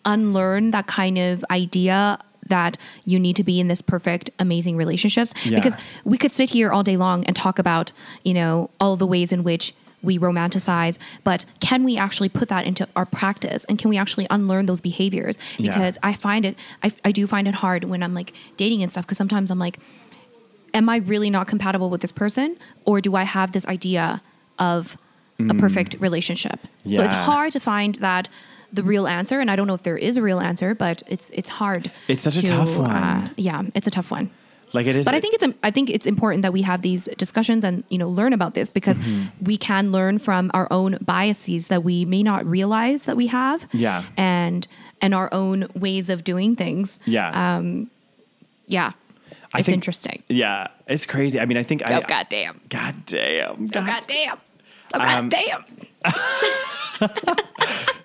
[0.04, 2.18] unlearn that kind of idea
[2.51, 5.57] that you need to be in this perfect amazing relationships Yeah.
[5.57, 5.74] because
[6.05, 7.92] we could sit here all day long and talk about
[8.24, 12.64] you know all the ways in which we romanticize but can we actually put that
[12.64, 15.70] into our practice and can we actually unlearn those behaviors Yeah.
[15.72, 18.90] because i find it I, I do find it hard when i'm like dating and
[18.90, 19.78] stuff because sometimes i'm like
[20.72, 24.22] am i really not compatible with this person or do i have this idea
[24.59, 24.96] of
[25.48, 26.61] a perfect relationship
[26.94, 27.24] so it's Mm.
[27.24, 28.28] Hard to find that
[28.72, 31.30] the real answer and i don't know if there is a real answer but it's
[31.30, 32.90] it's hard It's such a tough one.
[32.90, 34.30] uh, yeah it's a tough one
[34.72, 35.04] like it is.
[35.04, 37.98] but I think it's I think it's important that we have these discussions and you
[37.98, 39.44] know learn about this because Mm-hmm.
[39.44, 43.66] we can learn from our own biases that we may not realize that we have.
[43.72, 44.04] Yeah.
[44.16, 44.68] And
[45.02, 47.00] and our own ways of doing things.
[47.04, 47.60] yeah.
[48.68, 48.92] Yeah.
[49.52, 50.22] I it's think- interesting.
[50.28, 51.40] yeah, it's crazy.
[51.40, 51.98] I mean, I think I.
[51.98, 52.60] oh goddamn.
[52.68, 53.50] God damn.
[53.64, 54.38] Oh goddamn.
[54.94, 55.64] Oh Um, goddamn.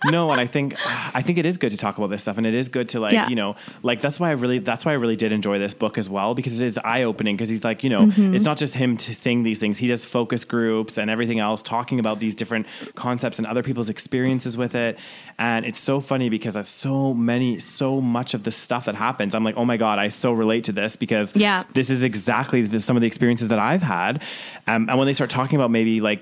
[0.05, 0.75] no, and I think
[1.15, 2.99] I think it is good to talk about this stuff, and it is good to
[2.99, 3.27] like Yeah.
[3.27, 5.97] you know like that's why I really that's why I really did enjoy this book
[5.97, 8.35] as well because it is eye opening because he's like you know Mm-hmm.
[8.35, 11.63] it's not just him to saying these things he does focus groups and everything else
[11.63, 14.99] talking about these different concepts and other people's experiences with it,
[15.39, 19.33] and it's so funny because there's so many so much of the stuff that happens
[19.33, 21.63] I'm like oh my god I so relate to this because Yeah.
[21.73, 24.21] this is exactly the, some of the experiences that I've had,
[24.67, 26.21] um, and when they start talking about maybe like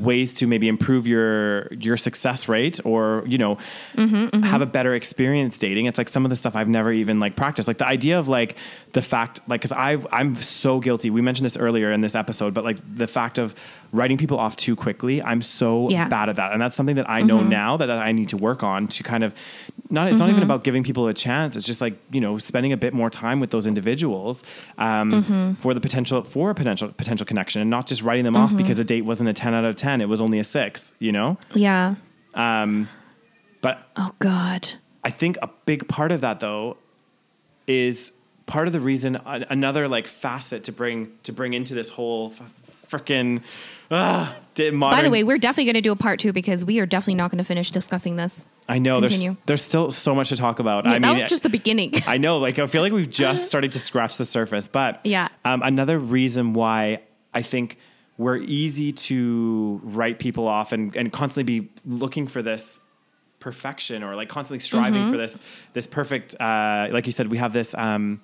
[0.00, 3.58] ways to maybe improve your your success rate or you know
[3.96, 5.86] have a better experience dating.
[5.86, 7.68] It's like some of the stuff i've never even like practiced.
[7.68, 8.56] Like the idea of like
[8.92, 11.10] the fact like because i i'm so guilty.
[11.10, 13.54] We mentioned this earlier in this episode but like the fact of
[13.92, 16.08] writing people off too quickly i'm so Yeah.
[16.08, 16.52] bad at that.
[16.52, 19.02] And that's something that i know now that, that i need to work on to
[19.02, 19.34] kind of
[19.90, 21.54] not it's not even about giving people a chance.
[21.54, 24.42] It's just like you know spending a bit more time with those individuals
[24.78, 28.56] um, for the potential for a potential potential connection and not just writing them off
[28.56, 31.12] because a date wasn't a 10 out of 10 it was only a 6 you
[31.12, 31.38] know?
[31.54, 31.94] Yeah.
[32.34, 32.88] Um,
[33.60, 34.68] but Oh god.
[35.04, 36.78] I think a big part of that though
[37.68, 38.12] is
[38.46, 42.32] part of the reason another like facet to bring to bring into this whole
[42.88, 43.42] freaking
[43.90, 44.80] uh, modern.
[44.80, 47.14] By the way, we're definitely going to do a part two because we are definitely
[47.16, 48.34] not going to finish discussing this.
[48.68, 50.84] I know there's there's still so much to talk about.
[50.84, 52.02] Yeah, I that mean, was just the beginning.
[52.06, 54.66] I know, like I feel like we've just started to scratch the surface.
[54.66, 55.28] But Yeah.
[55.44, 57.78] um, another reason why I think
[58.18, 62.80] we're easy to write people off and, and constantly be looking for this
[63.40, 65.10] perfection or like constantly striving Mm-hmm.
[65.12, 65.40] for this
[65.74, 68.20] this perfect uh, like you said we have this um,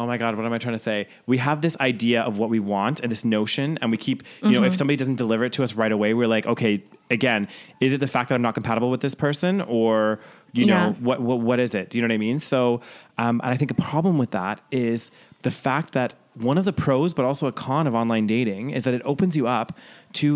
[0.00, 0.98] oh my god what am i trying to say?
[1.32, 4.50] We have this idea of what we want and this notion and we keep you
[4.50, 4.64] know Mm-hmm.
[4.68, 6.74] if somebody doesn't deliver it to us right away we're like okay
[7.10, 7.48] again
[7.80, 10.18] is it the fact that i'm not compatible with this person or
[10.52, 10.74] you Yeah.
[10.74, 11.84] know what, what what is it?
[11.90, 12.38] Do you know what i mean?
[12.52, 12.80] So
[13.22, 15.10] um, and i think a problem with that is
[15.48, 16.10] the fact that
[16.50, 19.36] one of the pros but also a con of online dating is that it opens
[19.36, 19.68] you up
[20.14, 20.28] to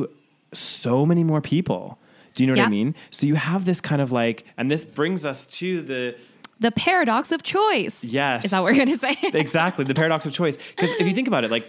[0.53, 1.99] so many more people.
[2.35, 2.95] Do you know what i mean?
[3.17, 6.17] So you have this kind of like and this brings us to the
[6.61, 8.03] the paradox of choice.
[8.03, 8.45] Yes.
[8.45, 9.17] Is that what we're going to say?
[9.23, 11.67] exactly the paradox of choice because if you think about it like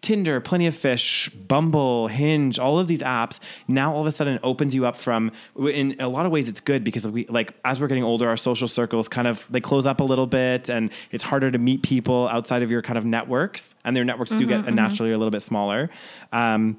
[0.00, 3.38] Tinder, Plenty of Fish, Bumble, Hinge, all of these apps
[3.68, 6.60] now all of a sudden opens you up from in a lot of ways it's
[6.60, 9.86] good because we like as we're getting older our social circles kind of they close
[9.86, 13.04] up a little bit and it's harder to meet people outside of your kind of
[13.04, 15.90] networks and their networks do get naturally a little bit smaller.
[16.32, 16.78] Um,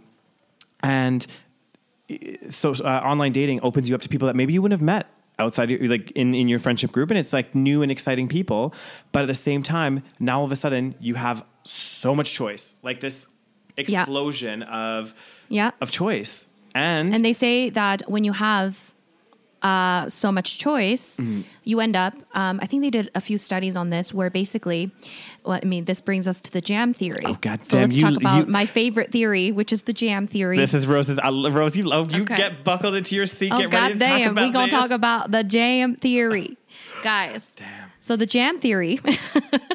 [0.84, 1.26] and
[2.49, 5.07] so uh, online dating opens you up to people that maybe you wouldn't have met
[5.40, 8.74] outside like in, in your friendship group and it's like new and exciting people
[9.12, 12.76] but at the same time now all of a sudden you have so much choice
[12.84, 13.28] like this
[13.78, 14.02] Yeah.
[14.02, 15.14] explosion of
[15.49, 15.72] yeah.
[15.82, 16.45] of choice
[16.76, 18.90] and, And they say that when you have
[19.62, 21.42] uh, so much choice, Mm-hmm.
[21.64, 22.14] you end up.
[22.34, 24.92] Um, I think they did a few studies on this where basically,
[25.46, 27.24] well, I mean, this brings us to the jam theory.
[27.26, 29.94] Oh, God so damn, let's you- talk about you- my favorite theory, which is the
[29.94, 30.58] jam theory.
[30.58, 31.20] This is Rose's.
[31.20, 32.36] I Rose, you love you Okay.
[32.38, 33.52] get buckled into your seat.
[33.54, 34.32] Oh get ready to talk goddamn!
[34.32, 34.80] about We gonna this.
[34.80, 36.58] talk about the jam theory,
[37.04, 37.54] guys.
[37.56, 37.81] Damn.
[38.02, 38.99] So the jam theory,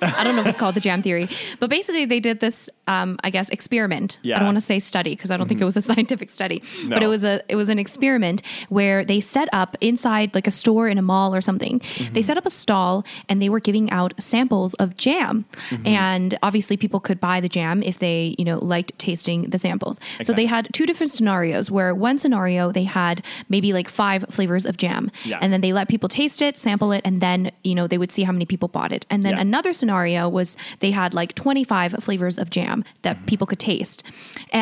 [0.02, 1.28] I don't know if it's called the jam theory,
[1.60, 4.18] but basically they did this, um, I guess, experiment.
[4.22, 4.34] Yeah.
[4.34, 5.66] I don't want to say study because I don't think it mm-hmm.
[5.66, 6.96] was a scientific study, no.
[6.96, 10.50] but it was a it was an experiment where they set up inside like a
[10.50, 11.78] store in a mall or something.
[11.78, 12.20] They mm-hmm.
[12.22, 15.86] set up a stall and they were giving out samples of jam, mm-hmm.
[15.86, 20.00] and obviously people could buy the jam if they you know liked tasting the samples.
[20.22, 24.66] So they had two different scenarios where one scenario they had maybe like five flavors
[24.66, 25.38] of jam, Yeah.
[25.40, 28.15] and then they let people taste it, sample it, and then you know they would
[28.16, 29.02] see how many people bought it.
[29.12, 29.42] And then Yeah.
[29.48, 33.26] another scenario was they had like 25 flavors of jam that Mm-hmm.
[33.30, 34.02] people could taste.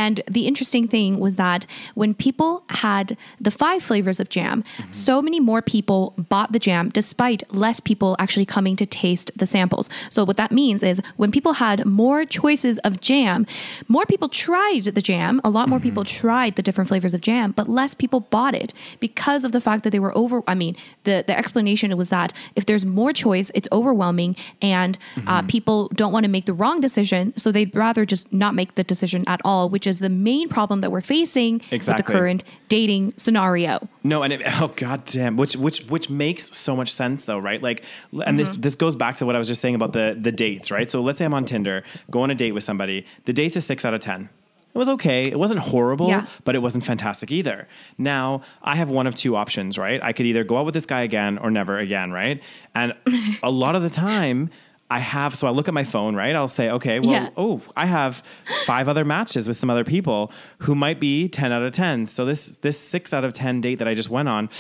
[0.04, 1.62] And the interesting thing was that
[1.94, 2.50] when people
[2.88, 3.16] had
[3.46, 4.92] the five flavors of jam, Mm-hmm.
[5.08, 5.98] so many more people
[6.32, 9.86] bought the jam despite less people actually coming to taste the samples.
[10.10, 13.46] So what that means is when people had more choices of jam,
[13.88, 15.88] more people tried the jam, a lot more Mm-hmm.
[15.88, 18.70] people tried the different flavors of jam, but less people bought it
[19.06, 20.74] because of the fact that they were over I mean,
[21.08, 25.46] the the explanation was that if there's more choice, it's overwhelming and uh, Mm-hmm.
[25.48, 28.84] people don't want to make the wrong decision, so they'd rather just not make the
[28.84, 33.12] decision at all, which is the main problem that we're facing with the current dating
[33.16, 33.88] scenario.
[34.04, 37.62] No, and it, oh god damn, which which which makes so much sense though, right?
[37.62, 37.82] Like,
[38.26, 40.70] and this this goes back to what I was just saying about the the dates,
[40.70, 40.90] right?
[40.90, 43.04] So let's say I'm on Tinder, go on a date with somebody.
[43.24, 44.28] The date's a six out of ten.
[44.74, 45.22] It was okay.
[45.22, 46.26] It wasn't horrible, Yeah.
[46.44, 47.68] but it wasn't fantastic either.
[47.96, 50.02] Now I have one of two options, right?
[50.02, 52.42] I could either go out with this guy again or never again, right?
[52.74, 52.92] And
[53.42, 54.50] a lot of the time.
[54.90, 56.36] I have, so I look at my phone, right?
[56.36, 57.28] I'll say, okay, well, Yeah.
[57.38, 58.22] oh, I have
[58.66, 62.04] five other matches with some other people who might be 10 out of 10.
[62.06, 64.50] So this this 6 out of 10 date that I just went on,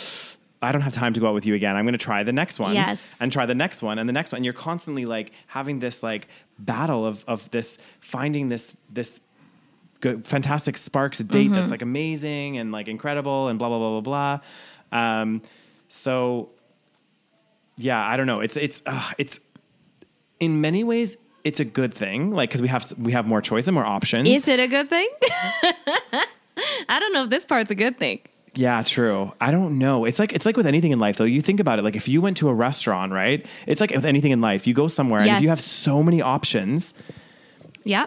[0.62, 1.76] I don't have time to go out with you again.
[1.76, 3.16] I'm going to try the next one Yes.
[3.20, 4.38] and try the next one and the next one.
[4.38, 6.26] And you're constantly like having this like
[6.58, 9.20] battle of of this finding this this
[10.04, 11.54] good fantastic sparks date Mm-hmm.
[11.54, 14.38] that's like amazing and like incredible and blah blah blah blah
[14.92, 15.20] blah.
[15.22, 15.42] Um,
[15.88, 16.50] so
[17.76, 18.40] yeah, I don't know.
[18.40, 19.40] It's it's uh, it's
[20.38, 23.66] in many ways it's a good thing, like because we have we have more choice
[23.66, 24.28] and more options.
[24.28, 25.08] Is it a good thing?
[26.88, 28.20] I don't know if this part's a good thing.
[28.56, 29.32] Yeah, true.
[29.40, 30.04] I don't know.
[30.04, 31.24] It's like it's like with anything in life though.
[31.24, 33.44] You think about it like if you went to a restaurant, right?
[33.66, 34.66] It's like with anything in life.
[34.66, 36.94] You go somewhere and if you have so many options,
[37.82, 38.06] Yeah.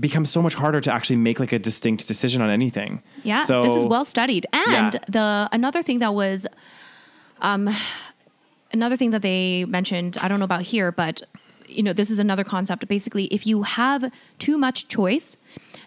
[0.00, 3.02] Becomes so much harder to actually make like a distinct decision on anything.
[3.22, 4.46] Yeah, So this is well studied.
[4.52, 5.00] And Yeah.
[5.08, 6.46] the another thing that was,
[7.42, 7.68] um,
[8.72, 10.16] another thing that they mentioned.
[10.20, 11.22] I don't know about here, but
[11.68, 12.86] you know, this is another concept.
[12.88, 14.10] Basically, if you have
[14.40, 15.36] too much choice,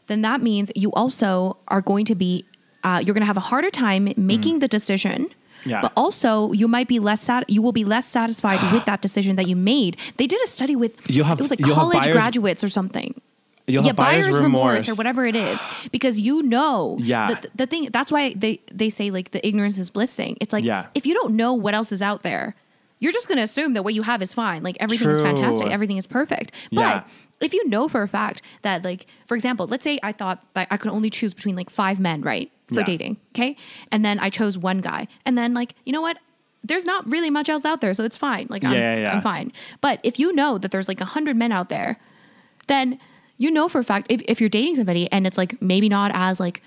[0.08, 2.46] then that means you also are going to be,
[2.86, 5.26] uh, you're going to have a harder time making the decision.
[5.26, 5.32] Mm.
[5.66, 5.82] Yeah.
[5.82, 7.50] But also, you might be less sat.
[7.50, 9.98] You will be less satisfied with that decision that you made.
[10.18, 13.20] They did a study with You'll have- it was like college buyer's- graduates or something
[13.66, 14.90] You'll yeah, have buyer's, remorse.
[14.90, 15.58] or whatever it is,
[15.92, 17.28] because you know, Yeah.
[17.42, 17.90] the, the thing.
[17.94, 20.38] That's why they they say like the ignorance is bliss thing.
[20.42, 20.88] It's like Yeah.
[20.96, 22.56] if you don't know what else is out there,
[23.00, 24.64] you're just gonna assume that what you have is fine.
[24.64, 26.52] Like everything is fantastic, everything is perfect.
[26.72, 27.04] But Yeah.
[27.40, 30.68] if you know for a fact that, like, for example, let's say I thought that
[30.70, 32.86] I could only choose between like five men, right, for Yeah.
[32.86, 33.56] dating, okay,
[33.94, 36.18] and then I chose one guy, and then like you know what.
[36.66, 38.48] There's not really much else out there, so it's fine.
[38.50, 39.14] Like I'm, Yeah, yeah, yeah.
[39.16, 39.52] I'm fine.
[39.82, 42.00] But if you know that there's like a hundred men out there,
[42.68, 43.00] then
[43.44, 46.12] you know for a fact if, if you're dating somebody and it's like maybe not
[46.14, 46.62] as like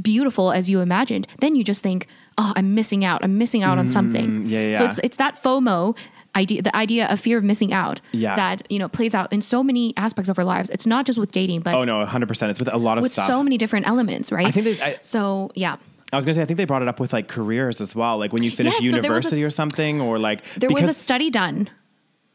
[0.00, 2.06] beautiful as you imagined, then you just think,
[2.38, 3.22] oh, I'm missing out.
[3.24, 4.44] I'm missing out on something.
[4.44, 5.96] Mm, yeah, yeah, So it's it's that FOMO
[6.36, 8.36] idea, the idea of fear of missing out Yeah.
[8.36, 10.70] that you know plays out in so many aspects of our lives.
[10.70, 12.50] It's not just with dating, but Oh no, 100%.
[12.50, 13.26] It's with a lot of with stuff.
[13.26, 14.46] so many different elements, right?
[14.46, 15.76] I think they- I- so yeah.
[16.12, 17.94] I was going to say I think they brought it up with like careers as
[17.94, 20.88] well, like when you finish Yes, so a university or something or like There was
[20.88, 21.68] a study done.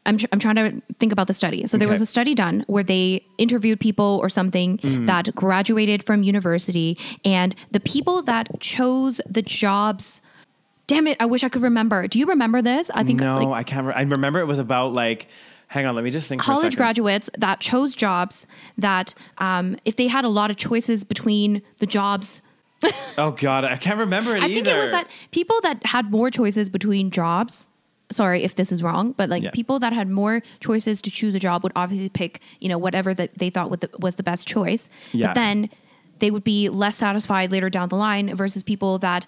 [0.06, 1.66] I'm, tr- I'm trying to think about the study.
[1.66, 5.06] So there was a study done where they interviewed people or something Mm.
[5.06, 10.20] that graduated from university, and the people that chose the jobs.
[10.86, 11.16] Damn it!
[11.20, 12.06] I wish I could remember.
[12.06, 12.90] Do you remember this?
[12.94, 13.86] I think No, like, I can't.
[13.88, 15.28] Re- I remember it was about like.
[15.68, 16.42] Hang on, let me just think.
[16.44, 18.46] for a college graduates that chose jobs
[18.78, 22.40] that, um, if they had a lot of choices between the jobs,
[23.18, 24.54] Oh god, I can't remember it I either.
[24.54, 27.68] think it was that people that had more choices between jobs.
[28.10, 29.50] Sorry if this is wrong, but like Yeah.
[29.52, 33.12] people that had more choices to choose a job would obviously pick, you know, whatever
[33.14, 34.88] that they thought would the, was the best choice.
[35.12, 35.28] Yeah.
[35.28, 35.70] But then
[36.20, 39.26] they would be less satisfied later down the line versus people that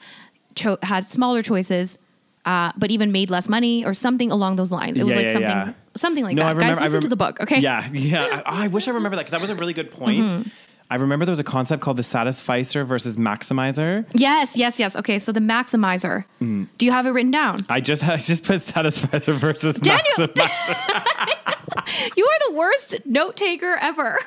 [0.55, 1.99] cho- had smaller choices,
[2.47, 4.97] uh, but even made less money or something along those lines.
[4.97, 6.57] It was Yeah, like something, something like No, that.
[6.57, 6.75] Remember.
[6.77, 7.59] Guys, listen rem- to the book, okay?
[7.59, 8.43] Yeah, yeah.
[8.47, 10.29] I, I wish I remember that because that was a really good point.
[10.29, 10.49] Mm-hmm.
[10.91, 14.07] I remember there was a concept called the satisficer versus maximizer.
[14.15, 14.97] Yes, yes, yes.
[14.97, 16.25] Okay, so the maximizer.
[16.41, 16.67] Mm.
[16.79, 17.59] Do you have it written down?
[17.69, 21.05] I just I just put satisficer versus Daniel- maximizer.
[22.17, 24.19] You are the worst note taker ever.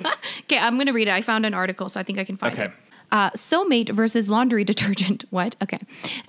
[0.42, 1.12] okay, I'm going to read it.
[1.12, 2.64] I found an article, so I think I can find Okay.
[2.66, 2.72] it.
[3.12, 5.24] Uh, soulmate versus laundry detergent.
[5.30, 5.56] What?
[5.62, 5.80] Okay.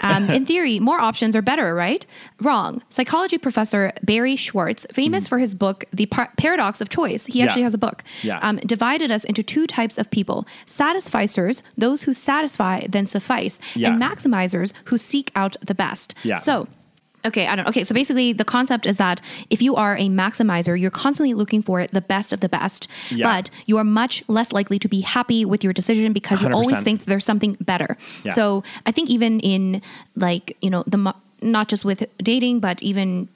[0.02, 2.06] Um, in theory, more options are better, right?
[2.41, 2.82] Wrong.
[2.90, 7.60] Psychology professor Barry Schwartz, famous for his book, The Par- Paradox of Choice, he actually
[7.62, 7.64] Mm.
[7.64, 7.64] Yeah.
[7.66, 8.40] has a book, Yeah.
[8.41, 13.90] um, divided us into two types of people satisficers, those who satisfy, then suffice, Yeah.
[13.94, 16.14] and maximizers who seek out the best.
[16.24, 16.38] Yeah.
[16.38, 16.68] So,
[17.26, 17.68] Okay, I don't.
[17.68, 21.61] Okay, so basically, the concept is that if you are a maximizer, you're constantly looking
[21.61, 23.27] for the best of the best, Yeah.
[23.27, 26.81] but you are much less likely to be happy with your decision because you always
[26.81, 27.98] think there's something better.
[28.23, 28.34] Yeah.
[28.34, 29.81] So I think even in
[30.15, 33.30] like you know the not just with dating, but even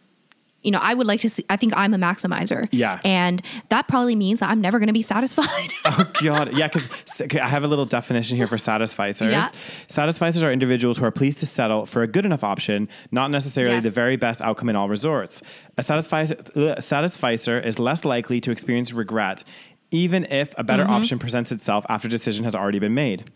[0.66, 1.46] you know I would like to see.
[1.50, 2.68] I think I'm a maximizer.
[2.72, 3.00] Yeah.
[3.06, 5.74] and that probably means that I'm never going to be satisfied.
[5.86, 6.68] Oh God, yeah.
[6.68, 6.90] Because
[7.22, 9.32] okay, I have a little definition here for satisficers.
[9.32, 9.48] Yeah.
[9.88, 13.76] Satisficers are individuals who are pleased to settle for a good enough option, not necessarily
[13.76, 13.84] Yes.
[13.84, 15.42] the very best outcome in all resorts.
[15.78, 19.44] A satisficer, uh, satisficer is less likely to experience regret,
[19.92, 20.94] even if a better Mm-hmm.
[20.94, 23.30] option presents itself after a decision has already been made.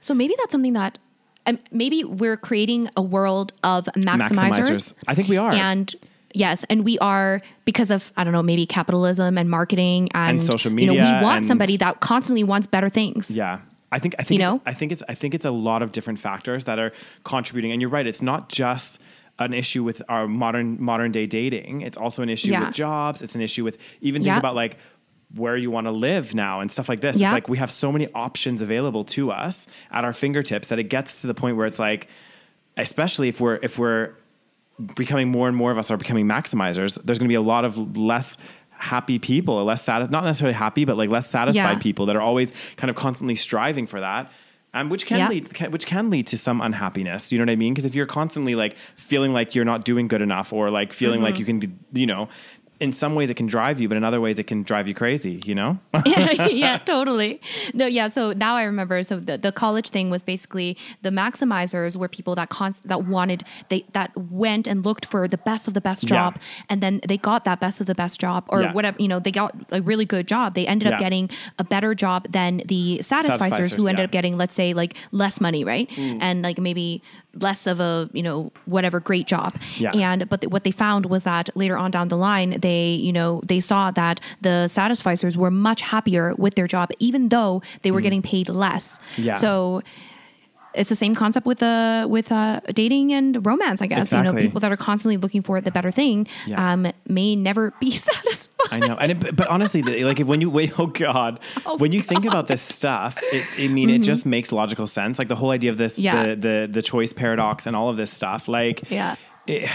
[0.00, 0.98] so maybe that's something that.
[1.46, 4.92] Um, maybe we're creating a world of maximizers.
[5.06, 5.52] I think we are.
[5.52, 5.94] and
[6.34, 10.70] yes and we are because of i don't know maybe capitalism and marketing and, social
[10.70, 10.92] media.
[10.92, 13.60] you know we want and- somebody that constantly wants better things Yeah.
[13.90, 14.62] I think I think You it's, know?
[14.66, 16.92] I think it's I think it's a lot of different factors that are
[17.24, 17.72] contributing.
[17.72, 19.00] And you're right, it's not just
[19.38, 21.80] an issue with our modern modern day dating.
[21.80, 22.66] It's also an issue Yeah.
[22.66, 23.22] with jobs.
[23.22, 24.38] It's an issue with even think Yeah.
[24.38, 24.76] about like
[25.34, 27.18] where you want to live now and stuff like this.
[27.18, 27.28] Yeah.
[27.28, 30.90] It's like we have so many options available to us at our fingertips that it
[30.90, 32.08] gets to the point where it's like,
[32.76, 34.12] especially if we're if we're
[34.94, 37.64] becoming more and more of us are becoming maximizers, there's going to be a lot
[37.64, 38.36] of less
[38.70, 41.78] happy people, or less not necessarily happy, but like less satisfied Yeah.
[41.78, 44.30] people that are always kind of constantly striving for that.
[44.72, 45.28] And which can Yeah.
[45.28, 47.32] lead, can, which can lead to some unhappiness.
[47.32, 47.72] You know what I mean?
[47.72, 51.22] Because if you're constantly like feeling like you're not doing good enough, or like feeling
[51.22, 51.60] like you Mm-hmm.
[51.60, 52.28] can, you know,
[52.80, 54.94] in some ways it can drive you, but in other ways it can drive you
[54.94, 55.40] crazy.
[55.44, 55.78] You know?
[56.06, 57.40] yeah, totally.
[57.74, 58.08] No, yeah.
[58.08, 59.02] So now I remember.
[59.02, 63.42] So the, the college thing was basically the maximizers were people that con- that wanted
[63.68, 66.08] they that went and looked for the best of the best Yeah.
[66.08, 66.38] job,
[66.68, 68.72] and then they got that best of the best job or Yeah.
[68.72, 68.96] whatever.
[69.00, 70.54] You know, they got a really good job.
[70.54, 70.94] They ended Yeah.
[70.94, 74.04] up getting a better job than the satisficers, Satisficers, who ended yeah.
[74.04, 75.88] up getting, let's say, like less money, right?
[75.98, 77.02] And like maybe
[77.40, 79.56] less of a you know whatever great job.
[79.76, 79.90] Yeah.
[79.94, 83.12] And but th- what they found was that later on down the line, they you
[83.12, 87.90] know they saw that the satisficers were much happier with their job, even though they
[87.90, 88.98] were getting paid less.
[89.16, 89.24] Mm.
[89.24, 89.34] Yeah.
[89.34, 89.82] So
[90.74, 94.12] it's the same concept with uh, with uh, dating and romance, I guess.
[94.12, 96.72] You know, people that are constantly looking for the better thing Yeah.
[96.72, 98.54] um, may never be satisfied.
[98.70, 102.02] I know, and it, but honestly, like when you wait, oh god, Oh, when you
[102.02, 105.18] think about this stuff, it, I mean, it just makes logical sense.
[105.18, 106.26] Like the whole idea of this, Yeah.
[106.26, 108.46] the the the choice paradox, and all of this stuff.
[108.48, 109.16] Like, Yeah.
[109.46, 109.70] it,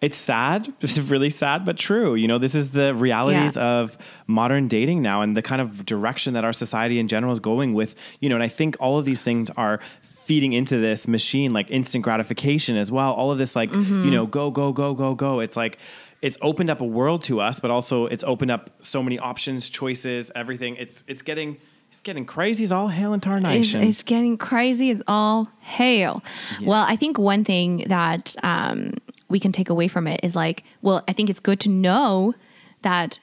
[0.00, 0.72] it's sad.
[0.80, 2.14] It's really sad, but true.
[2.16, 3.80] You know, this is the realities Yeah.
[3.80, 3.96] of
[4.26, 7.72] modern dating now, and the kind of direction that our society in general is going
[7.74, 7.94] with.
[8.20, 9.80] You know, and I think all of these things are
[10.28, 13.12] feeding into this machine, like instant gratification as well.
[13.14, 14.04] All of this, like Mm-hmm.
[14.04, 15.40] you know, go go go go go.
[15.40, 15.78] It's like
[16.20, 19.68] it's opened up a world to us, but also it's opened up so many options,
[19.70, 20.76] choices, everything.
[20.76, 21.56] It's it's getting
[21.90, 23.82] it's getting crazy as all hail and It's, tarnation.
[23.82, 26.22] it's getting crazy as all hail.
[26.62, 28.92] Well, I think one thing that um,
[29.30, 32.34] we can take away from it is like, well, I think it's good to know
[32.82, 33.18] that,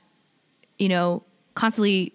[0.80, 1.22] you know,
[1.54, 2.14] constantly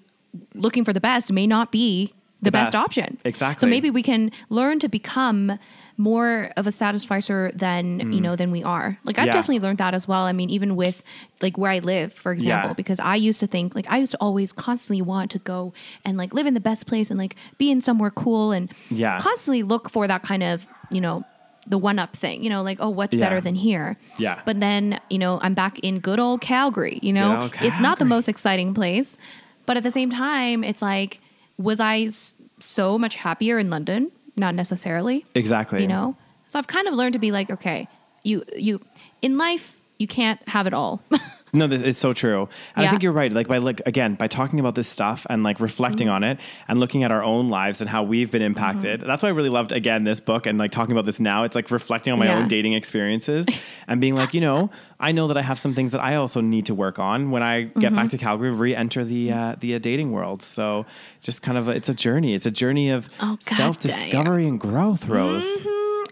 [0.55, 2.73] looking for the best may not be the, The best.
[2.73, 2.85] best.
[2.87, 3.19] option.
[3.25, 3.61] Exactly.
[3.67, 5.59] So maybe we can learn to become
[5.97, 8.99] more of a satisficer than you know than we are.
[9.05, 9.27] Like I've Mm.
[9.27, 9.33] Yeah.
[9.35, 10.25] definitely learned that as well.
[10.25, 11.03] I mean, even with
[11.43, 12.75] like where I live, for example, Yeah.
[12.75, 16.17] because I used to think like I used to always constantly want to go and
[16.17, 19.19] like live in the best place and like be in somewhere cool and Yeah.
[19.19, 21.25] constantly look for that kind of you know
[21.67, 22.43] the one up thing.
[22.43, 23.21] You know, like oh, what's Yeah.
[23.27, 23.99] better than here?
[24.17, 24.41] Yeah.
[24.47, 26.99] But then you know I'm back in good old Calgary.
[27.03, 29.19] You know, old it's not the most exciting place,
[29.67, 31.21] but at the same time, it's like
[31.61, 34.11] was I s- so much happier in London?
[34.37, 35.83] Not necessarily exactly.
[35.83, 36.17] you know
[36.49, 37.87] so i've kind of learned to be like okay
[38.23, 38.81] you you
[39.21, 41.03] in life you can't have it all
[41.53, 42.49] No, this it's so true.
[42.77, 43.33] And I think you're right.
[43.33, 46.15] Like by like again, by talking about this stuff and like reflecting Mm-hmm.
[46.15, 49.01] on it and looking at our own lives and how we've been impacted.
[49.01, 51.43] That's why I really loved again this book and like talking about this now.
[51.45, 52.39] It's like reflecting on my Yeah.
[52.39, 53.47] own dating experiences
[53.89, 54.71] and being like, you know,
[55.01, 57.43] I know that I have some things that I also need to work on when
[57.43, 57.97] I get Mm-hmm.
[57.97, 60.43] back to Calgary, re-enter the uh, the uh, dating world.
[60.43, 60.87] So
[61.21, 62.35] just kind of a, it's a journey.
[62.35, 65.47] It's a journey of Oh, self-discovery and growth, Rose.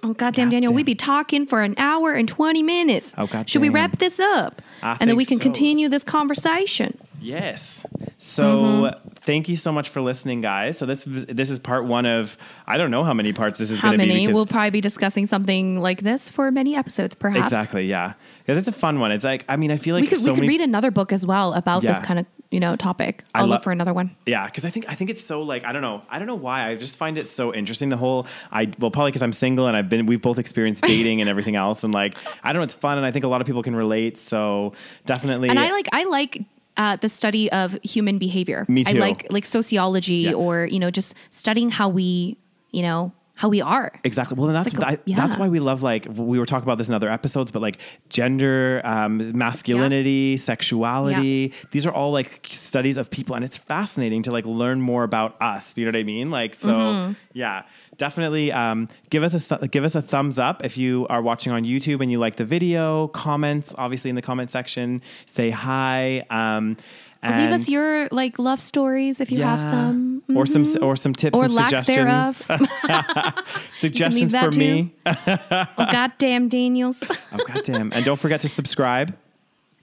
[0.03, 0.77] Oh goddamn daniel Goddamn.
[0.77, 4.21] we'd be talking for an hour and 20 minutes Oh, God should we wrap this
[4.21, 5.43] up I and then we can so.
[5.43, 7.85] continue this conversation Yes.
[8.19, 9.09] So mm-hmm.
[9.23, 10.79] thank you so much for listening, guys.
[10.79, 13.81] So this this is part one of I don't know how many parts this is
[13.81, 14.09] going to be.
[14.09, 14.33] How many?
[14.33, 17.49] We'll probably be discussing something like this for many episodes, perhaps.
[17.51, 19.13] exactly, yeah, because it's a fun one.
[19.13, 20.91] It's like I mean, I feel like We could so we could many read another
[20.91, 21.95] book as well about Yeah.
[21.95, 23.25] this kind of you know topic.
[23.35, 24.17] I I'll lo- look for another one.
[24.27, 26.35] Yeah, because I think I think it's so like I don't know I don't know
[26.35, 29.67] why I just find it so interesting the whole I well probably because I'm single
[29.67, 32.65] and I've been we've both experienced dating and everything else and like I don't know
[32.65, 34.73] it's fun and I think a lot of people can relate so
[35.07, 36.43] definitely And I like I like
[36.77, 38.65] uh, the study of human behavior.
[38.69, 38.97] Me too.
[38.97, 40.33] I like like sociology Yeah.
[40.35, 42.39] or you know just studying how we
[42.71, 43.93] you know how we are.
[44.03, 44.37] Exactly.
[44.37, 46.89] Well, then that's like I, that's why we love like we were talking about this
[46.89, 47.79] in other episodes, but like
[48.09, 51.53] gender, um, masculinity, sexuality.
[51.71, 55.41] These are all like studies of people, and it's fascinating to like learn more about
[55.41, 55.73] us.
[55.73, 56.31] Do you know what I mean?
[56.31, 57.13] Like, so Mm-hmm.
[57.33, 57.63] yeah,
[57.97, 61.65] definitely um, give us a give us a thumbs up if you are watching on
[61.65, 63.09] YouTube and you like the video.
[63.09, 65.01] Comments, obviously, in the comment section.
[65.27, 66.25] Say hi.
[66.31, 66.77] Um,
[67.23, 69.71] Leave us your like love stories if you have yeah.
[69.71, 70.23] some.
[70.35, 70.85] or some mm-hmm.
[70.85, 72.43] or some tips Or and suggestions.
[73.77, 74.95] suggestions for me.
[75.05, 76.97] Oh goddamn Daniels.
[77.33, 77.93] Oh goddamn!
[77.93, 79.17] And don't forget to subscribe.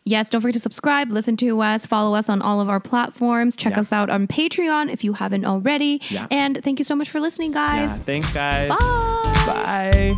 [0.03, 3.55] Yes, don't forget to subscribe, listen to us, follow us on all of our platforms,
[3.55, 3.79] check Yeah.
[3.79, 5.99] us out on Patreon if you haven't already.
[6.09, 6.27] Yeah.
[6.29, 7.87] And thank you so much for listening, Yeah.
[7.87, 7.97] guys.
[7.97, 8.69] Thanks, guys.
[8.69, 10.15] Bye.